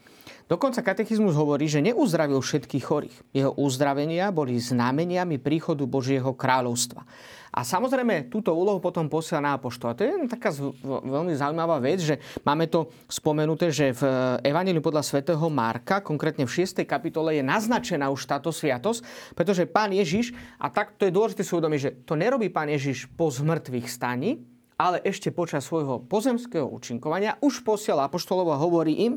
Dokonca 0.52 0.84
katechizmus 0.84 1.32
hovorí, 1.32 1.64
že 1.64 1.80
neuzdravil 1.80 2.36
všetkých 2.36 2.84
chorých. 2.84 3.16
Jeho 3.32 3.56
uzdravenia 3.56 4.28
boli 4.28 4.60
znameniami 4.60 5.40
príchodu 5.40 5.80
Božieho 5.88 6.36
kráľovstva. 6.36 7.08
A 7.56 7.64
samozrejme, 7.64 8.28
túto 8.28 8.52
úlohu 8.52 8.76
potom 8.76 9.08
posiela 9.08 9.40
na 9.40 9.56
apoštol. 9.56 9.88
A 9.88 9.96
to 9.96 10.04
je 10.04 10.28
taká 10.28 10.52
veľmi 10.84 11.32
zaujímavá 11.32 11.80
vec, 11.80 12.04
že 12.04 12.20
máme 12.44 12.68
to 12.68 12.92
spomenuté, 13.08 13.72
že 13.72 13.96
v 13.96 14.04
Evangeliu 14.44 14.84
podľa 14.84 15.00
svätého 15.00 15.40
Marka, 15.48 16.04
konkrétne 16.04 16.44
v 16.44 16.52
6. 16.52 16.84
kapitole, 16.84 17.32
je 17.32 17.44
naznačená 17.44 18.12
už 18.12 18.20
táto 18.28 18.52
sviatosť, 18.52 19.32
pretože 19.32 19.64
pán 19.64 19.96
Ježiš, 19.96 20.36
a 20.60 20.68
tak 20.68 21.00
to 21.00 21.08
je 21.08 21.16
dôležité 21.16 21.48
si 21.48 21.56
uvedomiť, 21.56 21.80
že 21.80 21.90
to 22.04 22.12
nerobí 22.12 22.52
pán 22.52 22.68
Ježiš 22.68 23.08
po 23.16 23.32
zmrtvých 23.32 23.88
staní, 23.88 24.44
ale 24.76 25.00
ešte 25.00 25.32
počas 25.32 25.64
svojho 25.64 26.04
pozemského 26.04 26.68
účinkovania 26.68 27.40
už 27.40 27.64
posiela 27.64 28.04
apoštolov 28.04 28.52
a 28.52 28.60
hovorí 28.60 29.08
im, 29.08 29.16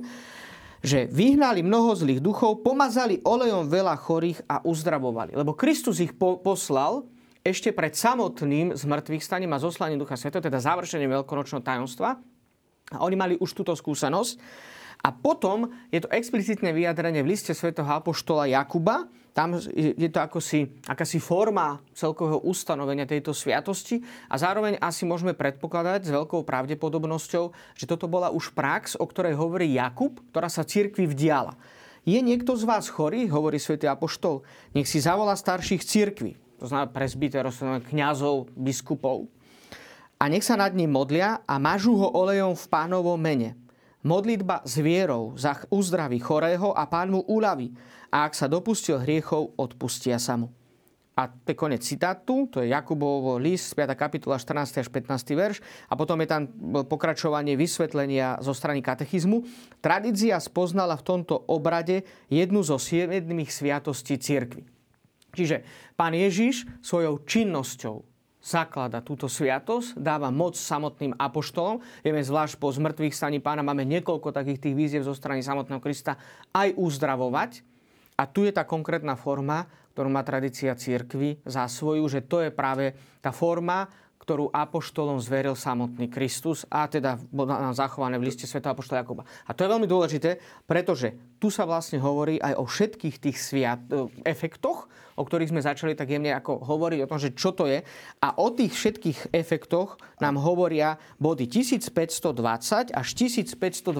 že 0.85 1.09
vyhnali 1.09 1.65
mnoho 1.65 1.97
zlých 1.97 2.21
duchov, 2.21 2.61
pomazali 2.61 3.19
olejom 3.25 3.65
veľa 3.65 3.97
chorých 3.97 4.45
a 4.45 4.61
uzdravovali. 4.61 5.33
Lebo 5.33 5.57
Kristus 5.57 5.97
ich 5.97 6.13
po- 6.13 6.37
poslal 6.37 7.09
ešte 7.41 7.73
pred 7.73 7.93
samotným 7.93 8.77
zmrtvých 8.77 9.21
staním 9.21 9.53
a 9.53 9.61
zoslaním 9.61 10.01
Ducha 10.01 10.17
Sveta, 10.17 10.41
teda 10.41 10.61
završením 10.61 11.21
veľkonočného 11.21 11.61
tajomstva. 11.61 12.17
A 12.93 12.97
oni 13.01 13.15
mali 13.17 13.33
už 13.37 13.53
túto 13.53 13.73
skúsenosť. 13.73 14.37
A 15.05 15.13
potom 15.13 15.69
je 15.93 16.01
to 16.01 16.09
explicitné 16.09 16.73
vyjadrenie 16.73 17.21
v 17.21 17.37
liste 17.37 17.53
svätého 17.53 17.85
Apoštola 17.85 18.49
Jakuba. 18.49 19.05
Tam 19.35 19.59
je 19.75 20.07
to 20.07 20.23
akosi, 20.23 20.79
akási 20.87 21.19
forma 21.19 21.83
celkového 21.91 22.39
ustanovenia 22.47 23.03
tejto 23.03 23.35
sviatosti 23.35 23.99
a 24.31 24.39
zároveň 24.39 24.79
asi 24.79 25.03
môžeme 25.03 25.35
predpokladať 25.35 26.07
s 26.07 26.15
veľkou 26.15 26.47
pravdepodobnosťou, 26.47 27.51
že 27.75 27.83
toto 27.83 28.07
bola 28.07 28.31
už 28.31 28.55
prax, 28.55 28.95
o 28.95 29.03
ktorej 29.03 29.35
hovorí 29.35 29.75
Jakub, 29.75 30.23
ktorá 30.31 30.47
sa 30.47 30.63
cirkvi 30.63 31.03
vdiala. 31.03 31.59
Je 32.07 32.15
niekto 32.23 32.55
z 32.55 32.63
vás 32.63 32.87
chorý, 32.87 33.27
hovorí 33.27 33.59
svätý 33.59 33.91
Apoštol, 33.91 34.39
nech 34.71 34.87
si 34.87 35.03
zavolá 35.03 35.35
starších 35.35 35.83
cirkví, 35.83 36.39
to 36.55 36.71
znamená 36.71 36.87
presbyterov, 36.95 37.51
kňazov, 37.91 38.55
biskupov, 38.55 39.27
a 40.15 40.31
nech 40.31 40.47
sa 40.47 40.55
nad 40.55 40.71
ním 40.71 40.95
modlia 40.95 41.43
a 41.43 41.59
mažú 41.59 41.99
ho 41.99 42.07
olejom 42.07 42.55
v 42.55 42.65
pánovom 42.71 43.19
mene 43.19 43.59
Modlitba 44.05 44.61
s 44.61 44.77
vierou 44.85 45.33
uzdraví 45.73 46.21
chorého 46.21 46.77
a 46.77 46.85
pán 46.85 47.09
mu 47.09 47.25
uľaví. 47.25 47.73
A 48.13 48.25
ak 48.25 48.33
sa 48.37 48.49
dopustil 48.49 49.01
hriechov, 49.01 49.55
odpustia 49.55 50.19
sa 50.19 50.37
mu. 50.37 50.53
A 51.15 51.31
to 51.31 51.55
je 51.55 51.55
konec 51.55 51.79
citátu, 51.79 52.51
to 52.51 52.59
je 52.59 52.75
Jakubovo 52.75 53.39
list, 53.39 53.71
5. 53.71 53.95
kapitola, 53.95 54.35
14. 54.35 54.83
až 54.83 54.91
15. 54.91 55.31
verš. 55.31 55.63
A 55.87 55.95
potom 55.95 56.19
je 56.19 56.27
tam 56.27 56.51
pokračovanie 56.91 57.55
vysvetlenia 57.55 58.43
zo 58.43 58.51
strany 58.51 58.83
katechizmu. 58.83 59.47
Tradícia 59.79 60.35
spoznala 60.43 60.99
v 60.99 61.07
tomto 61.07 61.39
obrade 61.47 62.03
jednu 62.27 62.67
zo 62.67 62.75
siedmých 62.75 63.47
sviatostí 63.47 64.19
cirkvi. 64.19 64.67
Čiže 65.31 65.63
pán 65.95 66.11
Ježiš 66.11 66.67
svojou 66.83 67.23
činnosťou 67.23 68.03
zaklada 68.43 68.99
túto 68.99 69.31
sviatosť, 69.31 69.95
dáva 69.95 70.29
moc 70.35 70.59
samotným 70.59 71.15
apoštolom. 71.15 71.79
Vieme, 72.03 72.21
zvlášť 72.21 72.59
po 72.59 72.69
zmrtvých 72.75 73.15
staní 73.15 73.39
pána 73.39 73.63
máme 73.63 73.87
niekoľko 73.87 74.35
takých 74.35 74.67
tých 74.67 74.75
víziev 74.75 75.07
zo 75.07 75.15
strany 75.15 75.39
samotného 75.39 75.79
Krista 75.79 76.19
aj 76.51 76.75
uzdravovať. 76.75 77.74
A 78.15 78.23
tu 78.31 78.47
je 78.47 78.51
tá 78.55 78.63
konkrétna 78.63 79.19
forma, 79.19 79.67
ktorú 79.91 80.07
má 80.11 80.23
tradícia 80.23 80.75
církvy 80.75 81.43
za 81.43 81.67
svoju, 81.67 82.07
že 82.07 82.23
to 82.23 82.43
je 82.43 82.51
práve 82.51 82.95
tá 83.19 83.35
forma, 83.35 83.87
ktorú 84.25 84.49
apoštolom 84.49 85.21
zveril 85.21 85.53
samotný 85.53 86.09
Kristus 86.09 86.65
a 86.65 86.89
teda 86.89 87.13
bolo 87.29 87.53
zachované 87.77 88.17
v 88.17 88.25
liste 88.31 88.49
Sv. 88.49 88.57
Apoštola 88.57 89.05
Jakuba. 89.05 89.21
A 89.45 89.53
to 89.53 89.61
je 89.61 89.69
veľmi 89.69 89.85
dôležité, 89.85 90.41
pretože 90.65 91.13
tu 91.37 91.53
sa 91.53 91.69
vlastne 91.69 92.01
hovorí 92.01 92.41
aj 92.41 92.57
o 92.57 92.65
všetkých 92.65 93.21
tých 93.21 93.37
sviat, 93.37 93.85
e, 93.93 94.09
efektoch, 94.25 94.89
o 95.15 95.23
ktorých 95.23 95.51
sme 95.51 95.63
začali 95.63 95.95
tak 95.95 96.11
jemne 96.11 96.35
ako 96.35 96.63
hovoriť 96.63 96.99
o 97.03 97.09
tom, 97.09 97.19
že 97.19 97.31
čo 97.33 97.55
to 97.55 97.67
je. 97.67 97.81
A 98.19 98.27
o 98.35 98.47
tých 98.51 98.75
všetkých 98.75 99.31
efektoch 99.31 99.95
nám 100.19 100.39
hovoria 100.39 100.99
body 101.19 101.47
1520 101.47 102.91
až 102.91 103.07
1523 103.15 103.91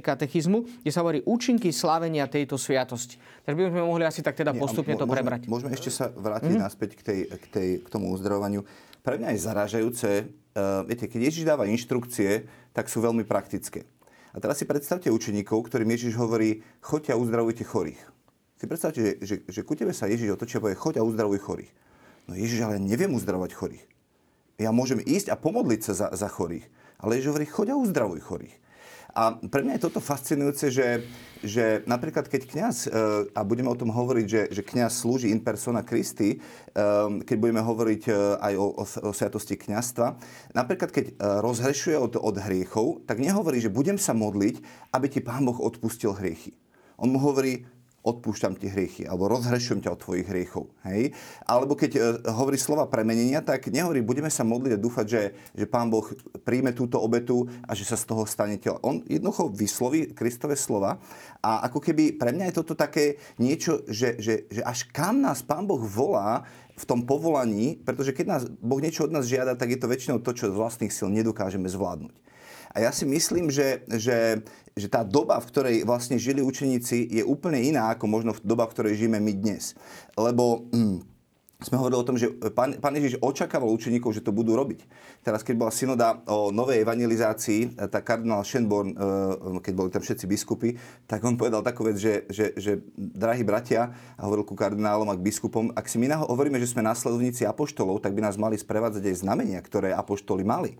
katechizmu, 0.00 0.64
kde 0.84 0.90
sa 0.90 1.04
hovorí 1.04 1.20
účinky 1.24 1.70
slávenia 1.70 2.28
tejto 2.28 2.56
sviatosti. 2.56 3.20
Takže 3.44 3.56
by 3.56 3.70
sme 3.72 3.82
mohli 3.84 4.04
asi 4.08 4.24
tak 4.24 4.36
teda 4.36 4.56
postupne 4.56 4.96
to 4.96 5.04
prebrať. 5.04 5.48
Môžeme 5.48 5.72
ešte 5.76 5.92
sa 5.92 6.08
vrátiť 6.08 6.56
mm-hmm. 6.56 6.64
naspäť 6.64 6.90
k, 6.96 7.02
tej, 7.04 7.18
k, 7.28 7.44
tej, 7.52 7.68
k 7.84 7.88
tomu 7.92 8.12
uzdravovaniu 8.16 8.64
pre 9.02 9.18
mňa 9.18 9.34
je 9.34 9.40
zaražajúce, 9.42 10.10
uh, 10.54 10.86
viete, 10.86 11.10
keď 11.10 11.20
Ježiš 11.26 11.44
dáva 11.44 11.66
inštrukcie, 11.66 12.46
tak 12.70 12.86
sú 12.86 13.02
veľmi 13.02 13.26
praktické. 13.26 13.82
A 14.32 14.40
teraz 14.40 14.62
si 14.62 14.64
predstavte 14.64 15.10
učeníkov, 15.10 15.68
ktorým 15.68 15.90
Ježiš 15.92 16.16
hovorí, 16.16 16.62
choďte 16.80 17.12
a 17.12 17.20
uzdravujte 17.20 17.66
chorých. 17.66 18.00
Si 18.62 18.70
predstavte, 18.70 19.02
že, 19.02 19.12
že, 19.26 19.36
že 19.42 19.60
ku 19.66 19.74
tebe 19.74 19.90
sa 19.90 20.06
Ježiš 20.06 20.38
otočí 20.38 20.54
a 20.54 20.62
povie, 20.62 20.78
choď 20.78 21.02
a 21.02 21.06
uzdravuj 21.06 21.42
chorých. 21.42 21.74
No 22.30 22.38
Ježiš, 22.38 22.62
ale 22.62 22.78
neviem 22.78 23.10
uzdravovať 23.10 23.58
chorých. 23.58 23.84
Ja 24.62 24.70
môžem 24.70 25.02
ísť 25.02 25.34
a 25.34 25.36
pomodliť 25.36 25.80
sa 25.82 25.92
za, 25.98 26.06
za 26.14 26.30
chorých. 26.30 26.70
Ale 27.02 27.18
Ježiš 27.18 27.34
hovorí, 27.34 27.50
choď 27.50 27.74
a 27.74 27.80
uzdravuj 27.82 28.22
chorých. 28.22 28.54
A 29.18 29.34
pre 29.34 29.66
mňa 29.66 29.82
je 29.82 29.84
toto 29.90 29.98
fascinujúce, 29.98 30.70
že, 30.70 31.02
že 31.42 31.82
napríklad 31.90 32.30
keď 32.30 32.42
kňaz, 32.46 32.76
e, 32.86 32.88
a 33.34 33.42
budeme 33.42 33.66
o 33.66 33.74
tom 33.74 33.90
hovoriť, 33.90 34.26
že, 34.30 34.42
že 34.54 34.62
kňaz 34.62 34.94
slúži 34.94 35.34
in 35.34 35.42
persona 35.42 35.82
Christi, 35.82 36.38
e, 36.38 36.86
keď 37.26 37.36
budeme 37.42 37.66
hovoriť 37.66 38.02
e, 38.06 38.12
aj 38.46 38.54
o, 38.62 38.66
o, 38.78 38.84
o 38.86 39.10
sviatosti 39.10 39.58
kňazstva, 39.58 40.22
napríklad 40.54 40.94
keď 40.94 41.18
rozhrešuje 41.18 41.98
od, 41.98 42.14
od 42.14 42.36
hriechov, 42.38 43.02
tak 43.10 43.18
nehovorí, 43.18 43.58
že 43.58 43.74
budem 43.74 43.98
sa 43.98 44.14
modliť, 44.14 44.62
aby 44.94 45.06
ti 45.10 45.18
Pán 45.18 45.50
Boh 45.50 45.58
odpustil 45.58 46.14
hriechy. 46.14 46.54
On 47.02 47.10
mu 47.10 47.18
hovorí, 47.18 47.66
odpúšťam 48.02 48.58
ti 48.58 48.66
hriechy, 48.66 49.06
alebo 49.06 49.30
rozhrešujem 49.30 49.86
ťa 49.86 49.94
od 49.94 50.02
tvojich 50.02 50.26
hriechov. 50.26 50.74
Hej? 50.82 51.14
Alebo 51.46 51.78
keď 51.78 51.90
e, 51.94 52.00
hovorí 52.34 52.58
slova 52.58 52.90
premenenia, 52.90 53.38
tak 53.46 53.70
nehovorí, 53.70 54.02
budeme 54.02 54.26
sa 54.26 54.42
modliť 54.42 54.72
a 54.74 54.82
dúfať, 54.82 55.06
že, 55.06 55.22
že 55.54 55.70
Pán 55.70 55.86
Boh 55.86 56.02
príjme 56.42 56.74
túto 56.74 56.98
obetu 56.98 57.46
a 57.62 57.78
že 57.78 57.86
sa 57.86 57.94
z 57.94 58.10
toho 58.10 58.26
stane 58.26 58.58
telo. 58.58 58.82
On 58.82 58.98
jednoducho 59.06 59.54
vysloví 59.54 60.10
Kristové 60.18 60.58
slova 60.58 60.98
a 61.46 61.62
ako 61.70 61.78
keby 61.78 62.18
pre 62.18 62.34
mňa 62.34 62.50
je 62.50 62.58
toto 62.58 62.74
také 62.74 63.22
niečo, 63.38 63.86
že, 63.86 64.18
že, 64.18 64.50
že 64.50 64.66
až 64.66 64.90
kam 64.90 65.22
nás 65.22 65.46
Pán 65.46 65.70
Boh 65.70 65.78
volá 65.78 66.42
v 66.74 66.84
tom 66.88 67.06
povolaní, 67.06 67.78
pretože 67.78 68.10
keď 68.10 68.26
nás 68.26 68.42
Boh 68.48 68.82
niečo 68.82 69.06
od 69.06 69.14
nás 69.14 69.30
žiada, 69.30 69.54
tak 69.54 69.70
je 69.70 69.78
to 69.78 69.86
väčšinou 69.86 70.18
to, 70.18 70.34
čo 70.34 70.50
z 70.50 70.58
vlastných 70.58 70.90
síl 70.90 71.06
nedokážeme 71.06 71.70
zvládnuť. 71.70 72.31
A 72.72 72.80
ja 72.80 72.90
si 72.90 73.04
myslím, 73.04 73.52
že, 73.52 73.84
že, 73.92 74.40
že 74.72 74.88
tá 74.88 75.04
doba, 75.04 75.36
v 75.40 75.48
ktorej 75.48 75.76
vlastne 75.84 76.16
žili 76.16 76.40
učeníci, 76.40 77.08
je 77.12 77.22
úplne 77.22 77.60
iná 77.60 77.92
ako 77.92 78.08
možno 78.08 78.32
doba, 78.40 78.64
v 78.68 78.74
ktorej 78.74 78.98
žijeme 78.98 79.20
my 79.20 79.32
dnes. 79.32 79.76
Lebo... 80.16 80.68
Hm, 80.72 81.12
sme 81.62 81.78
hovorili 81.78 81.98
o 82.02 82.06
tom, 82.06 82.18
že 82.18 82.26
pán, 82.52 82.76
pán 82.82 82.94
Ježiš 82.98 83.22
očakával 83.22 83.70
učeníkov, 83.70 84.10
že 84.12 84.24
to 84.24 84.34
budú 84.34 84.58
robiť. 84.58 84.82
Teraz, 85.22 85.46
keď 85.46 85.54
bola 85.54 85.72
synoda 85.72 86.18
o 86.26 86.50
novej 86.50 86.82
evangelizácii, 86.82 87.78
tak 87.88 88.02
kardinál 88.02 88.42
Schönborn, 88.42 88.90
e, 88.92 88.96
keď 89.62 89.72
boli 89.72 89.88
tam 89.94 90.02
všetci 90.02 90.26
biskupy, 90.26 90.74
tak 91.06 91.22
on 91.22 91.38
povedal 91.38 91.62
takú 91.62 91.86
vec, 91.86 91.96
že, 91.96 92.26
že, 92.28 92.52
že 92.58 92.82
drahí 92.98 93.46
bratia, 93.46 93.94
a 94.18 94.20
hovoril 94.26 94.42
ku 94.42 94.58
kardinálom 94.58 95.08
a 95.08 95.16
k 95.16 95.22
biskupom, 95.22 95.70
ak 95.72 95.86
si 95.86 96.02
my 96.02 96.26
hovoríme, 96.26 96.58
že 96.58 96.66
sme 96.66 96.82
následovníci 96.82 97.46
apoštolov, 97.46 98.02
tak 98.02 98.12
by 98.18 98.26
nás 98.26 98.34
mali 98.34 98.58
sprevádzať 98.58 99.06
aj 99.06 99.16
znamenia, 99.22 99.62
ktoré 99.62 99.94
apoštoli 99.94 100.42
mali. 100.42 100.74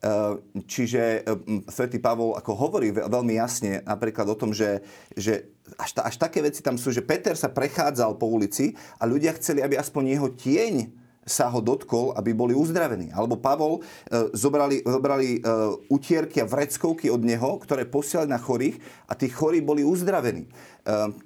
Ehm, 0.00 0.64
čiže 0.64 1.28
ehm, 1.28 1.68
svätý 1.68 2.00
Pavol 2.00 2.32
ako 2.32 2.56
hovorí 2.56 2.88
veľmi 2.88 3.36
jasne 3.36 3.84
napríklad 3.84 4.32
o 4.32 4.36
tom, 4.36 4.56
že, 4.56 4.80
že 5.12 5.52
až, 5.76 5.92
ta, 5.92 6.08
až 6.08 6.16
také 6.16 6.40
veci 6.40 6.64
tam 6.64 6.80
sú, 6.80 6.88
že 6.88 7.04
Peter 7.04 7.36
sa 7.36 7.52
prechádzal 7.52 8.16
po 8.16 8.24
ulici 8.32 8.72
a 8.96 9.04
ľudia 9.04 9.36
chceli, 9.36 9.60
aby 9.60 9.76
aspoň 9.76 10.04
jeho 10.16 10.28
tieň 10.32 10.74
sa 11.20 11.52
ho 11.52 11.60
dotkol, 11.60 12.16
aby 12.16 12.32
boli 12.32 12.56
uzdravení. 12.56 13.12
Alebo 13.12 13.36
Pavol 13.36 13.84
e, 14.08 14.32
zobrali, 14.32 14.80
zobrali 14.82 15.44
utierky 15.92 16.40
a 16.40 16.48
vreckovky 16.48 17.12
od 17.12 17.20
neho, 17.20 17.60
ktoré 17.60 17.84
posielali 17.84 18.32
na 18.32 18.40
chorých 18.40 18.80
a 19.04 19.12
tí 19.12 19.28
chorí 19.28 19.60
boli 19.60 19.84
uzdravení. 19.84 20.48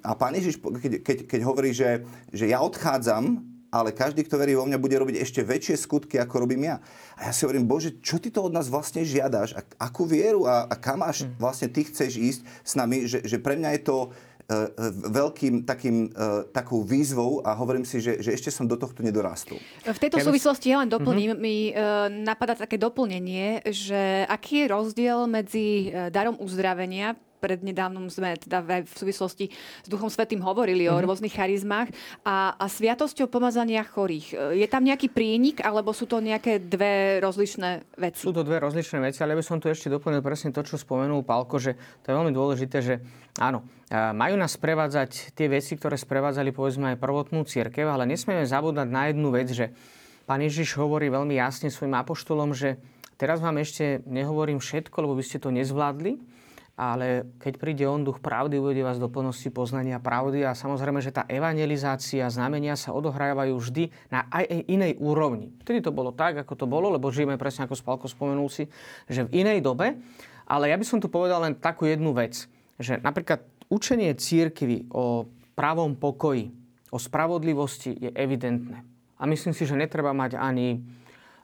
A 0.03 0.11
pán 0.19 0.35
Ježiš, 0.35 0.59
keď, 0.59 0.99
keď, 0.99 1.17
keď 1.31 1.41
hovorí, 1.47 1.71
že, 1.71 2.03
že 2.35 2.51
ja 2.51 2.59
odchádzam, 2.59 3.54
ale 3.75 3.91
každý, 3.91 4.23
kto 4.23 4.39
verí 4.39 4.55
vo 4.55 4.63
mňa, 4.63 4.79
bude 4.79 4.95
robiť 4.95 5.19
ešte 5.19 5.43
väčšie 5.43 5.75
skutky, 5.75 6.15
ako 6.15 6.47
robím 6.47 6.71
ja. 6.71 6.79
A 7.19 7.27
ja 7.27 7.31
si 7.35 7.43
hovorím, 7.43 7.67
Bože, 7.67 7.99
čo 7.99 8.23
ty 8.23 8.31
to 8.31 8.47
od 8.47 8.55
nás 8.55 8.71
vlastne 8.71 9.03
žiadaš? 9.03 9.51
A, 9.51 9.61
akú 9.83 10.07
vieru 10.07 10.47
a, 10.47 10.63
a 10.71 10.75
kam 10.79 11.03
až 11.03 11.27
hm. 11.27 11.35
vlastne 11.35 11.67
ty 11.67 11.83
chceš 11.83 12.15
ísť 12.15 12.41
s 12.63 12.73
nami? 12.79 13.03
Že, 13.03 13.27
že 13.27 13.37
pre 13.43 13.59
mňa 13.59 13.69
je 13.75 13.81
to 13.83 13.97
e, 13.99 14.07
veľkým 15.11 15.67
takým, 15.67 16.07
e, 16.07 16.47
takou 16.55 16.87
výzvou 16.87 17.43
a 17.43 17.51
hovorím 17.51 17.83
si, 17.83 17.99
že, 17.99 18.23
že 18.23 18.31
ešte 18.31 18.47
som 18.47 18.63
do 18.63 18.79
tohto 18.79 19.03
nedorastol. 19.03 19.59
V 19.83 19.99
tejto 19.99 20.23
ja 20.23 20.23
súvislosti 20.23 20.71
ja 20.71 20.79
len 20.79 20.87
doplním, 20.87 21.35
mm-hmm. 21.35 21.43
mi 21.43 21.57
e, 21.69 21.73
napadá 22.23 22.55
také 22.55 22.79
doplnenie, 22.79 23.59
že 23.67 24.23
aký 24.31 24.63
je 24.63 24.71
rozdiel 24.71 25.27
medzi 25.27 25.91
darom 26.15 26.39
uzdravenia 26.39 27.19
prednedávnom 27.45 28.09
sme 28.09 28.33
teda 28.41 28.65
v 28.65 28.95
súvislosti 28.97 29.53
s 29.53 29.87
Duchom 29.87 30.09
Svetým 30.09 30.41
hovorili 30.41 30.89
mm-hmm. 30.89 30.97
o 30.97 31.01
mhm. 31.01 31.05
rôznych 31.05 31.35
charizmách 31.37 31.93
a, 32.25 32.57
a 32.57 32.65
sviatosťou 32.65 33.29
pomazania 33.29 33.85
chorých. 33.85 34.57
Je 34.57 34.65
tam 34.65 34.81
nejaký 34.81 35.13
prienik, 35.13 35.61
alebo 35.61 35.93
sú 35.93 36.09
to 36.09 36.17
nejaké 36.17 36.57
dve 36.57 37.21
rozlišné 37.21 38.01
veci? 38.01 38.25
Sú 38.25 38.33
to 38.33 38.41
dve 38.41 38.57
rozlišné 38.57 39.05
veci, 39.05 39.21
ale 39.21 39.37
by 39.37 39.45
som 39.45 39.61
tu 39.61 39.69
ešte 39.69 39.93
doplnil 39.93 40.25
presne 40.25 40.49
to, 40.49 40.65
čo 40.65 40.81
spomenul 40.81 41.21
Pálko, 41.21 41.61
že 41.61 41.77
to 42.01 42.09
je 42.09 42.17
veľmi 42.17 42.33
dôležité, 42.33 42.77
že 42.81 42.95
áno, 43.37 43.61
majú 43.93 44.35
nás 44.39 44.57
sprevádzať 44.57 45.37
tie 45.37 45.45
veci, 45.45 45.77
ktoré 45.77 45.93
sprevádzali 45.99 46.49
povedzme 46.49 46.95
aj 46.95 46.97
prvotnú 46.97 47.45
církev, 47.45 47.85
ale 47.85 48.09
nesmieme 48.09 48.47
zabúdať 48.47 48.87
na 48.89 49.13
jednu 49.13 49.29
vec, 49.29 49.53
že 49.53 49.69
Pán 50.25 50.41
Ježiš 50.41 50.81
hovorí 50.81 51.13
veľmi 51.13 51.37
jasne 51.37 51.69
svojim 51.69 51.93
apoštolom, 52.01 52.57
že 52.57 52.81
teraz 53.21 53.45
vám 53.45 53.61
ešte 53.61 54.01
nehovorím 54.09 54.57
všetko, 54.57 55.05
lebo 55.05 55.13
by 55.13 55.23
ste 55.23 55.37
to 55.37 55.53
nezvládli, 55.53 56.17
ale 56.75 57.31
keď 57.39 57.53
príde 57.55 57.87
on 57.87 58.03
duch 58.03 58.19
pravdy, 58.19 58.59
uvedie 58.59 58.83
vás 58.83 58.99
do 58.99 59.07
plnosti 59.07 59.47
poznania 59.47 59.95
pravdy 59.95 60.43
a 60.43 60.51
samozrejme, 60.51 60.99
že 60.99 61.15
tá 61.15 61.23
evangelizácia, 61.31 62.27
znamenia 62.27 62.75
sa 62.75 62.91
odohrávajú 62.91 63.55
vždy 63.55 63.95
na 64.11 64.27
aj 64.27 64.67
inej 64.67 64.99
úrovni. 64.99 65.55
Vtedy 65.63 65.79
to 65.79 65.95
bolo 65.95 66.11
tak, 66.11 66.35
ako 66.35 66.53
to 66.59 66.67
bolo, 66.67 66.91
lebo 66.91 67.07
žijeme 67.07 67.39
presne 67.39 67.63
ako 67.63 67.79
Spalko 67.79 68.07
spomenul 68.11 68.51
si, 68.51 68.67
že 69.07 69.23
v 69.23 69.47
inej 69.47 69.63
dobe, 69.63 69.95
ale 70.43 70.67
ja 70.67 70.75
by 70.75 70.83
som 70.83 70.99
tu 70.99 71.07
povedal 71.07 71.39
len 71.47 71.55
takú 71.55 71.87
jednu 71.87 72.11
vec, 72.11 72.43
že 72.75 72.99
napríklad 72.99 73.47
učenie 73.71 74.11
církvy 74.11 74.91
o 74.91 75.31
pravom 75.55 75.95
pokoji, 75.95 76.51
o 76.91 76.99
spravodlivosti 76.99 77.95
je 77.95 78.11
evidentné. 78.11 78.83
A 79.15 79.23
myslím 79.23 79.55
si, 79.55 79.63
že 79.63 79.79
netreba 79.79 80.11
mať 80.11 80.35
ani 80.35 80.83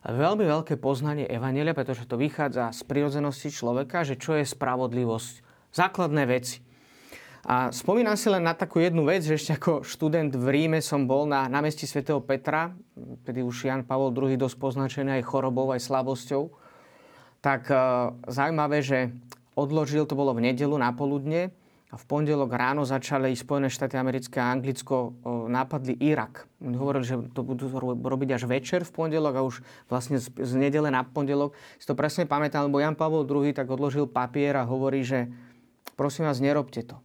veľmi 0.06 0.46
veľké 0.46 0.82
poznanie 0.82 1.30
Evanelia, 1.30 1.78
pretože 1.78 2.10
to 2.10 2.18
vychádza 2.18 2.74
z 2.74 2.82
prirodzenosti 2.90 3.54
človeka, 3.54 4.02
že 4.02 4.18
čo 4.18 4.34
je 4.34 4.46
spravodlivosť. 4.46 5.46
Základné 5.72 6.24
veci. 6.26 6.66
A 7.42 7.74
spomínam 7.74 8.14
si 8.14 8.30
len 8.30 8.46
na 8.46 8.54
takú 8.54 8.78
jednu 8.78 9.02
vec, 9.02 9.26
že 9.26 9.34
ešte 9.34 9.58
ako 9.58 9.82
študent 9.82 10.30
v 10.38 10.46
Ríme 10.46 10.78
som 10.78 11.10
bol 11.10 11.26
na 11.26 11.50
námestí 11.50 11.90
svätého 11.90 12.22
Petra, 12.22 12.70
kedy 13.26 13.42
už 13.42 13.66
Jan 13.66 13.82
Pavol 13.82 14.14
II 14.14 14.38
dosť 14.38 14.58
poznačený 14.62 15.22
aj 15.22 15.26
chorobou, 15.26 15.74
aj 15.74 15.82
slabosťou. 15.82 16.54
Tak 17.42 17.74
e, 17.74 17.76
zaujímavé, 18.30 18.86
že 18.86 19.10
odložil, 19.58 20.06
to 20.06 20.14
bolo 20.14 20.38
v 20.38 20.54
nedelu 20.54 20.78
na 20.78 20.94
poludne, 20.94 21.50
a 21.92 22.00
v 22.00 22.06
pondelok 22.08 22.56
ráno 22.56 22.88
začali 22.88 23.36
Spojené 23.36 23.68
štáty 23.68 24.00
americké 24.00 24.40
a 24.40 24.56
Anglicko 24.56 25.12
nápadli 25.52 26.00
Irak. 26.00 26.48
Hovorili, 26.64 27.04
že 27.04 27.20
to 27.36 27.44
budú 27.44 27.68
robiť 28.00 28.40
až 28.40 28.48
večer 28.48 28.88
v 28.88 28.96
pondelok 28.96 29.34
a 29.36 29.44
už 29.44 29.60
vlastne 29.92 30.16
z, 30.16 30.32
z 30.32 30.54
nedele 30.56 30.88
na 30.88 31.04
pondelok. 31.04 31.52
Si 31.76 31.84
to 31.84 31.92
presne 31.92 32.24
pamätám, 32.24 32.72
lebo 32.72 32.80
Jan 32.80 32.96
Pavel 32.96 33.28
II 33.28 33.52
tak 33.52 33.68
odložil 33.68 34.08
papier 34.08 34.56
a 34.56 34.64
hovorí, 34.64 35.04
že 35.04 35.28
prosím 36.00 36.32
vás, 36.32 36.40
nerobte 36.40 36.80
to. 36.80 36.96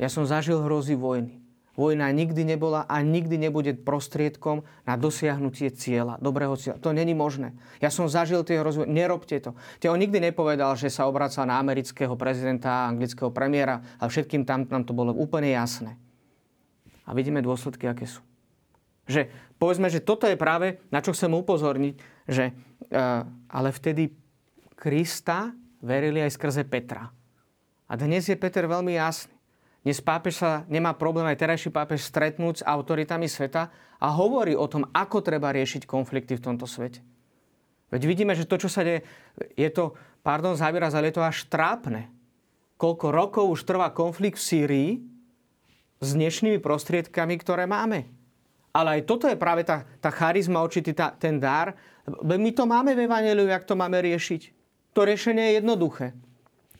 Ja 0.00 0.08
som 0.08 0.24
zažil 0.24 0.64
hrozy 0.64 0.96
vojny. 0.96 1.49
Vojna 1.78 2.10
nikdy 2.10 2.42
nebola 2.42 2.82
a 2.84 2.98
nikdy 2.98 3.38
nebude 3.38 3.78
prostriedkom 3.78 4.66
na 4.82 4.98
dosiahnutie 4.98 5.70
cieľa, 5.70 6.18
dobrého 6.18 6.58
cieľa. 6.58 6.82
To 6.82 6.90
není 6.90 7.14
možné. 7.14 7.54
Ja 7.78 7.94
som 7.94 8.10
zažil 8.10 8.42
tie 8.42 8.58
rozvoj. 8.58 8.90
Nerobte 8.90 9.38
to. 9.38 9.54
Te 9.78 9.86
on 9.86 9.96
nikdy 9.96 10.18
nepovedal, 10.18 10.74
že 10.74 10.90
sa 10.90 11.06
obracal 11.06 11.46
na 11.46 11.62
amerického 11.62 12.18
prezidenta, 12.18 12.90
anglického 12.90 13.30
premiéra, 13.30 13.80
ale 14.02 14.10
všetkým 14.10 14.42
tam 14.42 14.66
nám 14.66 14.82
to 14.82 14.92
bolo 14.92 15.14
úplne 15.14 15.54
jasné. 15.54 15.94
A 17.06 17.14
vidíme 17.14 17.38
dôsledky, 17.38 17.86
aké 17.86 18.06
sú. 18.06 18.22
Že 19.06 19.30
povedzme, 19.58 19.90
že 19.90 20.02
toto 20.02 20.26
je 20.26 20.38
práve, 20.38 20.82
na 20.90 21.02
čo 21.02 21.14
chcem 21.14 21.30
upozorniť, 21.30 21.94
že 22.26 22.50
uh, 22.50 23.26
ale 23.50 23.74
vtedy 23.74 24.14
Krista 24.74 25.54
verili 25.82 26.22
aj 26.22 26.34
skrze 26.34 26.62
Petra. 26.66 27.10
A 27.90 27.92
dnes 27.98 28.26
je 28.26 28.38
Peter 28.38 28.68
veľmi 28.68 28.94
jasný. 28.94 29.39
Dnes 29.80 29.96
pápež 30.04 30.44
sa 30.44 30.68
nemá 30.68 30.92
problém 30.92 31.24
aj 31.24 31.40
terajší 31.40 31.72
pápež 31.72 32.04
stretnúť 32.04 32.60
s 32.60 32.66
autoritami 32.68 33.24
sveta 33.24 33.72
a 33.96 34.06
hovorí 34.12 34.52
o 34.52 34.68
tom, 34.68 34.84
ako 34.92 35.24
treba 35.24 35.48
riešiť 35.56 35.88
konflikty 35.88 36.36
v 36.36 36.44
tomto 36.44 36.68
svete. 36.68 37.00
Veď 37.88 38.02
vidíme, 38.04 38.36
že 38.36 38.44
to, 38.44 38.60
čo 38.60 38.68
sa 38.68 38.84
deje, 38.84 39.02
je 39.56 39.70
to, 39.72 39.96
pardon 40.20 40.52
za 40.52 40.68
ale 40.68 41.08
je 41.08 41.16
to 41.16 41.24
až 41.24 41.48
trápne. 41.48 42.12
Koľko 42.76 43.06
rokov 43.08 43.44
už 43.48 43.64
trvá 43.64 43.88
konflikt 43.90 44.36
v 44.36 44.46
Sýrii 44.46 44.90
s 46.00 46.08
dnešnými 46.12 46.60
prostriedkami, 46.60 47.40
ktoré 47.40 47.64
máme. 47.64 48.08
Ale 48.70 49.00
aj 49.00 49.08
toto 49.08 49.26
je 49.26 49.34
práve 49.34 49.66
tá, 49.66 49.88
tá 49.98 50.12
charizma, 50.12 50.62
určitý 50.62 50.94
tá, 50.94 51.10
ten 51.16 51.40
dar. 51.40 51.74
My 52.22 52.52
to 52.52 52.68
máme 52.68 52.94
v 52.94 53.08
Evangeliu, 53.08 53.48
jak 53.48 53.66
to 53.66 53.74
máme 53.74 53.98
riešiť. 53.98 54.54
To 54.94 55.08
riešenie 55.08 55.50
je 55.50 55.56
jednoduché. 55.58 56.14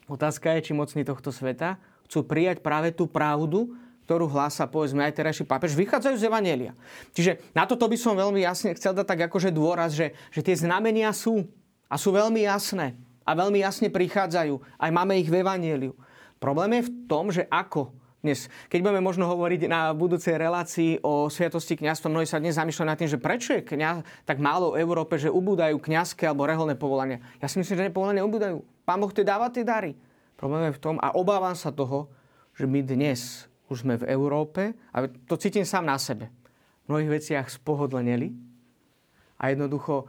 Otázka 0.06 0.54
je, 0.56 0.70
či 0.70 0.72
mocný 0.76 1.02
tohto 1.02 1.34
sveta 1.34 1.80
chcú 2.10 2.26
prijať 2.26 2.58
práve 2.58 2.90
tú 2.90 3.06
pravdu, 3.06 3.70
ktorú 4.10 4.26
hlása, 4.26 4.66
povedzme, 4.66 5.06
aj 5.06 5.14
terajší 5.14 5.46
pápež, 5.46 5.78
vychádzajú 5.78 6.18
z 6.18 6.26
Evanielia. 6.26 6.74
Čiže 7.14 7.38
na 7.54 7.62
toto 7.62 7.86
by 7.86 7.94
som 7.94 8.18
veľmi 8.18 8.42
jasne 8.42 8.74
chcel 8.74 8.90
dať 8.90 9.06
tak 9.06 9.30
akože 9.30 9.54
dôraz, 9.54 9.94
že, 9.94 10.18
že 10.34 10.42
tie 10.42 10.58
znamenia 10.58 11.14
sú 11.14 11.46
a 11.86 11.94
sú 11.94 12.10
veľmi 12.10 12.42
jasné. 12.42 12.98
A 13.22 13.38
veľmi 13.38 13.62
jasne 13.62 13.86
prichádzajú. 13.86 14.58
Aj 14.74 14.90
máme 14.90 15.14
ich 15.22 15.30
v 15.30 15.46
Evangeliu. 15.46 15.94
Problém 16.42 16.82
je 16.82 16.90
v 16.90 16.92
tom, 17.06 17.30
že 17.30 17.46
ako 17.46 17.94
dnes. 18.18 18.50
Keď 18.66 18.82
budeme 18.82 18.98
možno 18.98 19.30
hovoriť 19.30 19.70
na 19.70 19.94
budúcej 19.94 20.34
relácii 20.34 20.98
o 21.06 21.30
sviatosti 21.30 21.78
kniazstva, 21.78 22.10
mnohí 22.10 22.26
sa 22.26 22.42
dnes 22.42 22.58
zamýšľajú 22.58 22.88
nad 22.90 22.98
tým, 22.98 23.10
že 23.14 23.22
prečo 23.22 23.54
je 23.54 23.62
kniaz 23.62 24.02
tak 24.26 24.42
málo 24.42 24.74
v 24.74 24.82
Európe, 24.82 25.22
že 25.22 25.30
ubúdajú 25.30 25.78
kňazské 25.78 26.26
alebo 26.26 26.50
reholné 26.50 26.74
povolania. 26.74 27.22
Ja 27.38 27.46
si 27.46 27.62
myslím, 27.62 27.78
že 27.78 27.94
povolania 27.94 28.26
ubúdajú. 28.26 28.60
Pán 28.82 28.98
Boh 28.98 29.14
tie 29.14 29.22
dáva 29.22 29.46
tie 29.54 29.62
dary. 29.62 29.94
Problém 30.40 30.72
je 30.72 30.80
v 30.80 30.82
tom, 30.82 30.96
a 31.04 31.12
obávam 31.12 31.52
sa 31.52 31.68
toho, 31.68 32.08
že 32.56 32.64
my 32.64 32.80
dnes 32.80 33.44
už 33.68 33.84
sme 33.84 34.00
v 34.00 34.08
Európe, 34.08 34.72
a 34.88 35.04
to 35.28 35.36
cítim 35.36 35.68
sám 35.68 35.84
na 35.84 36.00
sebe, 36.00 36.32
v 36.88 36.96
mnohých 36.96 37.20
veciach 37.20 37.46
spohodleneli 37.52 38.32
a 39.36 39.52
jednoducho 39.52 40.08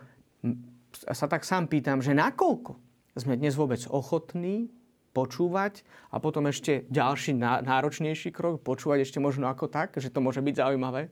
sa 0.95 1.27
tak 1.27 1.43
sám 1.43 1.67
pýtam, 1.67 1.99
že 1.99 2.15
nakoľko 2.15 2.79
sme 3.19 3.35
dnes 3.35 3.59
vôbec 3.59 3.83
ochotní 3.91 4.71
počúvať 5.11 5.83
a 6.15 6.23
potom 6.23 6.47
ešte 6.47 6.87
ďalší 6.87 7.35
náročnejší 7.67 8.31
krok, 8.31 8.63
počúvať 8.63 9.03
ešte 9.03 9.19
možno 9.19 9.51
ako 9.51 9.67
tak, 9.67 9.99
že 9.99 10.07
to 10.07 10.23
môže 10.23 10.39
byť 10.39 10.55
zaujímavé, 10.63 11.11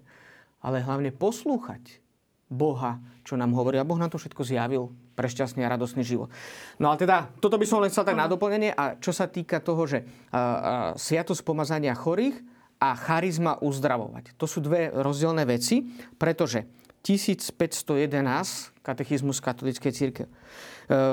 ale 0.64 0.80
hlavne 0.80 1.12
poslúchať 1.12 2.00
Boha, 2.48 3.04
čo 3.28 3.36
nám 3.36 3.52
hovorí. 3.52 3.78
A 3.78 3.86
Boh 3.86 4.00
nám 4.00 4.10
to 4.10 4.18
všetko 4.18 4.48
zjavil 4.48 4.90
pre 5.20 5.28
šťastný 5.28 5.68
a 5.68 5.74
radostný 5.76 6.08
život. 6.08 6.32
No 6.80 6.96
ale 6.96 7.04
teda, 7.04 7.28
toto 7.44 7.60
by 7.60 7.68
som 7.68 7.84
len 7.84 7.92
chcel 7.92 8.08
tak 8.08 8.16
na 8.16 8.32
doplnenie. 8.32 8.72
A 8.72 8.96
čo 8.96 9.12
sa 9.12 9.28
týka 9.28 9.60
toho, 9.60 9.84
že 9.84 10.00
uh, 10.00 10.08
uh, 10.08 10.48
sviatosť 10.96 11.44
pomazania 11.44 11.92
chorých 11.92 12.40
a 12.80 12.96
charizma 12.96 13.60
uzdravovať. 13.60 14.40
To 14.40 14.48
sú 14.48 14.64
dve 14.64 14.88
rozdielne 14.96 15.44
veci, 15.44 15.84
pretože 16.16 16.64
1511 17.04 18.80
katechizmus 18.80 19.44
katolíckej 19.44 19.92
církve, 19.92 20.26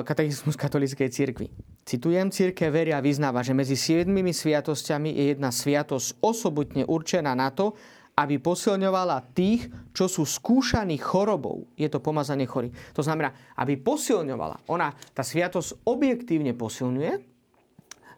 katechizmus 0.07 0.55
katolíckej 0.55 1.11
církvy 1.11 1.51
Citujem, 1.87 2.35
církev 2.35 2.75
veria 2.75 2.99
a 2.99 3.05
vyznáva, 3.05 3.47
že 3.47 3.55
medzi 3.55 3.79
siedmimi 3.79 4.35
sviatosťami 4.35 5.07
je 5.07 5.25
jedna 5.31 5.55
sviatosť 5.55 6.19
osobitne 6.19 6.83
určená 6.83 7.31
na 7.39 7.55
to, 7.55 7.79
aby 8.17 8.41
posilňovala 8.41 9.37
tých, 9.37 9.69
čo 9.93 10.09
sú 10.09 10.25
skúšaní 10.25 10.97
chorobou. 10.97 11.69
Je 11.77 11.85
to 11.93 12.01
pomazanie 12.01 12.49
chorých. 12.49 12.73
To 12.97 13.05
znamená, 13.05 13.37
aby 13.61 13.77
posilňovala. 13.77 14.73
Ona, 14.73 14.97
tá 15.13 15.21
sviatosť 15.21 15.85
objektívne 15.85 16.57
posilňuje. 16.57 17.13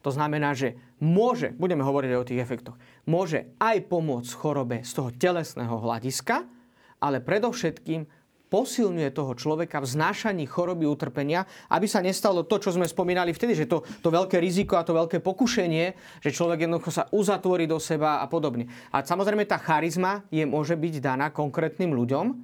To 0.07 0.11
znamená, 0.15 0.55
že 0.55 0.79
môže, 1.03 1.51
budeme 1.59 1.83
hovoriť 1.83 2.11
o 2.15 2.27
tých 2.27 2.43
efektoch, 2.43 2.79
môže 3.11 3.51
aj 3.59 3.91
pomôcť 3.91 4.31
chorobe 4.39 4.77
z 4.87 4.91
toho 4.95 5.11
telesného 5.11 5.75
hľadiska, 5.83 6.47
ale 7.03 7.19
predovšetkým 7.19 8.07
posilňuje 8.49 9.13
toho 9.13 9.33
človeka 9.37 9.79
v 9.85 9.87
znášaní 9.87 10.45
choroby 10.49 10.89
utrpenia, 10.89 11.45
aby 11.69 11.85
sa 11.85 12.01
nestalo 12.01 12.45
to, 12.49 12.57
čo 12.57 12.73
sme 12.73 12.89
spomínali 12.89 13.37
vtedy, 13.37 13.55
že 13.55 13.69
to, 13.69 13.85
to 14.01 14.09
veľké 14.09 14.41
riziko 14.41 14.81
a 14.81 14.85
to 14.85 14.97
veľké 14.97 15.21
pokušenie, 15.21 15.95
že 16.25 16.35
človek 16.35 16.65
jednoducho 16.65 16.91
sa 16.91 17.07
uzatvorí 17.13 17.69
do 17.69 17.77
seba 17.77 18.25
a 18.25 18.27
podobne. 18.27 18.67
A 18.91 19.05
samozrejme 19.05 19.45
tá 19.45 19.61
charizma 19.61 20.25
je, 20.33 20.49
môže 20.49 20.75
byť 20.75 20.95
daná 21.05 21.29
konkrétnym 21.29 21.93
ľuďom, 21.93 22.27
e, 22.29 22.35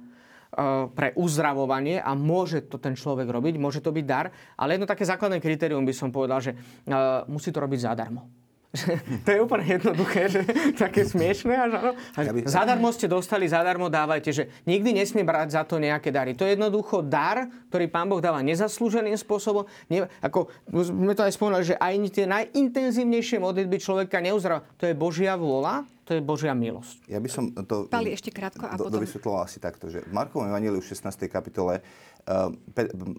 pre 0.93 1.11
uzdravovanie 1.17 1.99
a 1.99 2.13
môže 2.13 2.69
to 2.69 2.77
ten 2.77 2.93
človek 2.93 3.25
robiť, 3.25 3.57
môže 3.57 3.81
to 3.81 3.89
byť 3.89 4.05
dar, 4.05 4.29
ale 4.55 4.77
jedno 4.77 4.87
také 4.87 5.03
základné 5.03 5.41
kritérium 5.41 5.83
by 5.83 5.93
som 5.97 6.13
povedal, 6.13 6.39
že 6.39 6.53
uh, 6.53 7.25
musí 7.27 7.49
to 7.49 7.59
robiť 7.59 7.91
zadarmo. 7.91 8.44
to 9.25 9.29
je 9.31 9.39
úplne 9.39 9.65
jednoduché, 9.65 10.27
že 10.29 10.41
také 10.83 11.07
smiešné. 11.07 11.53
Až, 11.55 11.71
áno. 11.79 11.91
Ja 12.19 12.31
by... 12.35 12.39
Zadarmo 12.45 12.89
ste 12.91 13.07
dostali, 13.07 13.47
zadarmo 13.47 13.87
dávajte, 13.87 14.29
že 14.35 14.43
nikdy 14.67 15.01
nesmie 15.01 15.23
brať 15.23 15.55
za 15.55 15.63
to 15.63 15.79
nejaké 15.79 16.11
dary. 16.11 16.35
To 16.35 16.43
je 16.43 16.59
jednoducho 16.59 17.01
dar, 17.01 17.47
ktorý 17.71 17.87
Pán 17.87 18.11
Boh 18.11 18.19
dáva 18.19 18.43
nezaslúženým 18.43 19.15
spôsobom. 19.15 19.65
Ne, 19.87 20.11
ako 20.19 20.51
sme 20.71 21.15
to 21.15 21.25
aj 21.25 21.33
spomínali, 21.33 21.65
že 21.65 21.79
aj 21.79 21.93
tie 22.11 22.25
najintenzívnejšie 22.27 23.37
modlitby 23.41 23.77
človeka 23.81 24.19
neuzdrav. 24.19 24.67
To 24.77 24.85
je 24.85 24.93
Božia 24.93 25.39
vôľa, 25.39 25.87
to 26.05 26.13
je 26.13 26.21
Božia 26.21 26.53
milosť. 26.53 27.09
Ja 27.09 27.17
by 27.17 27.29
som 27.29 27.49
to 27.65 27.89
Pali, 27.89 28.13
ešte 28.13 28.29
krátko 28.29 28.69
a 28.69 28.77
do, 28.77 28.87
potom... 28.87 29.01
dovysvetloval 29.01 29.49
asi 29.49 29.57
takto, 29.57 29.89
že 29.89 30.05
v 30.05 30.13
Markovom 30.13 30.47
Evangeliu 30.47 30.79
v 30.79 30.87
16. 30.87 31.25
kapitole 31.27 31.81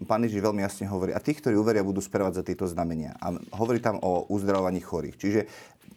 Pán 0.03 0.19
Ježiš 0.27 0.43
veľmi 0.43 0.59
jasne 0.59 0.83
hovorí, 0.91 1.15
a 1.15 1.23
tí, 1.23 1.31
ktorí 1.31 1.55
uveria, 1.55 1.79
budú 1.79 2.03
sprevádzať 2.03 2.43
tieto 2.43 2.67
znamenia. 2.67 3.15
A 3.23 3.39
hovorí 3.55 3.79
tam 3.79 4.03
o 4.03 4.27
uzdravovaní 4.27 4.83
chorých. 4.83 5.15
Čiže 5.15 5.41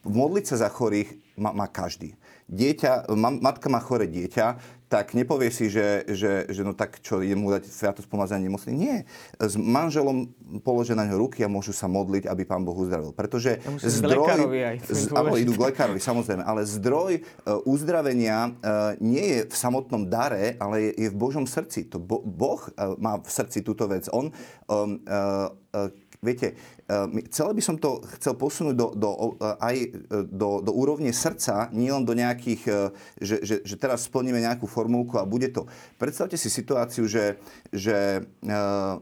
modliť 0.06 0.44
sa 0.46 0.66
za 0.66 0.68
chorých 0.70 1.10
má, 1.34 1.50
má 1.50 1.66
každý. 1.66 2.14
Dieťa, 2.50 3.06
matka 3.14 3.70
má 3.70 3.78
chore 3.78 4.10
dieťa, 4.10 4.78
tak 4.90 5.14
nepovie 5.14 5.54
si, 5.54 5.70
že, 5.70 6.02
že, 6.10 6.50
že 6.50 6.66
no 6.66 6.74
tak 6.74 6.98
čo, 6.98 7.22
idem 7.22 7.38
mu 7.38 7.54
dať 7.54 7.62
sviatosť 7.70 8.10
pomazania 8.10 8.50
nemocný. 8.50 8.74
Nie. 8.74 8.96
S 9.38 9.54
manželom 9.54 10.34
položia 10.66 10.98
na 10.98 11.06
ňo 11.06 11.14
ruky 11.22 11.46
a 11.46 11.48
môžu 11.48 11.70
sa 11.70 11.86
modliť, 11.86 12.26
aby 12.26 12.42
pán 12.42 12.66
Boh 12.66 12.74
uzdravil. 12.74 13.14
Pretože 13.14 13.62
ja 13.62 13.70
zdroj... 13.86 14.50
Aj, 14.50 14.82
z, 14.82 15.14
áno, 15.14 15.38
idú 15.38 15.54
k 15.54 15.70
lekárovi, 15.70 16.02
samozrejme. 16.02 16.42
Ale 16.42 16.66
zdroj 16.66 17.22
uh, 17.22 17.62
uzdravenia 17.70 18.50
uh, 18.50 18.98
nie 18.98 19.22
je 19.22 19.40
v 19.46 19.54
samotnom 19.54 20.10
dare, 20.10 20.58
ale 20.58 20.90
je, 20.90 21.06
je 21.06 21.08
v 21.14 21.16
Božom 21.16 21.46
srdci. 21.46 21.86
To 21.94 22.02
bo, 22.02 22.18
boh 22.26 22.58
uh, 22.58 22.98
má 22.98 23.22
v 23.22 23.30
srdci 23.30 23.62
túto 23.62 23.86
vec. 23.86 24.10
On 24.10 24.26
um, 24.26 24.98
uh, 25.06 25.54
uh, 25.70 25.86
Viete, 26.20 26.52
eh, 26.52 27.24
celé 27.32 27.56
by 27.56 27.62
som 27.64 27.80
to 27.80 28.04
chcel 28.20 28.36
posunúť 28.36 28.76
do, 28.76 28.86
do, 28.92 29.10
aj 29.40 29.76
eh, 29.80 29.88
do, 30.28 30.60
do 30.60 30.72
úrovne 30.76 31.08
srdca, 31.16 31.72
nielen 31.72 32.04
do 32.04 32.12
nejakých, 32.12 32.92
že, 33.16 33.36
že, 33.40 33.56
že 33.64 33.76
teraz 33.80 34.04
splníme 34.04 34.36
nejakú 34.36 34.68
formulku 34.68 35.16
a 35.16 35.24
bude 35.24 35.48
to. 35.48 35.64
Predstavte 35.96 36.36
si 36.36 36.52
situáciu, 36.52 37.08
že, 37.08 37.40
že 37.72 38.20
uh, 38.44 39.00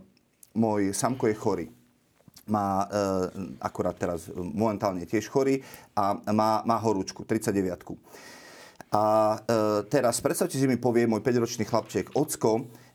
môj 0.54 0.94
samko 0.94 1.26
je 1.26 1.36
chorý 1.36 1.66
má 2.48 2.88
uh, 2.88 3.28
akorát 3.60 3.92
teraz 3.92 4.32
momentálne 4.32 5.04
tiež 5.04 5.28
chorý 5.28 5.60
a 5.92 6.16
má, 6.32 6.64
má 6.64 6.80
horúčku, 6.80 7.20
39. 7.28 7.52
A 8.88 9.36
uh, 9.36 9.84
teraz 9.84 10.16
predstavte 10.24 10.56
si, 10.56 10.64
mi 10.64 10.80
povie 10.80 11.04
môj 11.04 11.20
5-ročný 11.20 11.68
chlapček, 11.68 12.16
ocko, 12.16 12.64
E, 12.64 12.87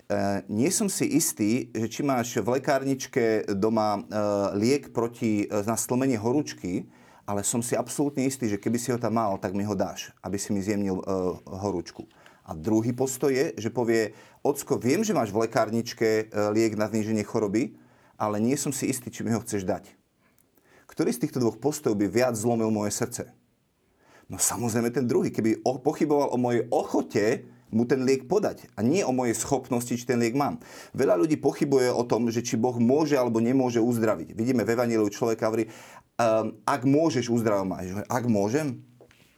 nie 0.51 0.71
som 0.71 0.91
si 0.91 1.07
istý, 1.15 1.71
že 1.71 1.87
či 1.87 2.01
máš 2.03 2.35
v 2.37 2.59
lekárničke 2.59 3.47
doma 3.55 3.97
e, 3.97 4.01
liek 4.59 4.91
proti 4.91 5.47
e, 5.47 5.63
na 5.63 5.79
stlmenie 5.79 6.19
horúčky, 6.19 6.91
ale 7.23 7.41
som 7.41 7.63
si 7.63 7.73
absolútne 7.73 8.27
istý, 8.27 8.51
že 8.51 8.59
keby 8.59 8.75
si 8.75 8.91
ho 8.91 8.99
tam 8.99 9.15
mal, 9.15 9.39
tak 9.39 9.55
mi 9.55 9.63
ho 9.63 9.71
dáš, 9.71 10.11
aby 10.19 10.35
si 10.35 10.51
mi 10.51 10.59
zjemnil 10.59 10.99
horúčku. 11.47 12.03
A 12.43 12.51
druhý 12.51 12.91
postoj 12.91 13.31
je, 13.31 13.55
že 13.55 13.71
povie, 13.71 14.11
ocko, 14.43 14.75
viem, 14.75 15.07
že 15.07 15.15
máš 15.15 15.31
v 15.31 15.47
lekárničke 15.47 16.27
liek 16.51 16.75
na 16.75 16.91
zníženie 16.91 17.23
choroby, 17.23 17.79
ale 18.19 18.43
nie 18.43 18.59
som 18.59 18.75
si 18.75 18.91
istý, 18.91 19.07
či 19.07 19.23
mi 19.23 19.31
ho 19.31 19.39
chceš 19.39 19.63
dať. 19.63 19.87
Ktorý 20.83 21.15
z 21.15 21.23
týchto 21.23 21.39
dvoch 21.39 21.63
postojov 21.63 21.95
by 21.95 22.11
viac 22.11 22.35
zlomil 22.35 22.67
moje 22.67 22.91
srdce? 22.91 23.31
No 24.27 24.35
samozrejme 24.39 24.91
ten 24.91 25.07
druhý. 25.07 25.31
Keby 25.31 25.63
pochyboval 25.63 26.31
o 26.31 26.37
mojej 26.37 26.67
ochote 26.71 27.47
mu 27.73 27.89
ten 27.89 28.05
liek 28.05 28.29
podať. 28.29 28.69
A 28.77 28.85
nie 28.85 29.01
o 29.01 29.09
mojej 29.09 29.33
schopnosti, 29.33 29.91
či 29.91 30.05
ten 30.05 30.21
liek 30.21 30.37
mám. 30.37 30.61
Veľa 30.93 31.17
ľudí 31.17 31.41
pochybuje 31.41 31.89
o 31.89 32.05
tom, 32.05 32.29
že 32.29 32.45
či 32.45 32.55
Boh 32.55 32.77
môže 32.77 33.17
alebo 33.17 33.41
nemôže 33.41 33.81
uzdraviť. 33.81 34.37
Vidíme 34.37 34.61
v 34.61 34.77
Evangeliu 34.77 35.09
človeka 35.09 35.49
hovorí, 35.49 35.67
um, 36.21 36.55
ak 36.63 36.85
môžeš 36.85 37.33
uzdravovať. 37.33 38.05
Ak 38.07 38.29
môžem, 38.29 38.85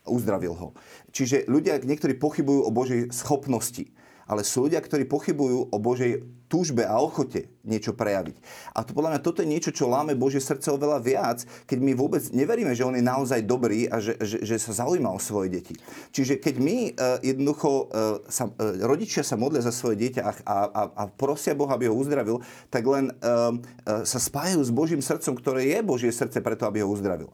uzdravil 0.05 0.53
ho. 0.53 0.67
Čiže 1.09 1.49
ľudia, 1.49 1.81
niektorí 1.81 2.13
pochybujú 2.13 2.61
o 2.61 2.71
Božej 2.75 3.09
schopnosti 3.09 3.89
ale 4.25 4.41
sú 4.41 4.65
ľudia, 4.65 4.81
ktorí 4.81 5.05
pochybujú 5.05 5.69
o 5.69 5.77
Božej 5.77 6.25
túžbe 6.45 6.85
a 6.85 7.01
ochote 7.01 7.49
niečo 7.65 7.97
prejaviť. 7.97 8.37
A 8.77 8.85
to 8.85 8.93
podľa 8.93 9.17
mňa 9.17 9.21
toto 9.25 9.41
je 9.41 9.49
niečo, 9.49 9.73
čo 9.73 9.89
láme 9.89 10.13
Božie 10.13 10.37
srdce 10.37 10.69
oveľa 10.69 11.01
viac, 11.01 11.41
keď 11.65 11.77
my 11.81 11.91
vôbec 11.97 12.21
neveríme, 12.29 12.69
že 12.77 12.85
On 12.85 12.93
je 12.93 13.01
naozaj 13.01 13.41
dobrý 13.49 13.89
a 13.89 13.97
že, 13.97 14.13
že, 14.21 14.45
že 14.45 14.55
sa 14.61 14.85
zaujíma 14.85 15.09
o 15.09 15.17
svoje 15.17 15.49
deti. 15.49 15.73
Čiže 16.13 16.37
keď 16.37 16.55
my 16.61 16.77
uh, 16.93 17.17
jednoducho, 17.25 17.69
uh, 17.69 17.85
sa, 18.29 18.45
uh, 18.45 18.77
rodičia 18.85 19.25
sa 19.25 19.41
modlia 19.41 19.65
za 19.65 19.73
svoje 19.73 19.97
dieťa 20.05 20.21
a, 20.21 20.31
a, 20.45 20.81
a 20.93 21.03
prosia 21.09 21.57
Boha, 21.57 21.73
aby 21.73 21.89
ho 21.89 21.97
uzdravil, 21.97 22.45
tak 22.69 22.85
len 22.85 23.09
uh, 23.09 23.57
uh, 23.57 24.05
sa 24.05 24.21
spájajú 24.21 24.61
s 24.61 24.71
Božím 24.71 25.01
srdcom, 25.01 25.33
ktoré 25.41 25.65
je 25.65 25.79
Božie 25.81 26.13
srdce 26.13 26.45
preto, 26.45 26.69
aby 26.69 26.85
ho 26.85 26.89
uzdravil. 26.93 27.33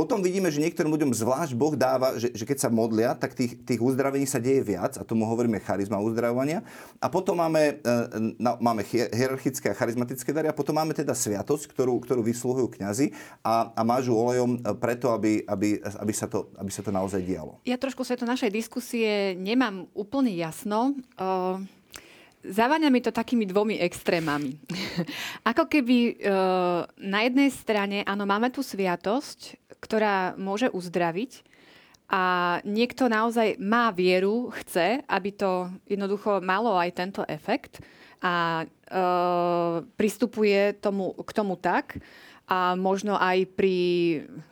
Potom 0.00 0.24
vidíme, 0.24 0.48
že 0.48 0.64
niektorým 0.64 0.96
ľuďom 0.96 1.12
zvlášť 1.12 1.52
Boh 1.52 1.76
dáva, 1.76 2.16
že, 2.16 2.32
že 2.32 2.48
keď 2.48 2.56
sa 2.56 2.72
modlia, 2.72 3.12
tak 3.12 3.36
tých, 3.36 3.60
tých 3.68 3.84
uzdravení 3.84 4.24
sa 4.24 4.40
deje 4.40 4.64
viac 4.64 4.96
a 4.96 5.04
tomu 5.04 5.28
hovoríme 5.28 5.60
charizma 5.60 6.00
uzdravovania. 6.00 6.64
A 7.04 7.12
potom 7.12 7.36
máme, 7.36 7.84
e, 7.84 7.92
na, 8.40 8.56
máme 8.56 8.80
hierarchické 8.88 9.68
a 9.68 9.76
charizmatické 9.76 10.32
dary 10.32 10.48
a 10.48 10.56
potom 10.56 10.72
máme 10.72 10.96
teda 10.96 11.12
sviatosť, 11.12 11.76
ktorú, 11.76 12.00
ktorú 12.00 12.24
vysluhujú 12.24 12.80
kňazi 12.80 13.12
a, 13.44 13.76
a 13.76 13.80
mážu 13.84 14.16
olejom 14.16 14.56
e, 14.56 14.72
preto, 14.80 15.12
aby, 15.12 15.44
aby, 15.44 15.84
aby, 15.84 16.12
sa 16.16 16.24
to, 16.24 16.48
aby 16.56 16.72
sa 16.72 16.80
to 16.80 16.88
naozaj 16.88 17.20
dialo. 17.20 17.60
Ja 17.68 17.76
trošku 17.76 18.00
sa 18.00 18.16
to 18.16 18.24
našej 18.24 18.48
diskusie 18.48 19.36
nemám 19.36 19.84
úplne 19.92 20.32
jasno. 20.32 20.96
Uh... 21.20 21.60
Závaňa 22.40 22.88
mi 22.88 23.04
to 23.04 23.12
takými 23.12 23.44
dvomi 23.44 23.76
extrémami. 23.84 24.56
Ako 25.52 25.68
keby 25.68 25.96
e, 26.16 26.32
na 26.96 27.20
jednej 27.28 27.52
strane, 27.52 28.00
áno, 28.08 28.24
máme 28.24 28.48
tu 28.48 28.64
sviatosť, 28.64 29.59
ktorá 29.80 30.36
môže 30.36 30.68
uzdraviť 30.70 31.42
a 32.10 32.58
niekto 32.66 33.06
naozaj 33.06 33.54
má 33.62 33.94
vieru, 33.94 34.50
chce, 34.62 35.06
aby 35.06 35.30
to 35.30 35.70
jednoducho 35.86 36.42
malo 36.42 36.74
aj 36.74 36.90
tento 36.90 37.22
efekt. 37.30 37.78
a 38.20 38.68
uh, 38.68 39.80
pristupuje 39.96 40.76
tomu, 40.76 41.16
k 41.24 41.30
tomu 41.32 41.56
tak, 41.56 41.96
a 42.50 42.76
možno 42.76 43.16
aj 43.16 43.48
pri, 43.56 43.76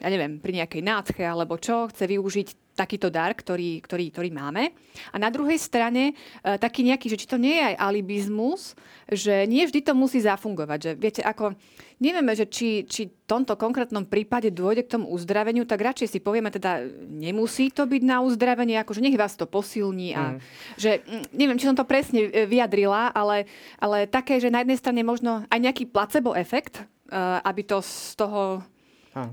ja 0.01 0.09
neviem, 0.09 0.41
pri 0.41 0.63
nejakej 0.63 0.81
nádche 0.81 1.21
alebo 1.21 1.61
čo, 1.61 1.91
chce 1.93 2.09
využiť 2.09 2.49
takýto 2.79 3.11
dar, 3.11 3.35
ktorý, 3.35 3.83
ktorý, 3.83 4.15
ktorý 4.15 4.31
máme. 4.31 4.71
A 5.11 5.19
na 5.19 5.27
druhej 5.35 5.59
strane 5.59 6.15
e, 6.15 6.55
taký 6.55 6.87
nejaký, 6.87 7.11
že 7.11 7.19
či 7.19 7.27
to 7.27 7.35
nie 7.35 7.59
je 7.59 7.75
aj 7.75 7.77
alibizmus, 7.83 8.79
že 9.11 9.51
nie 9.51 9.67
vždy 9.67 9.83
to 9.83 9.99
musí 9.99 10.23
zafungovať. 10.23 10.79
Že 10.79 10.91
viete, 10.95 11.23
ako 11.27 11.59
nevieme, 11.99 12.39
že 12.39 12.47
či, 12.47 12.87
či 12.87 13.11
v 13.11 13.27
tomto 13.27 13.59
konkrétnom 13.59 14.07
prípade 14.07 14.55
dôjde 14.55 14.87
k 14.87 14.95
tomu 14.95 15.11
uzdraveniu, 15.11 15.67
tak 15.67 15.83
radšej 15.83 16.15
si 16.15 16.19
povieme 16.23 16.55
teda, 16.55 16.87
nemusí 17.11 17.75
to 17.75 17.91
byť 17.91 18.03
na 18.07 18.23
uzdravenie, 18.23 18.79
akože 18.79 19.03
nech 19.03 19.19
vás 19.19 19.35
to 19.35 19.51
posilní. 19.51 20.15
A, 20.15 20.23
mm. 20.35 20.39
že, 20.79 20.91
neviem, 21.35 21.59
či 21.59 21.67
som 21.67 21.75
to 21.75 21.83
presne 21.83 22.31
e, 22.31 22.47
vyjadrila, 22.47 23.11
ale, 23.11 23.51
ale 23.83 24.07
také, 24.07 24.39
že 24.39 24.55
na 24.55 24.63
jednej 24.63 24.79
strane 24.79 25.03
možno 25.03 25.43
aj 25.51 25.59
nejaký 25.59 25.91
placebo 25.91 26.39
efekt, 26.39 26.87
Eh, 27.09 27.41
aby 27.41 27.65
to 27.65 27.81
z 27.81 28.21
toho 28.21 28.61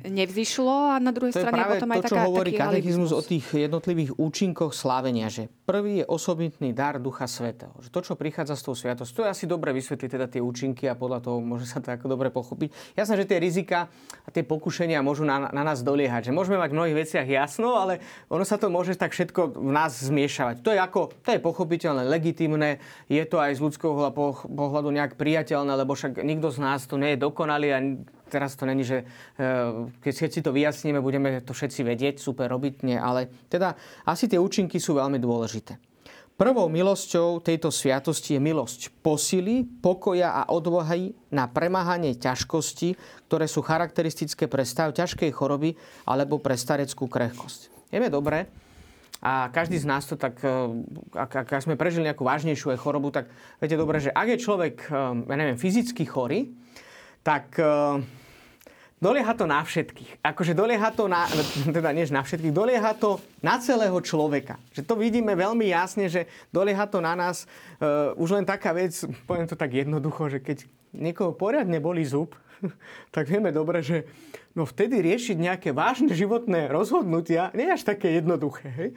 nevzýšlo 0.04 0.96
a 0.96 1.02
na 1.02 1.12
druhej 1.12 1.34
to 1.36 1.42
strane 1.44 1.60
je 1.60 1.72
potom 1.78 1.90
aj 1.92 1.98
to, 2.00 2.10
čo 2.10 2.16
taká, 2.18 2.28
hovorí 2.28 2.52
katechizmus 2.56 3.12
o 3.12 3.22
tých 3.22 3.46
jednotlivých 3.54 4.12
účinkoch 4.18 4.72
slávenia, 4.72 5.28
že 5.30 5.52
prvý 5.68 6.02
je 6.02 6.06
osobitný 6.08 6.72
dar 6.72 6.98
Ducha 6.98 7.28
Svetého. 7.28 7.74
Že 7.82 7.90
to, 7.92 8.02
čo 8.02 8.14
prichádza 8.16 8.56
s 8.58 8.64
tou 8.64 8.74
sviatosť, 8.74 9.12
to 9.12 9.22
je 9.26 9.30
asi 9.30 9.46
dobre 9.46 9.76
vysvetliť 9.76 10.10
teda 10.10 10.28
tie 10.32 10.42
účinky 10.42 10.88
a 10.90 10.98
podľa 10.98 11.20
toho 11.26 11.38
môže 11.42 11.68
sa 11.70 11.84
to 11.84 11.94
ako 11.94 12.08
dobre 12.08 12.32
pochopiť. 12.32 12.98
Jasné, 12.98 13.14
že 13.22 13.30
tie 13.30 13.40
rizika 13.42 13.92
a 14.26 14.30
tie 14.32 14.42
pokušenia 14.46 15.04
môžu 15.06 15.28
na, 15.28 15.52
na 15.52 15.64
nás 15.64 15.84
doliehať. 15.86 16.32
Že 16.32 16.38
môžeme 16.38 16.58
mať 16.58 16.70
v 16.72 16.78
mnohých 16.78 17.00
veciach 17.06 17.28
jasno, 17.28 17.78
ale 17.78 18.02
ono 18.32 18.44
sa 18.48 18.56
to 18.58 18.72
môže 18.72 18.98
tak 18.98 19.12
všetko 19.12 19.60
v 19.60 19.72
nás 19.74 19.92
zmiešavať. 19.96 20.56
To 20.64 20.70
je 20.74 20.80
ako, 20.80 21.02
to 21.22 21.30
je 21.36 21.40
pochopiteľné, 21.42 22.08
legitimné, 22.08 22.80
je 23.12 23.24
to 23.28 23.38
aj 23.42 23.58
z 23.58 23.64
ľudského 23.64 23.94
pohľadu 24.50 24.90
nejak 24.90 25.20
priateľné, 25.20 25.74
lebo 25.76 25.94
však 25.94 26.22
nikto 26.24 26.50
z 26.50 26.60
nás 26.62 26.88
tu 26.88 26.96
nie 26.96 27.14
je 27.16 27.24
dokonalý 27.24 27.70
a 27.74 27.80
teraz 28.36 28.60
to 28.60 28.68
není, 28.68 28.84
že 28.84 29.08
eh, 29.08 29.88
keď, 30.04 30.14
si 30.28 30.44
to 30.44 30.52
vyjasníme, 30.52 31.00
budeme 31.00 31.40
to 31.40 31.56
všetci 31.56 31.88
vedieť, 31.88 32.16
super 32.20 32.52
robiť, 32.52 32.84
nie, 32.84 33.00
ale 33.00 33.32
teda 33.48 33.80
asi 34.04 34.28
tie 34.28 34.36
účinky 34.36 34.76
sú 34.76 35.00
veľmi 35.00 35.16
dôležité. 35.16 35.80
Prvou 36.36 36.68
milosťou 36.68 37.40
tejto 37.40 37.72
sviatosti 37.72 38.36
je 38.36 38.44
milosť 38.44 38.92
posily, 39.00 39.64
pokoja 39.80 40.36
a 40.36 40.52
odvahy 40.52 41.16
na 41.32 41.48
premáhanie 41.48 42.20
ťažkosti, 42.20 43.00
ktoré 43.32 43.48
sú 43.48 43.64
charakteristické 43.64 44.52
pre 44.52 44.68
stav 44.68 44.92
ťažkej 44.92 45.32
choroby 45.32 45.80
alebo 46.04 46.44
pre 46.44 46.60
stareckú 46.60 47.08
krehkosť. 47.08 47.72
Vieme 47.88 48.12
dobre, 48.12 48.52
a 49.24 49.48
každý 49.48 49.80
z 49.80 49.88
nás 49.88 50.04
to 50.04 50.20
tak, 50.20 50.44
eh, 50.44 50.52
ak, 51.16 51.48
ak 51.48 51.64
sme 51.64 51.80
prežili 51.80 52.04
nejakú 52.04 52.28
vážnejšiu 52.28 52.76
chorobu, 52.76 53.16
tak 53.16 53.32
viete 53.64 53.80
dobre, 53.80 54.04
že 54.04 54.12
ak 54.12 54.36
je 54.36 54.44
človek, 54.44 54.76
eh, 54.86 54.96
ja 55.24 55.36
neviem, 55.40 55.56
fyzicky 55.56 56.04
chorý, 56.04 56.52
tak 57.26 57.58
Dolieha 58.96 59.36
to 59.36 59.44
na 59.44 59.60
všetkých. 59.60 60.24
Akože 60.24 60.56
dolieha 60.56 60.88
to 60.96 61.12
na, 61.12 61.28
teda 61.68 61.92
nie 61.92 62.08
na 62.08 62.24
všetkých, 62.24 62.56
dolieha 62.56 62.96
to 62.96 63.20
na 63.44 63.60
celého 63.60 64.00
človeka. 64.00 64.56
Že 64.72 64.82
to 64.88 64.94
vidíme 64.96 65.36
veľmi 65.36 65.68
jasne, 65.68 66.08
že 66.08 66.32
dolieha 66.56 66.88
to 66.88 67.04
na 67.04 67.12
nás. 67.12 67.44
Uh, 67.76 68.16
už 68.16 68.40
len 68.40 68.48
taká 68.48 68.72
vec, 68.72 68.96
poviem 69.28 69.52
to 69.52 69.60
tak 69.60 69.76
jednoducho, 69.76 70.32
že 70.32 70.40
keď 70.40 70.58
niekoho 70.96 71.36
poriadne 71.36 71.84
boli 71.84 72.08
zub, 72.08 72.40
tak 73.16 73.28
vieme 73.28 73.52
dobre, 73.52 73.84
že 73.84 74.08
no 74.56 74.64
vtedy 74.64 75.04
riešiť 75.04 75.38
nejaké 75.44 75.70
vážne 75.76 76.16
životné 76.16 76.72
rozhodnutia 76.72 77.52
nie 77.52 77.68
je 77.68 77.76
až 77.76 77.84
také 77.84 78.16
jednoduché. 78.16 78.68
Hej? 78.72 78.90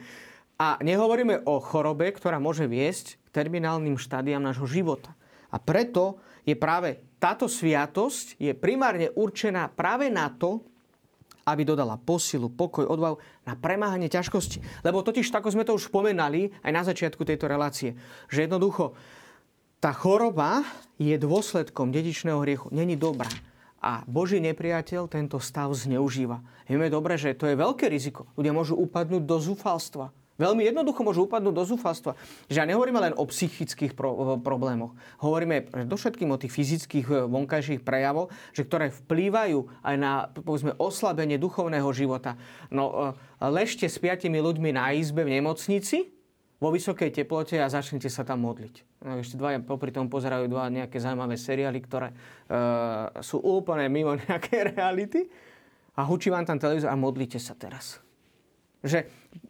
A 0.55 0.79
nehovoríme 0.79 1.43
o 1.43 1.59
chorobe, 1.59 2.07
ktorá 2.15 2.39
môže 2.39 2.67
viesť 2.71 3.19
k 3.19 3.27
terminálnym 3.35 3.99
štádiám 3.99 4.43
nášho 4.43 4.67
života. 4.67 5.11
A 5.51 5.59
preto 5.59 6.23
je 6.47 6.55
práve 6.55 7.03
táto 7.19 7.51
sviatosť 7.51 8.39
je 8.39 8.55
primárne 8.55 9.11
určená 9.11 9.67
práve 9.67 10.07
na 10.07 10.31
to, 10.31 10.63
aby 11.43 11.65
dodala 11.65 11.97
posilu, 11.97 12.47
pokoj, 12.47 12.85
odvahu 12.85 13.17
na 13.43 13.57
premáhanie 13.57 14.07
ťažkosti. 14.07 14.85
Lebo 14.85 15.01
totiž, 15.01 15.27
tako 15.27 15.49
sme 15.49 15.65
to 15.65 15.75
už 15.75 15.89
spomenali 15.89 16.53
aj 16.61 16.71
na 16.71 16.83
začiatku 16.85 17.25
tejto 17.25 17.49
relácie, 17.49 17.97
že 18.29 18.45
jednoducho 18.45 18.93
tá 19.79 19.95
choroba 19.95 20.61
je 20.99 21.15
dôsledkom 21.15 21.89
dedičného 21.89 22.39
hriechu. 22.43 22.67
Není 22.69 22.99
dobrá. 22.99 23.31
A 23.79 24.03
Boží 24.03 24.43
nepriateľ 24.43 25.07
tento 25.07 25.39
stav 25.39 25.71
zneužíva. 25.71 26.43
Vieme 26.67 26.91
dobre, 26.91 27.15
že 27.15 27.31
to 27.31 27.47
je 27.47 27.55
veľké 27.55 27.87
riziko. 27.87 28.27
Ľudia 28.35 28.51
môžu 28.51 28.75
upadnúť 28.75 29.23
do 29.23 29.39
zúfalstva. 29.39 30.11
Veľmi 30.39 30.63
jednoducho 30.63 31.03
môžu 31.03 31.27
upadnúť 31.27 31.51
do 31.51 31.63
zúfalstva. 31.67 32.15
Že 32.47 32.63
ja 32.63 32.65
nehovoríme 32.65 33.11
len 33.11 33.13
o 33.19 33.27
psychických 33.27 33.91
pro, 33.91 34.39
problémoch. 34.39 34.95
Hovoríme 35.19 35.67
všetkým 35.75 36.31
o 36.31 36.39
tých 36.39 36.55
fyzických 36.55 37.07
e, 37.11 37.15
vonkajších 37.27 37.83
prejavoch, 37.83 38.31
že 38.55 38.63
ktoré 38.63 38.87
vplývajú 38.87 39.83
aj 39.83 39.95
na 39.99 40.31
povedzme, 40.31 40.71
oslabenie 40.79 41.35
duchovného 41.35 41.91
života. 41.91 42.39
No, 42.71 43.11
e, 43.11 43.51
ležte 43.51 43.91
s 43.91 43.99
piatimi 43.99 44.39
ľuďmi 44.39 44.71
na 44.71 44.95
izbe 44.95 45.27
v 45.27 45.35
nemocnici, 45.43 46.07
vo 46.59 46.75
vysokej 46.75 47.11
teplote 47.15 47.55
a 47.55 47.71
začnite 47.71 48.11
sa 48.11 48.27
tam 48.27 48.43
modliť. 48.43 48.75
No, 49.03 49.19
ešte 49.23 49.39
dva 49.39 49.55
popri 49.63 49.95
tom 49.95 50.11
pozerajú 50.11 50.47
dva 50.51 50.67
nejaké 50.67 50.99
zaujímavé 50.99 51.35
seriály, 51.39 51.79
ktoré 51.83 52.11
e, 52.11 52.15
sú 53.23 53.43
úplne 53.43 53.91
mimo 53.91 54.15
nejaké 54.23 54.71
reality 54.71 55.27
a 55.99 56.07
hučí 56.07 56.31
vám 56.31 56.47
tam 56.47 56.59
televízor 56.59 56.91
a 56.91 56.99
modlite 56.99 57.39
sa 57.39 57.55
teraz. 57.55 57.99
Že 58.79 59.03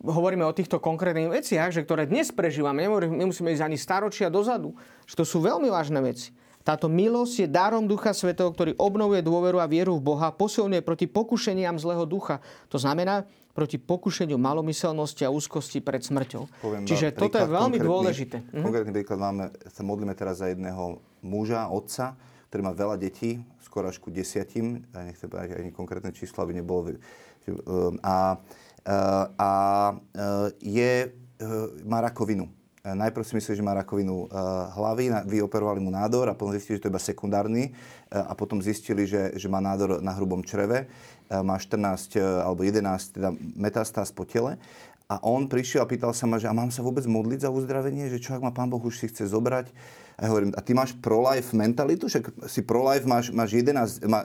hovoríme 0.03 0.43
o 0.43 0.55
týchto 0.55 0.79
konkrétnych 0.79 1.29
veciach, 1.29 1.75
že 1.75 1.83
ktoré 1.83 2.07
dnes 2.07 2.31
prežívame, 2.31 2.87
nemusíme 2.87 3.51
ísť 3.51 3.63
ani 3.63 3.77
staročia 3.77 4.27
dozadu, 4.31 4.75
že 5.03 5.15
to 5.19 5.25
sú 5.27 5.43
veľmi 5.43 5.67
vážne 5.67 5.99
veci. 5.99 6.31
Táto 6.59 6.91
milosť 6.91 7.35
je 7.43 7.47
darom 7.49 7.87
Ducha 7.87 8.11
Svetého, 8.11 8.51
ktorý 8.51 8.75
obnovuje 8.77 9.23
dôveru 9.23 9.57
a 9.63 9.65
vieru 9.65 9.97
v 9.97 10.05
Boha, 10.13 10.29
posilňuje 10.29 10.83
proti 10.83 11.07
pokušeniam 11.07 11.79
zlého 11.79 12.03
ducha. 12.03 12.43
To 12.69 12.77
znamená 12.77 13.25
proti 13.55 13.81
pokušeniu 13.81 14.37
malomyselnosti 14.37 15.25
a 15.25 15.33
úzkosti 15.33 15.81
pred 15.81 16.03
smrťou. 16.05 16.43
Poviem 16.61 16.83
Čiže 16.85 17.15
toto 17.15 17.41
je 17.41 17.47
veľmi 17.49 17.77
dôležité. 17.79 18.37
Mhm. 18.53 18.63
Konkrétny 18.63 18.91
príklad 18.95 19.19
máme, 19.19 19.43
sa 19.67 19.81
modlíme 19.81 20.13
teraz 20.13 20.43
za 20.43 20.51
jedného 20.51 21.01
muža, 21.23 21.67
otca, 21.71 22.15
ktorý 22.51 22.61
má 22.63 22.73
veľa 22.75 22.95
detí, 23.01 23.41
skoro 23.65 23.89
až 23.89 23.97
ku 23.97 24.13
desiatim, 24.13 24.85
nechcem 24.93 25.29
ani 25.33 25.71
konkrétne 25.73 26.13
číslo, 26.13 26.43
aby 26.43 26.59
nebolo... 26.59 26.95
A 28.05 28.37
a 29.37 29.51
e, 29.91 29.95
je, 30.61 30.93
e, 31.05 31.09
má 31.83 32.01
rakovinu. 32.01 32.47
Najprv 32.79 33.27
si 33.27 33.35
mysleli, 33.35 33.59
že 33.59 33.67
má 33.67 33.75
rakovinu 33.75 34.31
hlavy, 34.73 35.11
vyoperovali 35.27 35.83
mu 35.83 35.91
nádor 35.91 36.31
a 36.31 36.33
potom 36.33 36.55
zistili, 36.55 36.79
že 36.79 36.81
to 36.81 36.87
je 36.87 36.93
iba 36.95 37.03
sekundárny 37.03 37.63
a 38.07 38.31
potom 38.33 38.63
zistili, 38.63 39.03
že, 39.03 39.35
že 39.35 39.51
má 39.51 39.59
nádor 39.59 39.99
na 39.99 40.15
hrubom 40.15 40.39
čreve. 40.41 40.87
Má 41.27 41.59
14 41.59 42.17
alebo 42.17 42.63
11 42.63 43.19
teda 43.19 43.35
metastáz 43.59 44.15
po 44.15 44.23
tele. 44.23 44.55
A 45.11 45.19
on 45.25 45.49
prišiel 45.51 45.83
a 45.83 45.91
pýtal 45.91 46.15
sa 46.15 46.29
ma, 46.29 46.39
že 46.39 46.47
a 46.47 46.55
mám 46.55 46.71
sa 46.71 46.79
vôbec 46.79 47.03
modliť 47.03 47.41
za 47.41 47.51
uzdravenie, 47.51 48.13
že 48.13 48.23
čo 48.23 48.39
ak 48.39 48.47
ma 48.47 48.55
pán 48.55 48.71
Boh 48.71 48.81
už 48.81 48.95
si 48.95 49.11
chce 49.11 49.27
zobrať. 49.27 49.73
A 50.19 50.27
hovorím, 50.27 50.51
a 50.57 50.61
ty 50.61 50.73
máš 50.73 50.91
pro-life 50.91 51.55
mentalitu? 51.55 52.07
Však 52.07 52.43
si 52.47 52.61
pro-life, 52.61 53.07
máš, 53.07 53.31
máš 53.31 53.55
11, 53.55 54.03
má, 54.03 54.23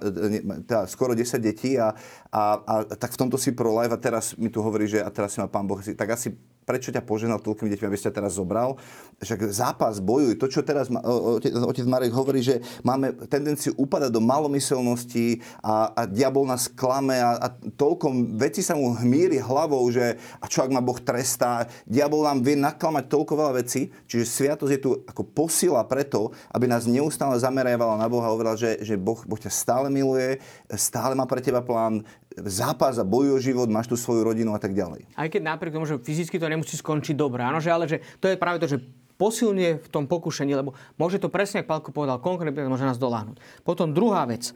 teda 0.66 0.86
skoro 0.86 1.14
10 1.14 1.38
detí 1.38 1.78
a, 1.78 1.94
a, 2.34 2.42
a, 2.66 2.74
tak 2.98 3.14
v 3.14 3.16
tomto 3.16 3.38
si 3.38 3.54
pro-life 3.54 3.94
a 3.94 3.96
teraz 3.96 4.34
mi 4.34 4.50
tu 4.50 4.58
hovorí, 4.58 4.90
že 4.90 4.98
a 4.98 5.10
teraz 5.10 5.32
si 5.32 5.40
má 5.40 5.46
pán 5.46 5.66
Boh, 5.66 5.78
tak 5.78 6.10
asi 6.10 6.34
prečo 6.64 6.90
ťa 6.90 7.04
poženal 7.04 7.40
toľkými 7.40 7.70
deťmi, 7.70 7.86
aby 7.86 8.00
ste 8.00 8.10
teraz 8.10 8.36
zobral? 8.36 8.76
Však 9.22 9.52
zápas, 9.54 10.02
bojuj. 10.02 10.36
To, 10.40 10.50
čo 10.50 10.66
teraz 10.66 10.90
otec, 10.90 11.54
otec 11.54 11.86
Marek 11.86 12.12
hovorí, 12.12 12.42
že 12.42 12.60
máme 12.82 13.14
tendenciu 13.30 13.72
upadať 13.78 14.10
do 14.10 14.20
malomyselnosti 14.20 15.40
a, 15.62 15.94
a 15.94 16.02
diabol 16.04 16.48
nás 16.48 16.66
klame 16.66 17.20
a, 17.20 17.38
a 17.38 17.46
toľko 17.52 18.34
veci 18.34 18.60
sa 18.64 18.74
mu 18.74 18.96
hmíri 18.96 19.38
hlavou, 19.38 19.84
že 19.92 20.18
a 20.42 20.44
čo 20.50 20.66
ak 20.66 20.74
ma 20.74 20.82
Boh 20.82 20.98
trestá. 20.98 21.70
Diabol 21.86 22.26
nám 22.26 22.42
vie 22.42 22.58
naklamať 22.58 23.04
toľko 23.06 23.32
veľa 23.38 23.52
vecí, 23.62 23.94
čiže 24.10 24.24
sviatosť 24.26 24.72
je 24.74 24.80
tu 24.82 24.90
ako 25.06 25.22
posila 25.22 25.84
preto, 25.86 26.34
aby 26.50 26.66
nás 26.66 26.88
neustále 26.88 27.38
zameriavala 27.38 28.00
na 28.00 28.08
Boha 28.10 28.26
a 28.26 28.32
hovorila, 28.32 28.56
že, 28.56 28.80
že 28.80 28.96
boh, 28.96 29.20
boh 29.28 29.38
ťa 29.38 29.52
stále 29.52 29.86
miluje, 29.92 30.40
stále 30.72 31.12
má 31.12 31.28
pre 31.28 31.44
teba 31.44 31.60
plán, 31.60 32.00
zápas 32.42 32.98
a 32.98 33.04
bojuj 33.06 33.38
o 33.38 33.40
život, 33.40 33.68
máš 33.70 33.86
tu 33.86 33.96
svoju 33.98 34.26
rodinu 34.26 34.54
a 34.54 34.60
tak 34.60 34.74
ďalej. 34.74 35.06
Aj 35.14 35.28
keď 35.30 35.42
napriek 35.54 35.74
tomu, 35.74 35.86
že 35.86 36.02
fyzicky 36.02 36.38
to 36.38 36.50
nemusí 36.50 36.74
skončiť 36.74 37.14
dobre, 37.14 37.46
áno, 37.46 37.62
že, 37.62 37.70
ale 37.70 37.86
že 37.86 38.02
to 38.18 38.26
je 38.26 38.34
práve 38.34 38.58
to, 38.58 38.66
že 38.66 38.82
posilnie 39.14 39.78
v 39.78 39.88
tom 39.90 40.10
pokušení, 40.10 40.52
lebo 40.58 40.74
môže 40.98 41.22
to 41.22 41.30
presne, 41.30 41.62
ako 41.62 41.70
Pálko 41.70 41.90
povedal, 41.94 42.18
konkrétne 42.18 42.66
môže 42.66 42.82
nás 42.82 42.98
doláhnuť. 42.98 43.38
Potom 43.62 43.94
druhá 43.94 44.26
vec. 44.26 44.50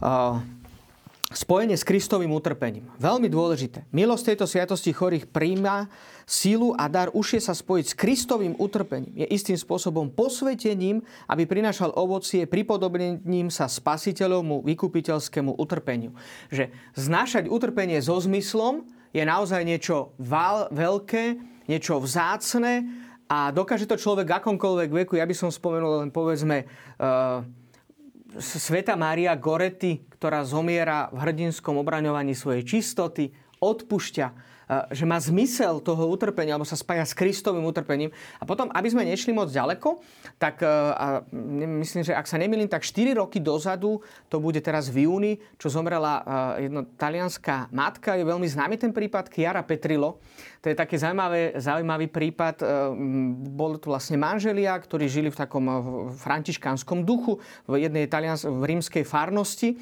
Uh, 0.00 0.40
spojenie 1.30 1.78
s 1.78 1.86
Kristovým 1.86 2.34
utrpením. 2.34 2.90
Veľmi 2.98 3.30
dôležité. 3.30 3.86
Milosť 3.94 4.34
tejto 4.34 4.46
sviatosti 4.50 4.90
chorých 4.90 5.30
príjma 5.30 5.86
sílu 6.26 6.74
a 6.74 6.90
dar 6.90 7.14
užšie 7.14 7.38
sa 7.38 7.54
spojiť 7.54 7.86
s 7.86 7.94
Kristovým 7.94 8.58
utrpením. 8.58 9.14
Je 9.14 9.26
istým 9.30 9.54
spôsobom 9.54 10.10
posvetením, 10.10 11.06
aby 11.30 11.46
prinášal 11.46 11.94
ovocie 11.94 12.50
pripodobnením 12.50 13.46
sa 13.46 13.70
spasiteľovmu 13.70 14.66
vykupiteľskému 14.66 15.54
utrpeniu. 15.54 16.14
Že 16.50 16.74
znášať 16.98 17.46
utrpenie 17.46 18.02
so 18.02 18.18
zmyslom 18.18 18.86
je 19.14 19.22
naozaj 19.22 19.62
niečo 19.62 20.14
veľké, 20.70 21.38
niečo 21.70 22.02
vzácne 22.02 22.86
A 23.30 23.54
dokáže 23.54 23.86
to 23.86 23.94
človek 23.94 24.42
akomkoľvek 24.42 24.90
veku. 24.90 25.14
Ja 25.14 25.22
by 25.22 25.34
som 25.38 25.54
spomenul 25.54 26.02
len 26.02 26.10
povedzme 26.10 26.66
uh, 26.98 27.46
Sveta 28.38 28.94
Mária 28.94 29.34
Goretti, 29.34 30.06
ktorá 30.14 30.46
zomiera 30.46 31.10
v 31.10 31.18
hrdinskom 31.26 31.82
obraňovaní 31.82 32.38
svojej 32.38 32.62
čistoty, 32.62 33.34
odpušťa 33.58 34.26
že 34.94 35.02
má 35.02 35.18
zmysel 35.18 35.82
toho 35.82 36.06
utrpenia, 36.06 36.54
alebo 36.54 36.68
sa 36.68 36.78
spája 36.78 37.02
s 37.02 37.10
Kristovým 37.10 37.66
utrpením. 37.66 38.14
A 38.38 38.46
potom, 38.46 38.70
aby 38.70 38.86
sme 38.86 39.02
nešli 39.02 39.34
moc 39.34 39.50
ďaleko, 39.50 39.98
tak 40.38 40.62
a 40.62 41.26
myslím, 41.82 42.06
že 42.06 42.14
ak 42.14 42.30
sa 42.30 42.38
nemýlim, 42.38 42.70
tak 42.70 42.86
4 42.86 43.18
roky 43.18 43.42
dozadu, 43.42 43.98
to 44.30 44.38
bude 44.38 44.62
teraz 44.62 44.86
v 44.86 45.10
júni, 45.10 45.32
čo 45.58 45.66
zomrela 45.66 46.22
jedna 46.58 46.86
talianská 46.86 47.66
matka, 47.74 48.14
je 48.14 48.22
veľmi 48.22 48.46
známy 48.46 48.78
ten 48.78 48.94
prípad 48.94 49.26
Chiara 49.28 49.66
Petrilo. 49.66 50.22
To 50.60 50.68
je 50.68 50.76
taký 50.76 51.00
zaujímavý, 51.00 52.06
prípad. 52.12 52.60
Bol 53.56 53.80
to 53.80 53.90
vlastne 53.90 54.20
manželia, 54.20 54.76
ktorí 54.76 55.08
žili 55.08 55.32
v 55.32 55.40
takom 55.40 55.64
františkánskom 56.20 57.02
duchu 57.02 57.40
v 57.64 57.88
jednej 57.88 58.04
talians- 58.06 58.44
v 58.44 58.62
rímskej 58.68 59.08
farnosti 59.08 59.80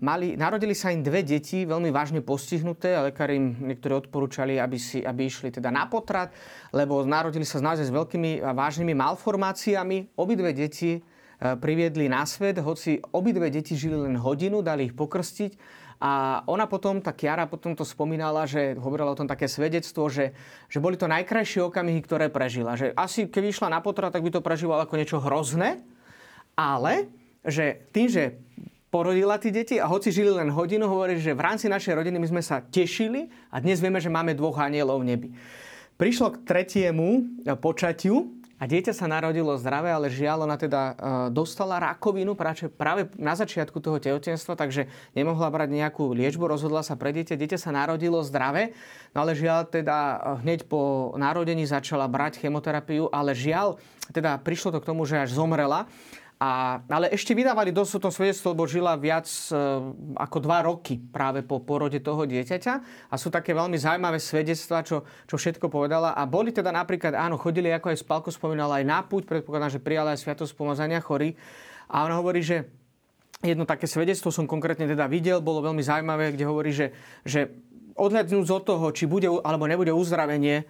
mali, 0.00 0.38
narodili 0.40 0.72
sa 0.72 0.88
im 0.94 1.04
dve 1.04 1.20
deti, 1.20 1.68
veľmi 1.68 1.92
vážne 1.92 2.24
postihnuté 2.24 2.96
a 2.96 3.10
lekári 3.10 3.36
im 3.36 3.48
niektorí 3.68 4.06
odporúčali, 4.06 4.56
aby, 4.56 4.78
si, 4.80 5.04
aby 5.04 5.28
išli 5.28 5.52
teda 5.52 5.68
na 5.68 5.84
potrat, 5.90 6.32
lebo 6.72 7.04
narodili 7.04 7.44
sa 7.44 7.60
naozaj 7.60 7.90
s 7.90 7.92
veľkými 7.92 8.40
a 8.40 8.56
vážnymi 8.56 8.94
malformáciami. 8.96 10.16
Obidve 10.16 10.56
deti 10.56 10.96
e, 10.96 11.00
priviedli 11.60 12.08
na 12.08 12.24
svet, 12.24 12.56
hoci 12.62 13.02
obidve 13.12 13.52
deti 13.52 13.76
žili 13.76 14.00
len 14.00 14.16
hodinu, 14.16 14.64
dali 14.64 14.88
ich 14.88 14.94
pokrstiť. 14.96 15.82
A 16.00 16.40
ona 16.48 16.64
potom, 16.64 16.96
tá 17.04 17.12
Kiara 17.12 17.44
potom 17.44 17.76
to 17.76 17.84
spomínala, 17.84 18.48
že 18.48 18.72
hovorila 18.80 19.12
o 19.12 19.18
tom 19.20 19.28
také 19.28 19.44
svedectvo, 19.44 20.08
že, 20.08 20.32
že 20.72 20.80
boli 20.80 20.96
to 20.96 21.04
najkrajšie 21.04 21.60
okamihy, 21.60 22.00
ktoré 22.00 22.32
prežila. 22.32 22.72
Že 22.72 22.96
asi 22.96 23.28
keby 23.28 23.52
išla 23.52 23.68
na 23.68 23.84
potrat, 23.84 24.08
tak 24.08 24.24
by 24.24 24.32
to 24.32 24.40
prežívala 24.40 24.88
ako 24.88 24.96
niečo 24.96 25.20
hrozné, 25.20 25.84
ale 26.56 27.12
že 27.44 27.88
tým, 27.92 28.08
že 28.08 28.36
porodila 28.90 29.38
tí 29.38 29.54
deti 29.54 29.78
a 29.78 29.86
hoci 29.86 30.10
žili 30.10 30.34
len 30.34 30.50
hodinu, 30.50 30.90
hovorí, 30.90 31.16
že 31.22 31.30
v 31.30 31.46
rámci 31.46 31.70
našej 31.70 31.94
rodiny 31.94 32.18
my 32.18 32.28
sme 32.28 32.42
sa 32.42 32.58
tešili 32.58 33.30
a 33.48 33.62
dnes 33.62 33.78
vieme, 33.78 34.02
že 34.02 34.10
máme 34.10 34.34
dvoch 34.34 34.58
anielov 34.58 35.06
v 35.06 35.14
nebi. 35.14 35.28
Prišlo 35.94 36.34
k 36.34 36.42
tretiemu 36.42 37.08
e, 37.46 37.54
počatiu 37.54 38.34
a 38.60 38.68
dieťa 38.68 38.92
sa 38.92 39.08
narodilo 39.08 39.56
zdravé, 39.56 39.88
ale 39.88 40.10
žiaľ, 40.10 40.44
ona 40.44 40.58
teda 40.58 40.82
e, 40.82 40.92
dostala 41.30 41.78
rakovinu 41.78 42.34
práve, 42.34 43.08
na 43.14 43.32
začiatku 43.38 43.78
toho 43.78 44.02
tehotenstva, 44.02 44.58
takže 44.58 44.90
nemohla 45.14 45.48
brať 45.48 45.70
nejakú 45.70 46.10
liečbu, 46.10 46.50
rozhodla 46.50 46.82
sa 46.82 46.98
pre 46.98 47.14
dieťa. 47.14 47.38
Dieťa 47.40 47.58
sa 47.62 47.70
narodilo 47.70 48.20
zdravé, 48.26 48.74
no 49.14 49.22
ale 49.22 49.38
žiaľ 49.38 49.70
teda 49.70 49.96
e, 49.96 50.16
hneď 50.42 50.66
po 50.66 51.14
narodení 51.14 51.62
začala 51.62 52.10
brať 52.10 52.42
chemoterapiu, 52.42 53.06
ale 53.14 53.38
žiaľ, 53.38 53.78
teda 54.10 54.42
prišlo 54.42 54.74
to 54.74 54.82
k 54.82 54.88
tomu, 54.90 55.06
že 55.06 55.22
až 55.22 55.30
zomrela. 55.30 55.86
A, 56.40 56.80
ale 56.88 57.12
ešte 57.12 57.36
vydávali 57.36 57.68
dosť 57.68 58.00
to 58.00 58.08
svedectvo, 58.08 58.56
lebo 58.56 58.64
žila 58.64 58.96
viac 58.96 59.28
e, 59.28 59.52
ako 60.16 60.38
dva 60.40 60.64
roky 60.64 60.96
práve 60.96 61.44
po 61.44 61.60
porode 61.60 62.00
toho 62.00 62.24
dieťaťa. 62.24 62.74
A 63.12 63.14
sú 63.20 63.28
také 63.28 63.52
veľmi 63.52 63.76
zaujímavé 63.76 64.16
svedectvá, 64.16 64.80
čo, 64.80 65.04
čo 65.28 65.36
všetko 65.36 65.68
povedala. 65.68 66.16
A 66.16 66.24
boli 66.24 66.48
teda 66.48 66.72
napríklad, 66.72 67.12
áno, 67.12 67.36
chodili, 67.36 67.68
ako 67.68 67.92
aj 67.92 68.00
Spalko 68.00 68.32
spomínala, 68.32 68.80
aj 68.80 68.88
na 68.88 69.04
púť, 69.04 69.28
predpokladám, 69.28 69.76
že 69.76 69.84
prijala 69.84 70.16
aj 70.16 70.24
sviatosť 70.24 70.56
pomazania 70.56 71.04
chorí. 71.04 71.36
A 71.92 72.08
ona 72.08 72.16
hovorí, 72.16 72.40
že 72.40 72.72
jedno 73.44 73.68
také 73.68 73.84
svedectvo 73.84 74.32
som 74.32 74.48
konkrétne 74.48 74.88
teda 74.88 75.12
videl, 75.12 75.44
bolo 75.44 75.60
veľmi 75.60 75.84
zaujímavé, 75.84 76.32
kde 76.32 76.48
hovorí, 76.48 76.72
že, 76.72 76.96
že 77.20 77.52
odhľadnúť 78.00 78.48
od 78.48 78.64
toho, 78.64 78.86
či 78.96 79.04
bude 79.04 79.28
alebo 79.28 79.68
nebude 79.68 79.92
uzdravenie, 79.92 80.64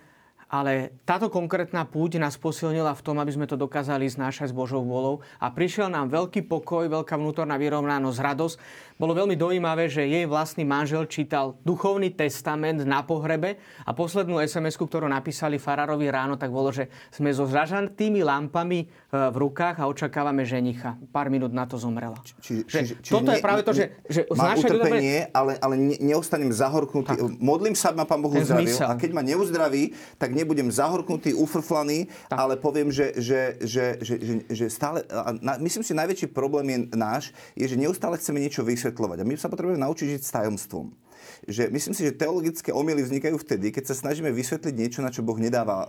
ale 0.51 0.99
táto 1.07 1.31
konkrétna 1.31 1.87
púť 1.87 2.19
nás 2.19 2.35
posilnila 2.35 2.91
v 2.99 3.05
tom, 3.07 3.23
aby 3.23 3.31
sme 3.31 3.47
to 3.47 3.55
dokázali 3.55 4.11
znášať 4.11 4.51
s 4.51 4.55
Božou 4.55 4.83
volou 4.83 5.23
a 5.39 5.47
prišiel 5.49 5.87
nám 5.87 6.11
veľký 6.11 6.51
pokoj, 6.51 6.91
veľká 6.91 7.15
vnútorná 7.15 7.55
vyrovnanosť, 7.55 8.19
radosť. 8.19 8.57
Bolo 8.99 9.15
veľmi 9.17 9.39
dojímavé, 9.39 9.87
že 9.87 10.05
jej 10.05 10.27
vlastný 10.27 10.67
manžel 10.67 11.07
čítal 11.07 11.57
duchovný 11.63 12.13
testament 12.13 12.83
na 12.83 13.01
pohrebe 13.07 13.63
a 13.87 13.91
poslednú 13.95 14.43
sms 14.43 14.77
ktorú 14.91 15.07
napísali 15.07 15.63
farárovi 15.63 16.11
ráno, 16.11 16.35
tak 16.35 16.51
bolo, 16.51 16.75
že 16.75 16.91
sme 17.15 17.31
so 17.31 17.47
zražantými 17.47 18.27
lampami 18.27 18.83
e, 18.83 18.87
v 19.15 19.37
rukách 19.39 19.79
a 19.79 19.87
očakávame 19.87 20.43
ženicha. 20.43 20.99
Pár 21.15 21.31
minút 21.31 21.55
na 21.55 21.63
to 21.63 21.79
zomrela. 21.79 22.19
Čiže, 22.43 22.67
čiže, 22.67 22.95
čiže 22.99 23.13
toto 23.15 23.31
ne, 23.31 23.39
je 23.39 23.43
práve 23.45 23.63
to, 23.63 23.71
že, 23.71 23.85
že 24.11 24.27
má 24.35 24.59
utrpenie, 24.59 25.31
dobre... 25.31 25.37
ale, 25.37 25.53
ale 25.63 25.75
neostanem 26.03 26.51
zahorknutý. 26.51 27.15
Tak. 27.15 27.39
Modlím 27.39 27.79
sa, 27.79 27.95
ma 27.95 28.03
Pán 28.03 28.19
Boh 28.19 28.35
uzdravil. 28.35 28.75
A 28.83 28.99
keď 28.99 29.11
ma 29.15 29.23
neuzdraví, 29.23 29.95
tak 30.19 30.35
nebudem 30.41 30.73
zahorknutý, 30.73 31.37
ufrflaný, 31.37 32.09
tak. 32.27 32.39
ale 32.41 32.57
poviem, 32.57 32.89
že, 32.89 33.13
že, 33.21 33.61
že, 33.61 33.85
že, 34.01 34.15
že, 34.17 34.35
že 34.49 34.67
stále... 34.73 35.05
Na, 35.45 35.61
myslím 35.61 35.85
si, 35.85 35.93
najväčší 35.93 36.33
problém 36.33 36.67
je 36.73 36.79
náš, 36.97 37.25
je, 37.53 37.69
že 37.69 37.77
neustále 37.77 38.17
chceme 38.17 38.41
niečo 38.41 38.65
vysvetľovať. 38.65 39.23
A 39.23 39.29
my 39.29 39.35
sa 39.37 39.53
potrebujeme 39.53 39.85
naučiť 39.85 40.17
žiť 40.17 40.23
s 40.25 40.35
tajomstvom 40.35 41.10
že 41.49 41.73
myslím 41.73 41.95
si, 41.97 42.03
že 42.05 42.13
teologické 42.17 42.75
omily 42.75 43.05
vznikajú 43.07 43.37
vtedy, 43.41 43.73
keď 43.73 43.93
sa 43.93 43.95
snažíme 43.97 44.29
vysvetliť 44.33 44.75
niečo, 44.75 45.01
na 45.01 45.13
čo 45.13 45.25
Boh 45.25 45.37
nedáva, 45.41 45.89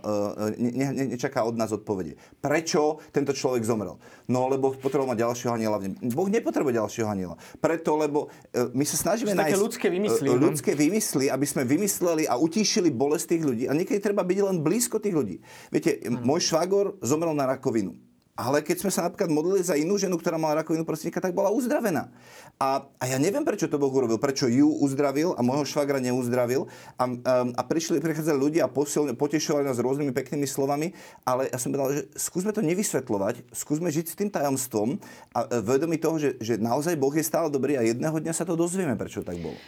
e, 0.56 0.60
ne, 0.60 0.88
ne, 0.92 1.04
nečaká 1.16 1.44
od 1.44 1.58
nás 1.58 1.72
odpovede. 1.74 2.16
Prečo 2.40 3.02
tento 3.12 3.36
človek 3.36 3.66
zomrel? 3.66 4.00
No, 4.30 4.48
lebo 4.48 4.72
potreboval 4.72 5.12
mať 5.12 5.24
ďalšieho 5.28 5.52
aniela. 5.52 5.76
Boh 6.12 6.28
nepotrebuje 6.30 6.78
ďalšieho 6.78 7.08
aniela. 7.08 7.36
Preto, 7.58 7.98
lebo 7.98 8.32
e, 8.52 8.70
my 8.72 8.84
sa 8.86 8.96
snažíme 8.96 9.34
nájsť 9.34 9.60
ľudské 9.60 9.88
vymysly, 9.92 10.28
e, 10.28 10.36
ľudské 10.36 10.72
vymysly, 10.72 11.26
aby 11.28 11.46
sme 11.48 11.62
vymysleli 11.66 12.24
a 12.28 12.38
utíšili 12.38 12.88
bolest 12.92 13.28
tých 13.28 13.42
ľudí. 13.42 13.64
A 13.68 13.76
niekedy 13.76 13.98
treba 13.98 14.22
byť 14.22 14.38
len 14.44 14.60
blízko 14.60 15.02
tých 15.02 15.16
ľudí. 15.16 15.36
Viete, 15.68 16.00
ano. 16.04 16.22
môj 16.22 16.40
švagor 16.52 17.00
zomrel 17.00 17.32
na 17.32 17.48
rakovinu. 17.48 18.11
Ale 18.32 18.64
keď 18.64 18.80
sme 18.80 18.88
sa 18.88 19.04
napríklad 19.04 19.28
modlili 19.28 19.60
za 19.60 19.76
inú 19.76 20.00
ženu, 20.00 20.16
ktorá 20.16 20.40
mala 20.40 20.64
rakovinu 20.64 20.88
prostredníka, 20.88 21.20
tak 21.20 21.36
bola 21.36 21.52
uzdravená. 21.52 22.08
A, 22.56 22.88
a 22.96 23.04
ja 23.04 23.20
neviem, 23.20 23.44
prečo 23.44 23.68
to 23.68 23.76
Boh 23.76 23.92
urobil, 23.92 24.16
prečo 24.16 24.48
ju 24.48 24.72
uzdravil 24.80 25.36
a 25.36 25.44
môjho 25.44 25.68
švagra 25.68 26.00
neuzdravil. 26.00 26.64
A, 26.96 27.04
um, 27.12 27.18
a 27.52 27.62
prišli, 27.66 28.00
prichádzali 28.00 28.40
ľudia 28.40 28.64
a 28.64 28.72
posil, 28.72 29.04
potešovali 29.12 29.68
nás 29.68 29.76
rôznymi 29.76 30.16
peknými 30.16 30.48
slovami, 30.48 30.96
ale 31.28 31.52
ja 31.52 31.60
som 31.60 31.76
povedal, 31.76 31.92
že 31.92 32.02
skúsme 32.16 32.56
to 32.56 32.64
nevysvetľovať, 32.64 33.52
skúsme 33.52 33.92
žiť 33.92 34.06
s 34.08 34.14
tým 34.16 34.32
tajomstvom 34.32 34.96
a 35.36 35.40
e, 35.44 35.60
vedomi 35.60 36.00
toho, 36.00 36.16
že, 36.16 36.40
že 36.40 36.56
naozaj 36.56 36.96
Boh 36.96 37.12
je 37.12 37.24
stále 37.26 37.52
dobrý 37.52 37.76
a 37.76 37.84
jedného 37.84 38.16
dňa 38.16 38.32
sa 38.32 38.48
to 38.48 38.56
dozvieme, 38.56 38.96
prečo 38.96 39.20
tak 39.20 39.36
bolo. 39.44 39.60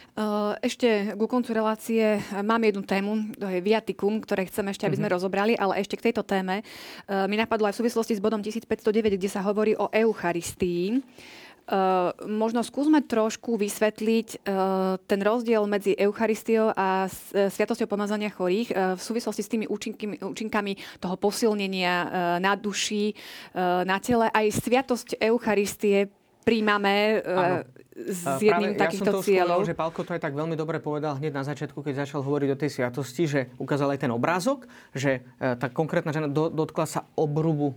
Ešte 0.65 1.13
ku 1.19 1.29
koncu 1.29 1.53
relácie 1.53 2.17
mám 2.41 2.65
jednu 2.65 2.81
tému, 2.81 3.37
to 3.37 3.45
je 3.45 3.61
viatikum, 3.61 4.17
ktoré 4.25 4.49
chceme 4.49 4.73
ešte, 4.73 4.89
aby 4.89 4.97
sme 4.97 5.11
mm-hmm. 5.11 5.15
rozobrali, 5.21 5.53
ale 5.53 5.83
ešte 5.83 6.01
k 6.01 6.09
tejto 6.09 6.25
téme 6.25 6.65
mi 7.29 7.35
napadlo 7.37 7.69
aj 7.69 7.77
v 7.77 7.79
súvislosti 7.85 8.17
s 8.17 8.23
bodom 8.23 8.39
1509, 8.63 9.19
kde 9.19 9.29
sa 9.31 9.43
hovorí 9.43 9.75
o 9.75 9.91
Eucharistii. 9.91 11.03
Uh, 11.65 12.13
možno 12.29 12.61
skúsme 12.61 13.01
trošku 13.01 13.57
vysvetliť 13.57 14.45
uh, 14.45 15.01
ten 15.01 15.17
rozdiel 15.17 15.65
medzi 15.65 15.97
Eucharistiou 15.97 16.69
a 16.69 17.09
uh, 17.09 17.49
Sviatosťou 17.49 17.89
pomazania 17.89 18.29
chorých 18.29 18.69
uh, 18.69 18.93
v 18.93 19.01
súvislosti 19.01 19.41
s 19.41 19.49
tými 19.49 19.65
účinkami, 19.65 20.21
účinkami 20.21 21.01
toho 21.01 21.17
posilnenia 21.17 21.93
na 22.37 22.53
duši, 22.53 23.17
na 23.81 23.97
tele. 23.97 24.29
Aj 24.29 24.45
Sviatosť 24.45 25.17
Eucharistie 25.17 26.05
príjmame 26.45 27.25
s 27.97 28.21
jedným 28.37 28.77
Práve, 28.77 28.85
takýchto 28.85 29.09
ja 29.09 29.13
som 29.17 29.17
to 29.17 29.25
cieľov. 29.25 29.65
Spomenul, 29.65 29.71
že 29.73 29.79
Palko 29.81 30.01
to 30.05 30.13
aj 30.13 30.21
tak 30.21 30.37
veľmi 30.37 30.53
dobre 30.53 30.77
povedal 30.77 31.17
hneď 31.17 31.33
na 31.33 31.41
začiatku, 31.49 31.81
keď 31.81 32.05
začal 32.05 32.21
hovoriť 32.21 32.49
o 32.53 32.59
tej 32.61 32.69
sviatosti, 32.77 33.23
že 33.25 33.39
ukázal 33.57 33.97
aj 33.97 34.05
ten 34.05 34.13
obrázok, 34.13 34.69
že 34.93 35.25
tá 35.41 35.65
konkrétna 35.73 36.13
žena 36.13 36.29
dotkla 36.29 36.85
sa 36.85 37.09
obrubu 37.17 37.73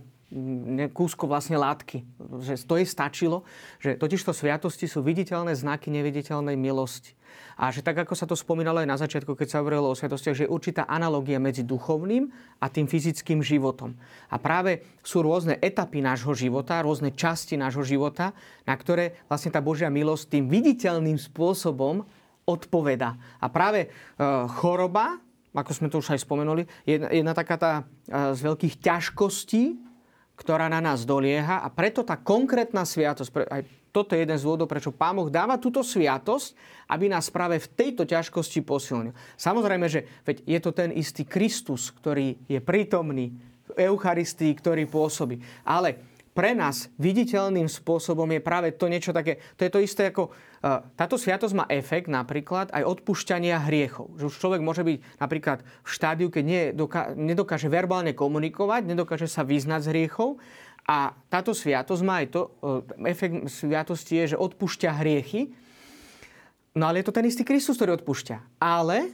kúsko 0.93 1.25
vlastne 1.25 1.57
látky. 1.57 2.05
Že 2.21 2.53
to 2.69 2.73
jej 2.77 2.87
stačilo, 2.87 3.37
že 3.81 3.97
totižto 3.97 4.29
sviatosti 4.29 4.85
sú 4.85 5.01
viditeľné 5.01 5.57
znaky 5.57 5.89
neviditeľnej 5.89 6.53
milosti. 6.53 7.17
A 7.57 7.73
že 7.73 7.81
tak, 7.81 7.97
ako 7.97 8.13
sa 8.13 8.29
to 8.29 8.37
spomínalo 8.37 8.79
aj 8.81 8.89
na 8.89 8.97
začiatku, 8.97 9.35
keď 9.35 9.47
sa 9.49 9.59
hovorilo 9.59 9.89
o 9.89 9.97
sviatostiach, 9.97 10.37
že 10.37 10.45
je 10.45 10.53
určitá 10.53 10.85
analogia 10.85 11.41
medzi 11.41 11.65
duchovným 11.65 12.29
a 12.61 12.65
tým 12.69 12.85
fyzickým 12.85 13.41
životom. 13.41 13.97
A 14.29 14.37
práve 14.37 14.85
sú 15.01 15.25
rôzne 15.25 15.57
etapy 15.59 15.99
nášho 15.99 16.31
života, 16.37 16.85
rôzne 16.85 17.11
časti 17.11 17.57
nášho 17.57 17.83
života, 17.83 18.31
na 18.63 18.77
ktoré 18.77 19.25
vlastne 19.27 19.49
tá 19.49 19.59
Božia 19.59 19.89
milosť 19.89 20.39
tým 20.39 20.45
viditeľným 20.47 21.17
spôsobom 21.17 22.05
odpoveda. 22.45 23.17
A 23.41 23.45
práve 23.49 23.85
e, 23.85 23.87
choroba, 24.57 25.21
ako 25.53 25.71
sme 25.73 25.89
to 25.89 26.01
už 26.01 26.15
aj 26.15 26.21
spomenuli, 26.21 26.63
je 26.85 26.97
jedna, 26.97 27.33
taká 27.33 27.55
tá 27.57 27.71
e, 27.81 27.83
z 28.33 28.39
veľkých 28.45 28.81
ťažkostí, 28.81 29.88
ktorá 30.39 30.71
na 30.71 30.79
nás 30.79 31.03
dolieha 31.03 31.59
a 31.59 31.67
preto 31.67 32.07
tá 32.07 32.15
konkrétna 32.15 32.87
sviatosť, 32.87 33.51
aj 33.51 33.61
toto 33.91 34.15
je 34.15 34.23
jeden 34.23 34.37
z 34.39 34.45
dôvodov, 34.47 34.71
prečo 34.71 34.95
Pán 34.95 35.19
Boh 35.19 35.27
dáva 35.27 35.59
túto 35.59 35.83
sviatosť, 35.83 36.55
aby 36.87 37.11
nás 37.11 37.27
práve 37.27 37.59
v 37.59 37.67
tejto 37.75 38.07
ťažkosti 38.07 38.63
posilnil. 38.63 39.11
Samozrejme, 39.35 39.85
že 39.91 40.07
veď 40.23 40.47
je 40.47 40.59
to 40.63 40.71
ten 40.71 40.95
istý 40.95 41.27
Kristus, 41.27 41.91
ktorý 41.91 42.39
je 42.47 42.63
prítomný 42.63 43.35
v 43.67 43.91
Eucharistii, 43.91 44.55
ktorý 44.55 44.87
pôsobí. 44.87 45.41
Ale 45.67 45.99
pre 46.31 46.55
nás 46.55 46.87
viditeľným 46.95 47.67
spôsobom 47.67 48.29
je 48.31 48.39
práve 48.39 48.71
to 48.77 48.87
niečo 48.87 49.11
také, 49.11 49.43
to 49.59 49.67
je 49.67 49.73
to 49.73 49.83
isté 49.83 50.07
ako, 50.07 50.31
táto 50.99 51.15
sviatosť 51.15 51.55
má 51.55 51.65
efekt 51.71 52.11
napríklad 52.11 52.71
aj 52.75 52.83
odpúšťania 52.83 53.63
hriechov. 53.63 54.11
Že 54.19 54.27
už 54.27 54.35
človek 54.35 54.61
môže 54.61 54.83
byť 54.83 54.97
napríklad 55.17 55.63
v 55.63 55.89
štádiu, 55.89 56.27
keď 56.27 56.75
nedokáže 57.15 57.71
verbálne 57.71 58.11
komunikovať, 58.11 58.83
nedokáže 58.83 59.31
sa 59.31 59.47
vyznať 59.47 59.87
z 59.87 59.91
hriechov, 59.95 60.29
a 60.89 61.13
táto 61.29 61.53
sviatosť 61.53 62.01
má 62.01 62.25
aj 62.25 62.27
to, 62.33 62.41
uh, 62.65 62.81
efekt 63.05 63.45
sviatosti 63.45 64.25
je, 64.25 64.33
že 64.33 64.41
odpúšťa 64.41 64.97
hriechy. 64.97 65.53
No 66.73 66.89
ale 66.89 67.05
je 67.05 67.05
to 67.05 67.13
ten 67.13 67.29
istý 67.29 67.45
Kristus, 67.45 67.77
ktorý 67.77 68.01
odpúšťa. 68.01 68.57
Ale 68.57 69.13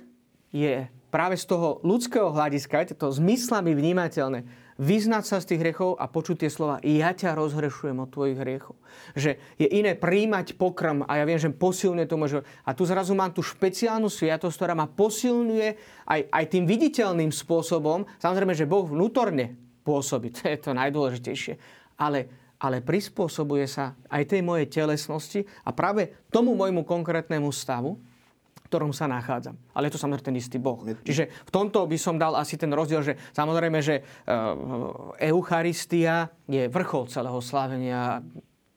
je 0.55 0.87
práve 1.11 1.35
z 1.35 1.43
toho 1.43 1.83
ľudského 1.83 2.31
hľadiska, 2.31 2.79
je 2.79 2.95
to 2.95 3.11
zmyslami 3.11 3.75
vnímateľné, 3.75 4.47
vyznať 4.75 5.23
sa 5.23 5.37
z 5.39 5.55
tých 5.55 5.61
hriechov 5.63 5.95
a 5.95 6.11
počuť 6.11 6.45
tie 6.45 6.51
slova 6.51 6.83
ja 6.83 7.15
ťa 7.15 7.35
rozhrešujem 7.35 7.95
od 7.95 8.11
tvojich 8.11 8.37
hriechov. 8.39 8.75
Že 9.15 9.39
je 9.55 9.67
iné 9.71 9.95
príjmať 9.95 10.59
pokrm 10.59 11.07
a 11.07 11.19
ja 11.19 11.23
viem, 11.23 11.39
že 11.39 11.51
posilňuje 11.51 12.07
to 12.07 12.19
môže. 12.19 12.43
A 12.67 12.75
tu 12.75 12.83
zrazu 12.83 13.15
mám 13.15 13.31
tú 13.31 13.39
špeciálnu 13.39 14.11
sviatosť, 14.11 14.55
ktorá 14.55 14.73
ma 14.75 14.87
posilňuje 14.87 15.69
aj, 16.07 16.21
aj 16.27 16.45
tým 16.51 16.67
viditeľným 16.67 17.31
spôsobom. 17.31 18.03
Samozrejme, 18.19 18.51
že 18.51 18.67
Boh 18.67 18.83
vnútorne 18.83 19.55
pôsobí, 19.87 20.35
to 20.35 20.51
je 20.51 20.57
to 20.59 20.75
najdôležitejšie. 20.75 21.53
Ale, 21.95 22.27
ale 22.59 22.83
prispôsobuje 22.83 23.69
sa 23.71 23.95
aj 24.11 24.35
tej 24.35 24.41
mojej 24.43 24.67
telesnosti 24.67 25.47
a 25.63 25.71
práve 25.71 26.27
tomu 26.27 26.51
môjmu 26.57 26.83
konkrétnemu 26.83 27.47
stavu, 27.55 27.95
ktorom 28.75 28.91
sa 28.91 29.07
nachádzam. 29.07 29.55
Ale 29.71 29.87
je 29.87 29.95
to 29.95 30.03
samozrejme 30.03 30.27
ten 30.27 30.35
istý 30.35 30.59
Boh. 30.59 30.83
Čiže 30.83 31.31
v 31.47 31.51
tomto 31.55 31.87
by 31.87 31.95
som 31.95 32.19
dal 32.19 32.35
asi 32.35 32.59
ten 32.59 32.67
rozdiel, 32.75 32.99
že 32.99 33.15
samozrejme, 33.31 33.79
že 33.79 34.03
eh, 34.03 35.31
Eucharistia 35.31 36.27
je 36.43 36.67
vrchol 36.67 37.07
celého 37.07 37.39
slávenia 37.39 38.19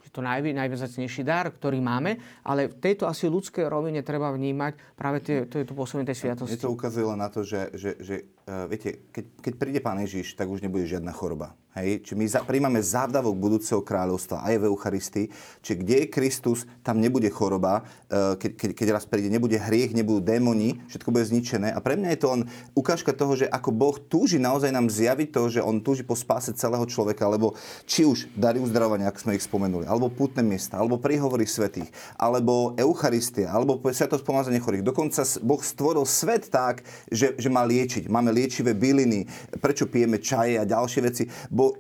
je 0.09 0.17
to 0.17 0.25
najvzácnejší 0.25 1.21
dar, 1.21 1.53
ktorý 1.53 1.85
máme, 1.85 2.17
ale 2.41 2.73
v 2.73 2.81
tejto 2.81 3.05
asi 3.05 3.29
ľudskej 3.29 3.69
rovine 3.69 4.01
treba 4.01 4.33
vnímať 4.33 4.97
práve 4.97 5.21
tie, 5.21 5.45
to 5.45 5.61
je 5.61 5.69
to 5.69 5.77
pôsobenie 5.77 6.09
tej 6.09 6.25
sviatosti. 6.25 6.57
Je 6.57 6.65
to 6.65 6.73
ukazuje 6.73 7.05
len 7.05 7.21
na 7.21 7.29
to, 7.29 7.45
že, 7.45 7.77
že, 7.77 8.01
že 8.01 8.25
uh, 8.49 8.65
viete, 8.73 9.05
keď, 9.13 9.25
keď 9.45 9.53
príde 9.61 9.81
Pán 9.85 10.01
Ježiš, 10.01 10.33
tak 10.33 10.49
už 10.49 10.65
nebude 10.65 10.89
žiadna 10.89 11.13
choroba. 11.13 11.53
Hej? 11.77 12.03
Či 12.03 12.13
my 12.17 12.25
za, 12.25 12.41
príjmame 12.43 12.81
závdavok 12.81 13.37
budúceho 13.37 13.85
kráľovstva 13.85 14.43
aj 14.49 14.55
v 14.57 14.67
Eucharistii, 14.73 15.27
či 15.61 15.73
kde 15.77 16.05
je 16.05 16.07
Kristus, 16.09 16.65
tam 16.81 16.99
nebude 16.99 17.29
choroba, 17.29 17.85
keď, 18.09 18.57
keď, 18.57 18.71
keď 18.73 18.87
raz 18.97 19.05
príde, 19.05 19.29
nebude 19.29 19.61
hriech, 19.61 19.93
nebudú 19.93 20.25
démoni, 20.25 20.81
všetko 20.89 21.13
bude 21.13 21.29
zničené. 21.29 21.71
A 21.71 21.79
pre 21.85 21.95
mňa 21.95 22.17
je 22.17 22.21
to 22.21 22.29
len 22.33 22.43
ukážka 22.73 23.13
toho, 23.13 23.37
že 23.37 23.47
ako 23.47 23.71
Boh 23.71 23.97
túži 24.01 24.41
naozaj 24.41 24.73
nám 24.73 24.89
zjaviť 24.89 25.29
to, 25.29 25.43
že 25.53 25.61
On 25.61 25.79
túži 25.85 26.03
po 26.03 26.17
spáse 26.17 26.51
celého 26.57 26.83
človeka, 26.89 27.29
lebo 27.29 27.55
či 27.85 28.09
už 28.09 28.33
dary 28.33 28.59
uzdravovania, 28.59 29.13
ako 29.13 29.29
sme 29.29 29.37
ich 29.37 29.45
spomenuli, 29.45 29.85
alebo 29.85 30.09
putné 30.09 30.41
miesta, 30.41 30.81
alebo 30.81 30.97
príhovory 30.97 31.45
svetých, 31.45 31.93
alebo 32.17 32.73
Eucharistia, 32.81 33.53
alebo 33.53 33.79
sviatosť 33.79 34.25
pomazania 34.25 34.63
chorých. 34.63 34.87
Dokonca 34.89 35.23
Boh 35.45 35.61
stvoril 35.61 36.09
svet 36.09 36.49
tak, 36.49 36.83
že, 37.13 37.37
že 37.37 37.49
má 37.53 37.63
liečiť. 37.69 38.09
Máme 38.09 38.33
liečivé 38.33 38.73
byliny, 38.73 39.29
prečo 39.61 39.85
pijeme 39.85 40.17
čaje 40.19 40.57
a 40.57 40.65
ďalšie 40.65 41.01
veci. 41.05 41.25
Bo 41.59 41.75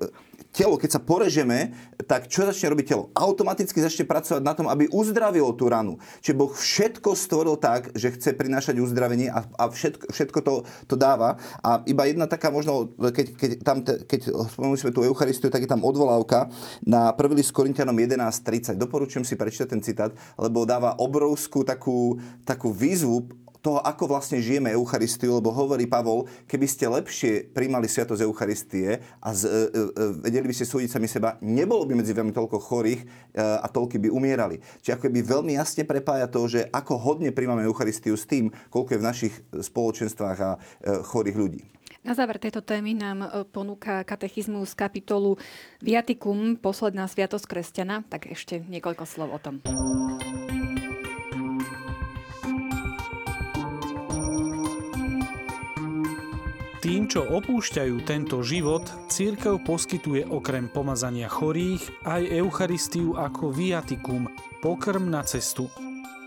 telo, 0.50 0.74
keď 0.74 0.98
sa 0.98 1.00
porežeme, 1.02 1.70
tak 2.10 2.26
čo 2.26 2.42
začne 2.42 2.74
robiť 2.74 2.86
telo? 2.90 3.14
Automaticky 3.14 3.78
začne 3.78 4.08
pracovať 4.08 4.42
na 4.42 4.58
tom, 4.58 4.66
aby 4.66 4.90
uzdravilo 4.90 5.54
tú 5.54 5.70
ranu. 5.70 6.02
Čiže 6.18 6.34
Boh 6.34 6.50
všetko 6.50 7.14
stvoril 7.14 7.54
tak, 7.60 7.94
že 7.94 8.10
chce 8.18 8.34
prinášať 8.34 8.82
uzdravenie 8.82 9.30
a, 9.30 9.44
a 9.44 9.64
všetko, 9.70 10.10
všetko 10.10 10.38
to, 10.42 10.54
to 10.90 10.94
dáva. 10.98 11.38
A 11.62 11.84
iba 11.86 12.10
jedna 12.10 12.26
taká 12.26 12.50
možno, 12.50 12.90
keď, 12.98 13.26
keď, 13.38 13.50
tam, 13.62 13.86
keď 13.86 14.34
spomenuli 14.50 14.82
sme 14.82 14.90
tú 14.90 15.06
Eucharistiu, 15.06 15.52
tak 15.52 15.62
je 15.62 15.70
tam 15.70 15.86
odvolávka 15.86 16.50
na 16.82 17.14
1. 17.14 17.38
list 17.38 17.54
Korintianom 17.54 17.94
11.30. 17.94 18.74
Doporučujem 18.74 19.22
si 19.22 19.38
prečítať 19.38 19.68
ten 19.70 19.82
citát, 19.84 20.10
lebo 20.34 20.66
dáva 20.66 20.98
obrovskú 20.98 21.62
takú, 21.62 22.18
takú 22.42 22.74
výzvu 22.74 23.30
toho, 23.60 23.82
ako 23.82 24.10
vlastne 24.10 24.38
žijeme 24.38 24.70
Eucharistiu, 24.74 25.38
lebo 25.38 25.50
hovorí 25.50 25.90
Pavol, 25.90 26.26
keby 26.46 26.66
ste 26.66 26.86
lepšie 26.86 27.50
príjmali 27.50 27.90
sviatosť 27.90 28.22
Eucharistie 28.22 29.02
a 29.18 29.30
z, 29.34 29.42
e, 29.44 29.50
e, 29.50 29.80
e, 29.92 30.04
vedeli 30.24 30.46
by 30.50 30.54
ste 30.54 30.66
súdiť 30.66 30.90
sami 30.90 31.08
seba, 31.10 31.36
nebolo 31.42 31.84
by 31.84 31.98
medzi 31.98 32.14
vami 32.14 32.30
toľko 32.30 32.58
chorých 32.58 33.00
e, 33.02 33.06
a 33.38 33.66
toľky 33.66 33.98
by 33.98 34.08
umierali. 34.10 34.62
Čiže 34.82 34.94
ako 34.98 35.06
by 35.10 35.20
veľmi 35.22 35.52
jasne 35.58 35.82
prepája 35.82 36.30
to, 36.30 36.46
že 36.46 36.70
ako 36.70 36.96
hodne 36.98 37.34
príjmame 37.34 37.66
Eucharistiu 37.66 38.14
s 38.14 38.26
tým, 38.28 38.50
koľko 38.70 38.94
je 38.94 39.00
v 39.00 39.08
našich 39.08 39.34
spoločenstvách 39.52 40.38
a 40.38 40.50
e, 40.54 40.58
chorých 41.02 41.38
ľudí. 41.38 41.62
Na 42.06 42.14
záver 42.14 42.38
tejto 42.38 42.62
témy 42.62 42.94
nám 42.94 43.26
e, 43.26 43.28
ponúka 43.44 44.06
katechizmus 44.06 44.72
kapitolu 44.72 45.36
Viaticum, 45.82 46.56
posledná 46.56 47.04
sviatosť 47.10 47.44
kresťana, 47.44 48.06
tak 48.06 48.30
ešte 48.30 48.62
niekoľko 48.64 49.04
slov 49.04 49.28
o 49.34 49.38
tom. 49.42 49.60
Tým, 56.88 57.04
čo 57.04 57.20
opúšťajú 57.20 58.00
tento 58.08 58.40
život, 58.40 58.80
církev 59.12 59.60
poskytuje 59.60 60.24
okrem 60.24 60.72
pomazania 60.72 61.28
chorých 61.28 61.84
aj 62.08 62.32
Eucharistiu 62.32 63.12
ako 63.12 63.52
viatikum, 63.52 64.24
pokrm 64.64 65.12
na 65.12 65.20
cestu. 65.20 65.68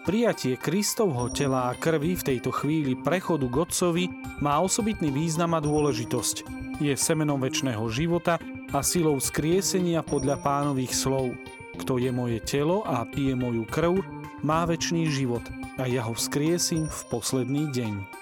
Prijatie 0.06 0.62
Kristovho 0.62 1.34
tela 1.34 1.66
a 1.66 1.74
krvi 1.74 2.14
v 2.14 2.26
tejto 2.30 2.54
chvíli 2.54 2.94
prechodu 2.94 3.50
k 3.50 3.58
Otcovi 3.58 4.06
má 4.38 4.62
osobitný 4.62 5.10
význam 5.10 5.58
a 5.58 5.66
dôležitosť. 5.66 6.46
Je 6.78 6.94
semenom 6.94 7.42
väčšného 7.42 7.82
života 7.90 8.38
a 8.70 8.86
silou 8.86 9.18
skriesenia 9.18 10.06
podľa 10.06 10.46
pánových 10.46 10.94
slov. 10.94 11.34
Kto 11.82 11.98
je 11.98 12.14
moje 12.14 12.38
telo 12.38 12.86
a 12.86 13.02
pije 13.10 13.34
moju 13.34 13.66
krv, 13.66 13.98
má 14.46 14.70
väčší 14.70 15.10
život 15.10 15.42
a 15.82 15.90
ja 15.90 16.06
ho 16.06 16.14
vzkriesím 16.14 16.86
v 16.86 17.02
posledný 17.10 17.66
deň. 17.74 18.21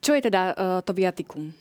Čo 0.00 0.16
je 0.16 0.24
teda 0.24 0.42
uh, 0.56 0.80
to 0.80 0.96
viatikum? 0.96 1.52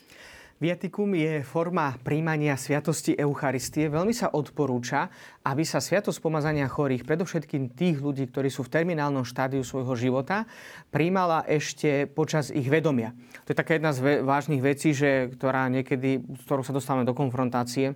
Viatikum 0.60 1.16
je 1.16 1.40
forma 1.44 1.96
príjmania 2.04 2.60
sviatosti 2.60 3.16
Eucharistie. 3.16 3.88
Veľmi 3.88 4.12
sa 4.12 4.28
odporúča, 4.32 5.08
aby 5.48 5.64
sa 5.64 5.80
sviatosť 5.80 6.20
pomazania 6.20 6.68
chorých, 6.68 7.08
predovšetkým 7.08 7.72
tých 7.72 8.04
ľudí, 8.04 8.28
ktorí 8.28 8.52
sú 8.52 8.68
v 8.68 8.76
terminálnom 8.76 9.24
štádiu 9.24 9.64
svojho 9.64 9.96
života, 9.96 10.44
príjmala 10.92 11.48
ešte 11.48 12.12
počas 12.12 12.52
ich 12.52 12.68
vedomia. 12.68 13.16
To 13.48 13.56
je 13.56 13.60
taká 13.60 13.80
jedna 13.80 13.96
z 13.96 14.20
vážnych 14.20 14.60
vecí, 14.60 14.92
že, 14.92 15.32
ktorá 15.32 15.72
niekedy, 15.72 16.28
s 16.28 16.44
ktorou 16.44 16.68
sa 16.68 16.76
dostávame 16.76 17.08
do 17.08 17.16
konfrontácie. 17.16 17.96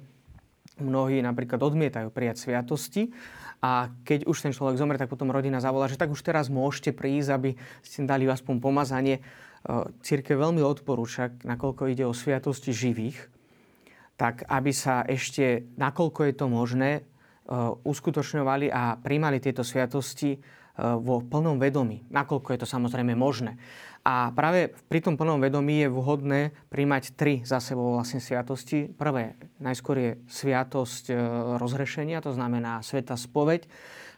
Mnohí 0.79 1.19
napríklad 1.19 1.59
odmietajú 1.59 2.15
prijať 2.15 2.47
sviatosti 2.47 3.11
a 3.59 3.91
keď 4.07 4.23
už 4.23 4.39
ten 4.39 4.55
človek 4.55 4.79
zomrie, 4.79 4.99
tak 4.99 5.11
potom 5.11 5.31
rodina 5.31 5.59
zavolá, 5.59 5.91
že 5.91 5.99
tak 5.99 6.11
už 6.11 6.23
teraz 6.23 6.47
môžete 6.47 6.95
prísť, 6.95 7.29
aby 7.31 7.49
ste 7.83 8.07
dali 8.07 8.23
aspoň 8.27 8.63
pomazanie 8.63 9.19
církev 10.03 10.35
veľmi 10.35 10.59
odporúča, 10.59 11.31
nakoľko 11.43 11.87
ide 11.87 12.03
o 12.03 12.15
sviatosti 12.15 12.75
živých, 12.75 13.31
tak 14.19 14.43
aby 14.45 14.71
sa 14.75 15.07
ešte, 15.07 15.73
nakoľko 15.79 16.19
je 16.29 16.33
to 16.35 16.45
možné, 16.51 16.91
uskutočňovali 17.83 18.71
a 18.71 18.95
príjmali 18.95 19.43
tieto 19.43 19.67
sviatosti 19.67 20.39
vo 20.79 21.21
plnom 21.21 21.61
vedomí, 21.61 22.07
nakoľko 22.09 22.49
je 22.55 22.59
to 22.65 22.67
samozrejme 22.67 23.13
možné. 23.13 23.59
A 24.03 24.35
práve 24.35 24.73
pri 24.89 24.99
tom 24.99 25.15
plnom 25.15 25.39
vedomí 25.39 25.85
je 25.85 25.87
vhodné 25.87 26.51
príjmať 26.67 27.15
tri 27.15 27.39
za 27.47 27.63
sebou 27.63 27.95
vlastne 27.95 28.19
sviatosti. 28.19 28.91
Prvé, 28.91 29.39
najskôr 29.63 29.95
je 29.95 30.11
sviatosť 30.27 31.03
e, 31.07 31.15
rozhrešenia, 31.55 32.19
to 32.19 32.35
znamená 32.35 32.83
Sveta 32.83 33.15
spoveď 33.15 33.63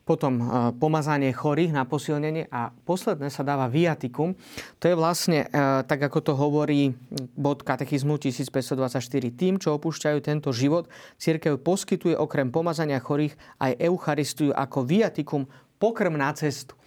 potom 0.05 0.37
e, 0.37 0.43
pomazanie 0.77 1.33
chorých 1.33 1.73
na 1.73 1.83
posilnenie 1.83 2.45
a 2.53 2.69
posledné 2.69 3.33
sa 3.33 3.41
dáva 3.41 3.65
viatikum. 3.65 4.37
To 4.77 4.85
je 4.85 4.93
vlastne, 4.93 5.49
e, 5.49 5.57
tak 5.89 5.97
ako 5.97 6.19
to 6.21 6.33
hovorí 6.37 6.93
bod 7.33 7.65
katechizmu 7.65 8.21
1524, 8.21 9.33
tým, 9.33 9.57
čo 9.57 9.73
opúšťajú 9.81 10.17
tento 10.21 10.53
život, 10.53 10.85
církev 11.17 11.57
poskytuje 11.57 12.13
okrem 12.13 12.53
pomazania 12.53 13.01
chorých 13.01 13.33
aj 13.57 13.81
Eucharistiu 13.81 14.53
ako 14.53 14.85
viatikum 14.85 15.49
pokrm 15.81 16.13
na 16.13 16.29
cestu. 16.37 16.77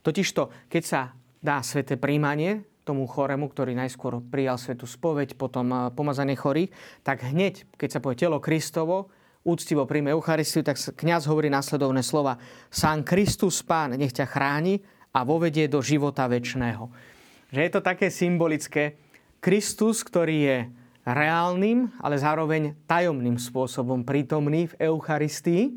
Totižto, 0.00 0.72
keď 0.72 0.82
sa 0.82 1.00
dá 1.44 1.60
sveté 1.60 2.00
príjmanie 2.00 2.64
tomu 2.82 3.06
choremu, 3.06 3.46
ktorý 3.46 3.78
najskôr 3.78 4.18
prijal 4.26 4.58
svetú 4.58 4.88
spoveď, 4.88 5.36
potom 5.36 5.68
e, 5.70 5.76
pomazanie 5.92 6.40
chorých, 6.40 6.72
tak 7.04 7.20
hneď, 7.20 7.68
keď 7.76 7.88
sa 7.92 8.02
povie 8.02 8.16
telo 8.16 8.40
Kristovo, 8.40 9.12
úctivo 9.42 9.86
príjme 9.86 10.14
Eucharistiu, 10.14 10.62
tak 10.62 10.78
kňaz 10.78 11.26
hovorí 11.26 11.50
následovné 11.50 12.02
slova. 12.06 12.38
Sám 12.70 13.02
Kristus 13.02 13.62
Pán 13.62 13.94
nech 13.98 14.14
ťa 14.14 14.26
chráni 14.30 14.82
a 15.10 15.26
vovedie 15.26 15.66
do 15.66 15.82
života 15.82 16.24
väčšného. 16.30 16.88
Že 17.52 17.60
je 17.60 17.70
to 17.70 17.80
také 17.84 18.08
symbolické. 18.08 18.96
Kristus, 19.42 20.06
ktorý 20.06 20.36
je 20.46 20.58
reálnym, 21.02 21.90
ale 21.98 22.14
zároveň 22.16 22.78
tajomným 22.86 23.36
spôsobom 23.36 24.06
prítomný 24.06 24.70
v 24.70 24.88
Eucharistii, 24.88 25.74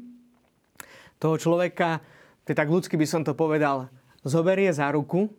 toho 1.18 1.36
človeka, 1.42 2.06
to 2.46 2.54
tak 2.54 2.70
ľudsky 2.70 2.94
by 2.94 3.08
som 3.10 3.26
to 3.26 3.34
povedal, 3.34 3.90
zoberie 4.22 4.70
za 4.70 4.92
ruku 4.94 5.34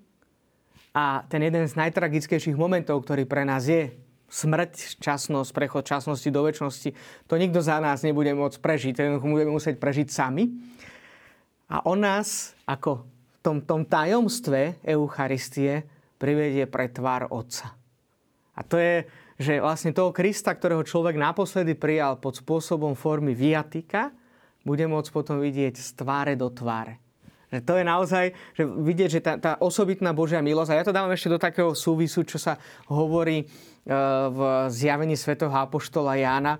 A 0.96 1.28
ten 1.28 1.44
jeden 1.44 1.68
z 1.68 1.76
najtragickejších 1.76 2.56
momentov, 2.56 3.04
ktorý 3.04 3.28
pre 3.28 3.44
nás 3.44 3.68
je, 3.68 3.92
smrť, 4.26 4.98
časnosť, 4.98 5.50
prechod 5.54 5.86
časnosti 5.86 6.26
do 6.28 6.42
väčšnosti, 6.42 6.90
to 7.30 7.34
nikto 7.38 7.62
za 7.62 7.78
nás 7.78 8.02
nebude 8.02 8.34
môcť 8.34 8.58
prežiť. 8.58 8.92
Ten 8.94 9.18
budeme 9.22 9.54
musieť 9.54 9.78
prežiť 9.78 10.08
sami. 10.10 10.50
A 11.70 11.82
on 11.86 12.02
nás 12.02 12.54
ako 12.66 13.06
v 13.06 13.36
tom, 13.42 13.58
tom 13.62 13.82
tajomstve 13.86 14.82
Eucharistie 14.82 15.86
privedie 16.18 16.66
pre 16.66 16.90
tvár 16.90 17.30
Otca. 17.30 17.74
A 18.56 18.60
to 18.64 18.80
je, 18.80 19.04
že 19.36 19.60
vlastne 19.60 19.92
toho 19.92 20.10
Krista, 20.16 20.54
ktorého 20.56 20.80
človek 20.82 21.14
naposledy 21.20 21.76
prijal 21.76 22.16
pod 22.16 22.40
spôsobom 22.40 22.96
formy 22.96 23.36
viatika, 23.36 24.10
bude 24.66 24.82
môcť 24.90 25.10
potom 25.14 25.38
vidieť 25.38 25.78
z 25.78 25.90
tváre 25.94 26.34
do 26.34 26.50
tváre. 26.50 26.98
Že 27.52 27.60
to 27.62 27.72
je 27.78 27.84
naozaj, 27.86 28.24
že 28.58 28.62
vidieť, 28.66 29.10
že 29.10 29.20
tá, 29.22 29.32
tá 29.38 29.52
osobitná 29.62 30.10
Božia 30.10 30.42
milosť, 30.42 30.70
a 30.74 30.78
ja 30.82 30.86
to 30.86 30.94
dávam 30.94 31.14
ešte 31.14 31.30
do 31.30 31.38
takého 31.38 31.74
súvisu, 31.78 32.26
čo 32.26 32.42
sa 32.42 32.58
hovorí 32.90 33.46
E, 33.86 33.94
v 34.34 34.66
zjavení 34.66 35.14
svätého 35.14 35.54
Apoštola 35.54 36.18
Jána, 36.18 36.58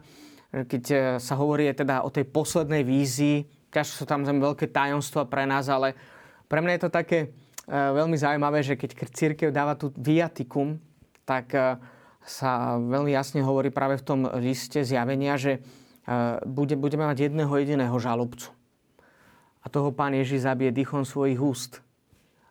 keď 0.55 0.85
e, 0.87 0.97
sa 1.19 1.35
hovorí 1.35 1.67
teda 1.75 2.07
o 2.07 2.11
tej 2.15 2.23
poslednej 2.31 2.87
vízii, 2.87 3.43
ťažko 3.75 3.95
sú 3.99 4.05
tam 4.07 4.23
veľké 4.23 4.71
tajomstva 4.71 5.27
pre 5.27 5.43
nás, 5.43 5.67
ale 5.67 5.99
pre 6.47 6.63
mňa 6.63 6.79
je 6.79 6.83
to 6.87 6.91
také 6.95 7.19
e, 7.27 7.29
veľmi 7.75 8.15
zaujímavé, 8.15 8.63
že 8.63 8.79
keď 8.79 9.11
církev 9.11 9.51
dáva 9.51 9.75
tu 9.75 9.91
viatikum, 9.99 10.79
tak 11.27 11.51
sa 12.23 12.79
veľmi 12.79 13.11
jasne 13.11 13.43
hovorí 13.43 13.75
práve 13.75 13.99
v 13.99 14.07
tom 14.07 14.31
liste 14.39 14.79
zjavenia, 14.87 15.35
že 15.35 15.59
bude, 16.47 16.79
budeme 16.79 17.03
mať 17.03 17.27
jedného 17.27 17.51
jediného 17.59 17.99
žalobcu. 17.99 18.55
A 19.67 19.69
toho 19.69 19.91
pán 19.91 20.15
Ježiš 20.15 20.47
zabije 20.47 20.71
dýchom 20.71 21.03
svojich 21.03 21.43
úst 21.43 21.83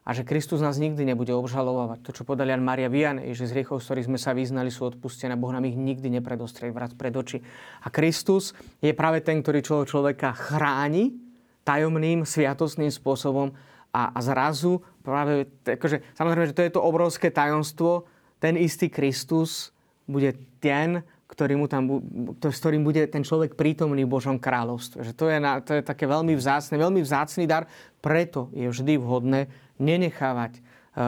a 0.05 0.13
že 0.13 0.21
Kristus 0.21 0.61
nás 0.61 0.77
nikdy 0.77 1.01
nebude 1.01 1.33
obžalovať. 1.33 2.05
To, 2.05 2.11
čo 2.13 2.27
podal 2.29 2.53
Jan 2.53 2.61
Maria 2.61 2.93
Vian, 2.93 3.17
je, 3.17 3.33
že 3.33 3.49
z 3.49 3.57
hriechov, 3.57 3.81
z 3.81 3.89
ktorých 3.89 4.07
sme 4.11 4.19
sa 4.21 4.37
vyznali, 4.37 4.69
sú 4.69 4.85
odpustené. 4.85 5.33
Boh 5.33 5.49
nám 5.49 5.65
ich 5.65 5.73
nikdy 5.73 6.13
nepredostrie 6.13 6.69
vrát 6.69 6.93
pred 6.93 7.09
oči. 7.09 7.41
A 7.81 7.89
Kristus 7.89 8.53
je 8.85 8.93
práve 8.93 9.25
ten, 9.25 9.41
ktorý 9.41 9.65
človek 9.65 9.89
človeka 9.89 10.37
chráni 10.37 11.17
tajomným, 11.65 12.21
sviatostným 12.21 12.93
spôsobom 12.93 13.57
a, 13.89 14.13
a 14.13 14.19
zrazu 14.21 14.85
práve, 15.01 15.49
akože, 15.65 16.05
samozrejme, 16.13 16.53
že 16.53 16.57
to 16.57 16.65
je 16.69 16.73
to 16.77 16.85
obrovské 16.85 17.33
tajomstvo, 17.33 18.05
ten 18.37 18.61
istý 18.61 18.93
Kristus 18.93 19.73
bude 20.05 20.37
ten, 20.61 21.01
ktorý 21.35 21.53
mu 21.59 21.67
tam, 21.67 21.99
to, 22.39 22.47
s 22.47 22.63
ktorým 22.63 22.87
bude 22.87 23.03
ten 23.11 23.19
človek 23.19 23.59
prítomný 23.59 24.07
v 24.07 24.13
Božom 24.15 24.39
kráľovstve. 24.39 25.03
Že 25.03 25.13
to, 25.19 25.25
je 25.27 25.37
na, 25.43 25.59
to 25.59 25.75
je 25.75 25.83
také 25.83 26.07
veľmi 26.07 26.31
vzácne, 26.31 26.79
veľmi 26.79 27.03
vzácný 27.03 27.43
dar, 27.43 27.67
preto 27.99 28.47
je 28.55 28.71
vždy 28.71 28.95
vhodné 28.95 29.51
nenechávať 29.75 30.55
e, 30.55 30.61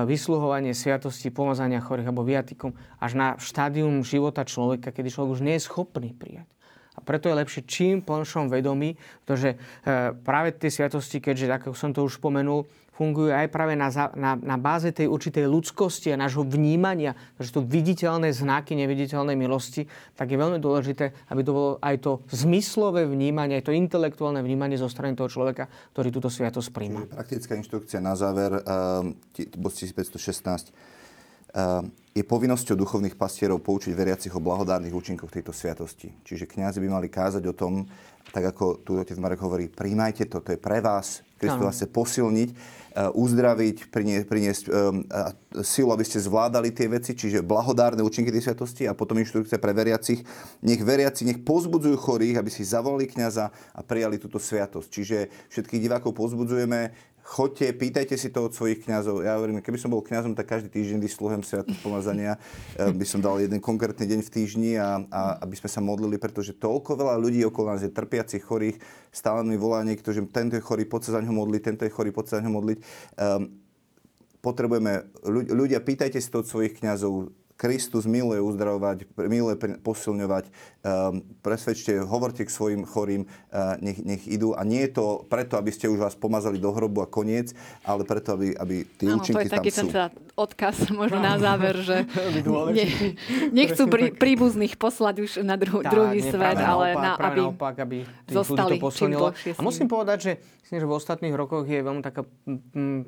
vysluhovanie 0.03 0.75
sviatosti, 0.75 1.31
pomazania 1.31 1.79
chorých 1.79 2.11
alebo 2.11 2.27
viatikom 2.27 2.75
až 2.99 3.11
na 3.15 3.27
štádium 3.39 4.03
života 4.03 4.43
človeka, 4.43 4.91
kedy 4.91 5.07
človek 5.07 5.39
už 5.39 5.41
nie 5.47 5.55
je 5.55 5.63
schopný 5.63 6.11
prijať. 6.11 6.51
A 6.97 6.99
preto 6.99 7.29
je 7.31 7.39
lepšie 7.39 7.61
čím 7.63 8.03
plnšom 8.03 8.51
vedomí, 8.51 8.99
pretože 9.23 9.55
e, 9.55 9.57
práve 10.27 10.51
tie 10.59 10.67
sviatosti, 10.67 11.23
keďže, 11.23 11.55
ako 11.55 11.71
som 11.71 11.95
to 11.95 12.03
už 12.03 12.19
spomenul, 12.19 12.67
fungujú 12.97 13.29
aj 13.29 13.53
práve 13.53 13.77
na, 13.77 13.93
na, 14.17 14.33
na 14.33 14.57
báze 14.57 14.89
tej 14.89 15.05
určitej 15.05 15.45
ľudskosti 15.45 16.09
a 16.09 16.17
nášho 16.17 16.41
vnímania, 16.41 17.13
že 17.37 17.53
to 17.53 17.61
viditeľné 17.61 18.33
znaky 18.33 18.73
neviditeľnej 18.73 19.37
milosti, 19.37 19.85
tak 20.17 20.33
je 20.33 20.41
veľmi 20.41 20.57
dôležité, 20.57 21.13
aby 21.29 21.41
to 21.45 21.51
bolo 21.53 21.71
aj 21.77 21.95
to 22.01 22.25
zmyslové 22.33 23.05
vnímanie, 23.05 23.61
aj 23.61 23.69
to 23.69 23.77
intelektuálne 23.77 24.41
vnímanie 24.41 24.81
zo 24.81 24.89
strany 24.89 25.13
toho 25.13 25.29
človeka, 25.29 25.69
ktorý 25.93 26.09
túto 26.09 26.33
sviatosť 26.33 26.69
príjma. 26.73 27.05
Praktická 27.05 27.53
inštrukcia 27.53 28.01
na 28.01 28.17
záver, 28.17 28.65
uh, 28.65 29.05
bod 29.53 29.73
1516 29.77 30.97
je 32.13 32.23
povinnosťou 32.25 32.75
duchovných 32.77 33.17
pastierov 33.17 33.61
poučiť 33.61 33.93
veriacich 33.93 34.33
o 34.33 34.41
blahodárnych 34.41 34.93
účinkoch 34.93 35.29
tejto 35.29 35.53
sviatosti. 35.53 36.13
Čiže 36.25 36.49
kňazi 36.49 36.81
by 36.81 36.89
mali 36.89 37.07
kázať 37.09 37.43
o 37.49 37.53
tom, 37.53 37.85
tak 38.33 38.53
ako 38.53 38.81
tu 38.81 38.97
otec 38.97 39.17
Marek 39.21 39.41
hovorí, 39.41 39.69
príjmajte 39.69 40.27
to, 40.27 40.41
to 40.41 40.57
je 40.57 40.59
pre 40.59 40.81
vás. 40.81 41.21
Kristus 41.37 41.61
vás 41.61 41.77
chce 41.77 41.87
posilniť, 41.93 42.49
uzdraviť, 42.97 43.93
priniesť, 43.93 44.63
um, 44.67 45.05
silu, 45.61 45.93
aby 45.93 46.01
ste 46.01 46.17
zvládali 46.17 46.73
tie 46.73 46.89
veci, 46.89 47.13
čiže 47.13 47.45
blahodárne 47.45 48.01
účinky 48.01 48.33
tej 48.33 48.49
sviatosti 48.49 48.89
a 48.89 48.97
potom 48.97 49.21
inštrukcia 49.21 49.61
pre 49.61 49.73
veriacich. 49.73 50.25
Nech 50.65 50.81
veriaci, 50.81 51.29
nech 51.29 51.45
pozbudzujú 51.45 51.93
chorých, 51.93 52.41
aby 52.41 52.49
si 52.49 52.65
zavolali 52.65 53.05
kňaza 53.05 53.53
a 53.53 53.79
prijali 53.85 54.17
túto 54.17 54.41
sviatosť. 54.41 54.89
Čiže 54.89 55.17
všetkých 55.53 55.83
divákov 55.85 56.17
pozbudzujeme, 56.17 56.89
chodte, 57.27 57.67
pýtajte 57.75 58.15
si 58.15 58.31
to 58.31 58.47
od 58.47 58.55
svojich 58.55 58.87
kňazov. 58.87 59.19
Ja 59.19 59.35
hovorím, 59.35 59.59
keby 59.59 59.75
som 59.75 59.91
bol 59.91 59.99
kňazom, 59.99 60.31
tak 60.31 60.47
každý 60.47 60.71
týždeň 60.71 61.03
vysluhujem 61.03 61.43
sviatosť 61.43 61.79
pomazania, 61.83 62.39
eh, 62.79 62.87
by 62.95 63.03
som 63.03 63.19
dal 63.19 63.43
jeden 63.43 63.59
konkrétny 63.59 64.07
deň 64.07 64.23
v 64.23 64.31
týždni 64.31 64.71
a, 64.79 65.03
a 65.11 65.21
aby 65.43 65.59
sme 65.59 65.67
sa 65.67 65.83
modlili, 65.83 66.15
pretože 66.15 66.55
toľko 66.55 66.95
veľa 66.95 67.19
ľudí 67.19 67.43
okolo 67.43 67.75
nás 67.75 67.83
je 67.83 67.91
trpiacich, 67.91 68.39
chorých, 68.39 68.79
stále 69.11 69.43
mi 69.43 69.59
volá 69.59 69.83
niekto, 69.83 70.15
že 70.15 70.23
tento 70.31 70.55
je 70.55 70.63
chorý, 70.63 70.87
poď 70.87 71.11
sa 71.11 71.19
za 71.19 71.21
ňo 71.27 71.35
modliť, 71.35 71.61
tento 71.61 71.83
je 71.83 71.91
chorý, 71.91 72.15
poď 72.15 72.25
sa 72.31 72.33
za 72.39 72.43
ňo 72.47 72.51
modliť. 72.55 72.77
Um, 73.19 73.59
potrebujeme, 74.39 75.11
ľudia, 75.27 75.83
pýtajte 75.83 76.23
si 76.23 76.31
to 76.31 76.39
od 76.39 76.47
svojich 76.47 76.79
kňazov, 76.79 77.35
Kristus 77.57 78.05
miluje 78.05 78.37
uzdravovať, 78.37 79.09
miluje 79.25 79.57
posilňovať. 79.81 80.45
Um, 80.85 81.25
presvedčte, 81.41 81.97
hovorte 82.05 82.45
k 82.45 82.53
svojim 82.53 82.85
chorým, 82.85 83.25
uh, 83.25 83.75
nech, 83.81 83.97
nech 84.05 84.23
idú. 84.29 84.53
A 84.53 84.61
nie 84.61 84.85
je 84.85 85.01
to 85.01 85.25
preto, 85.25 85.57
aby 85.57 85.73
ste 85.73 85.89
už 85.89 85.97
vás 85.97 86.13
pomazali 86.13 86.61
do 86.61 86.69
hrobu 86.69 87.01
a 87.01 87.09
koniec, 87.09 87.57
ale 87.81 88.05
preto, 88.05 88.37
aby, 88.37 88.53
aby 88.53 88.85
tie 89.01 89.09
Áno, 89.09 89.25
účinky 89.25 89.49
to 89.49 89.49
je 89.49 89.57
taký 89.57 89.71
ten 89.73 89.89
teda 89.89 90.07
odkaz 90.37 90.93
možno 90.93 91.17
na 91.17 91.41
záver, 91.41 91.81
že 91.81 92.05
ne, 92.77 92.85
nechcú 93.49 93.89
prí, 93.89 94.13
príbuzných 94.13 94.77
poslať 94.77 95.15
už 95.25 95.31
na 95.41 95.57
dru, 95.57 95.81
tá, 95.81 95.89
druhý 95.89 96.21
nie, 96.21 96.29
svet, 96.29 96.61
ale 96.61 96.93
naopak, 96.93 97.01
na, 97.01 97.11
aby, 97.17 97.41
naopak, 97.41 97.75
aby 97.81 97.97
zostali 98.29 98.77
to 98.77 98.85
posilnilo. 98.85 99.33
A 99.33 99.61
musím 99.65 99.89
povedať, 99.89 100.19
že 100.21 100.31
Myslím, 100.67 100.83
že 100.83 100.91
v 100.91 100.99
ostatných 100.99 101.39
rokoch 101.39 101.63
je 101.63 101.79
veľmi 101.79 102.03
taká 102.03 102.27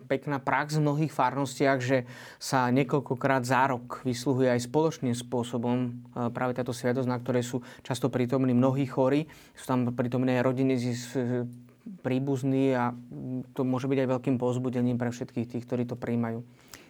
pekná 0.07 0.39
prax 0.39 0.79
v 0.79 0.83
mnohých 0.87 1.11
farnostiach, 1.11 1.83
že 1.83 2.07
sa 2.39 2.71
niekoľkokrát 2.71 3.43
za 3.43 3.67
rok 3.67 3.99
vysluhuje 4.07 4.47
aj 4.47 4.63
spoločným 4.63 5.11
spôsobom 5.11 5.75
e, 5.75 5.89
práve 6.31 6.55
táto 6.55 6.71
sviatosť, 6.71 7.11
na 7.11 7.19
ktorej 7.19 7.43
sú 7.43 7.59
často 7.83 8.07
prítomní 8.07 8.55
mnohí 8.55 8.87
chorí. 8.87 9.27
Sú 9.59 9.75
tam 9.75 9.91
prítomné 9.91 10.39
rodiny 10.39 10.79
s 10.79 11.11
príbuzní 11.99 12.71
a 12.79 12.95
to 13.51 13.67
môže 13.67 13.91
byť 13.91 14.07
aj 14.07 14.07
veľkým 14.07 14.35
pozbudením 14.39 14.95
pre 14.95 15.11
všetkých 15.11 15.51
tých, 15.51 15.63
ktorí 15.67 15.83
to 15.83 15.99
príjmajú. 15.99 16.39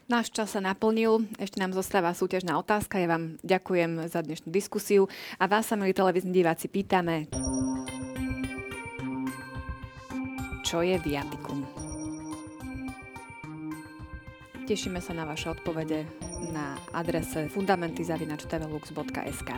Náš 0.10 0.34
čas 0.34 0.57
sa 0.57 0.57
naplnil, 0.57 1.30
ešte 1.38 1.62
nám 1.62 1.70
zostáva 1.78 2.18
súťažná 2.18 2.57
otázka. 2.57 2.97
Ja 2.97 3.14
vám 3.14 3.38
ďakujem 3.45 4.10
za 4.10 4.26
dnešnú 4.26 4.49
diskusiu 4.49 5.05
a 5.38 5.45
vás 5.45 5.70
sa, 5.70 5.78
milí 5.78 5.93
televízni 5.93 6.34
diváci, 6.34 6.66
pýtame, 6.66 7.30
čo 10.66 10.82
je 10.82 10.97
viatikum. 10.97 11.62
Tešíme 14.66 14.97
sa 14.97 15.14
na 15.14 15.30
vaše 15.30 15.53
odpovede 15.53 16.10
na 16.57 16.74
adrese 16.89 17.45
fundamentizavinačtvelux.sk. 17.53 19.49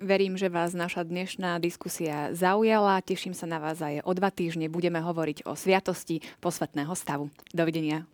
Verím, 0.00 0.40
že 0.40 0.48
vás 0.48 0.72
naša 0.72 1.04
dnešná 1.04 1.60
diskusia 1.60 2.32
zaujala. 2.32 3.04
Teším 3.04 3.36
sa 3.36 3.44
na 3.44 3.60
vás 3.60 3.84
aj 3.84 4.00
o 4.08 4.12
dva 4.16 4.32
týždne. 4.32 4.72
Budeme 4.72 4.96
hovoriť 4.96 5.44
o 5.44 5.52
sviatosti 5.52 6.24
posvetného 6.40 6.96
stavu. 6.96 7.28
Dovidenia. 7.52 8.08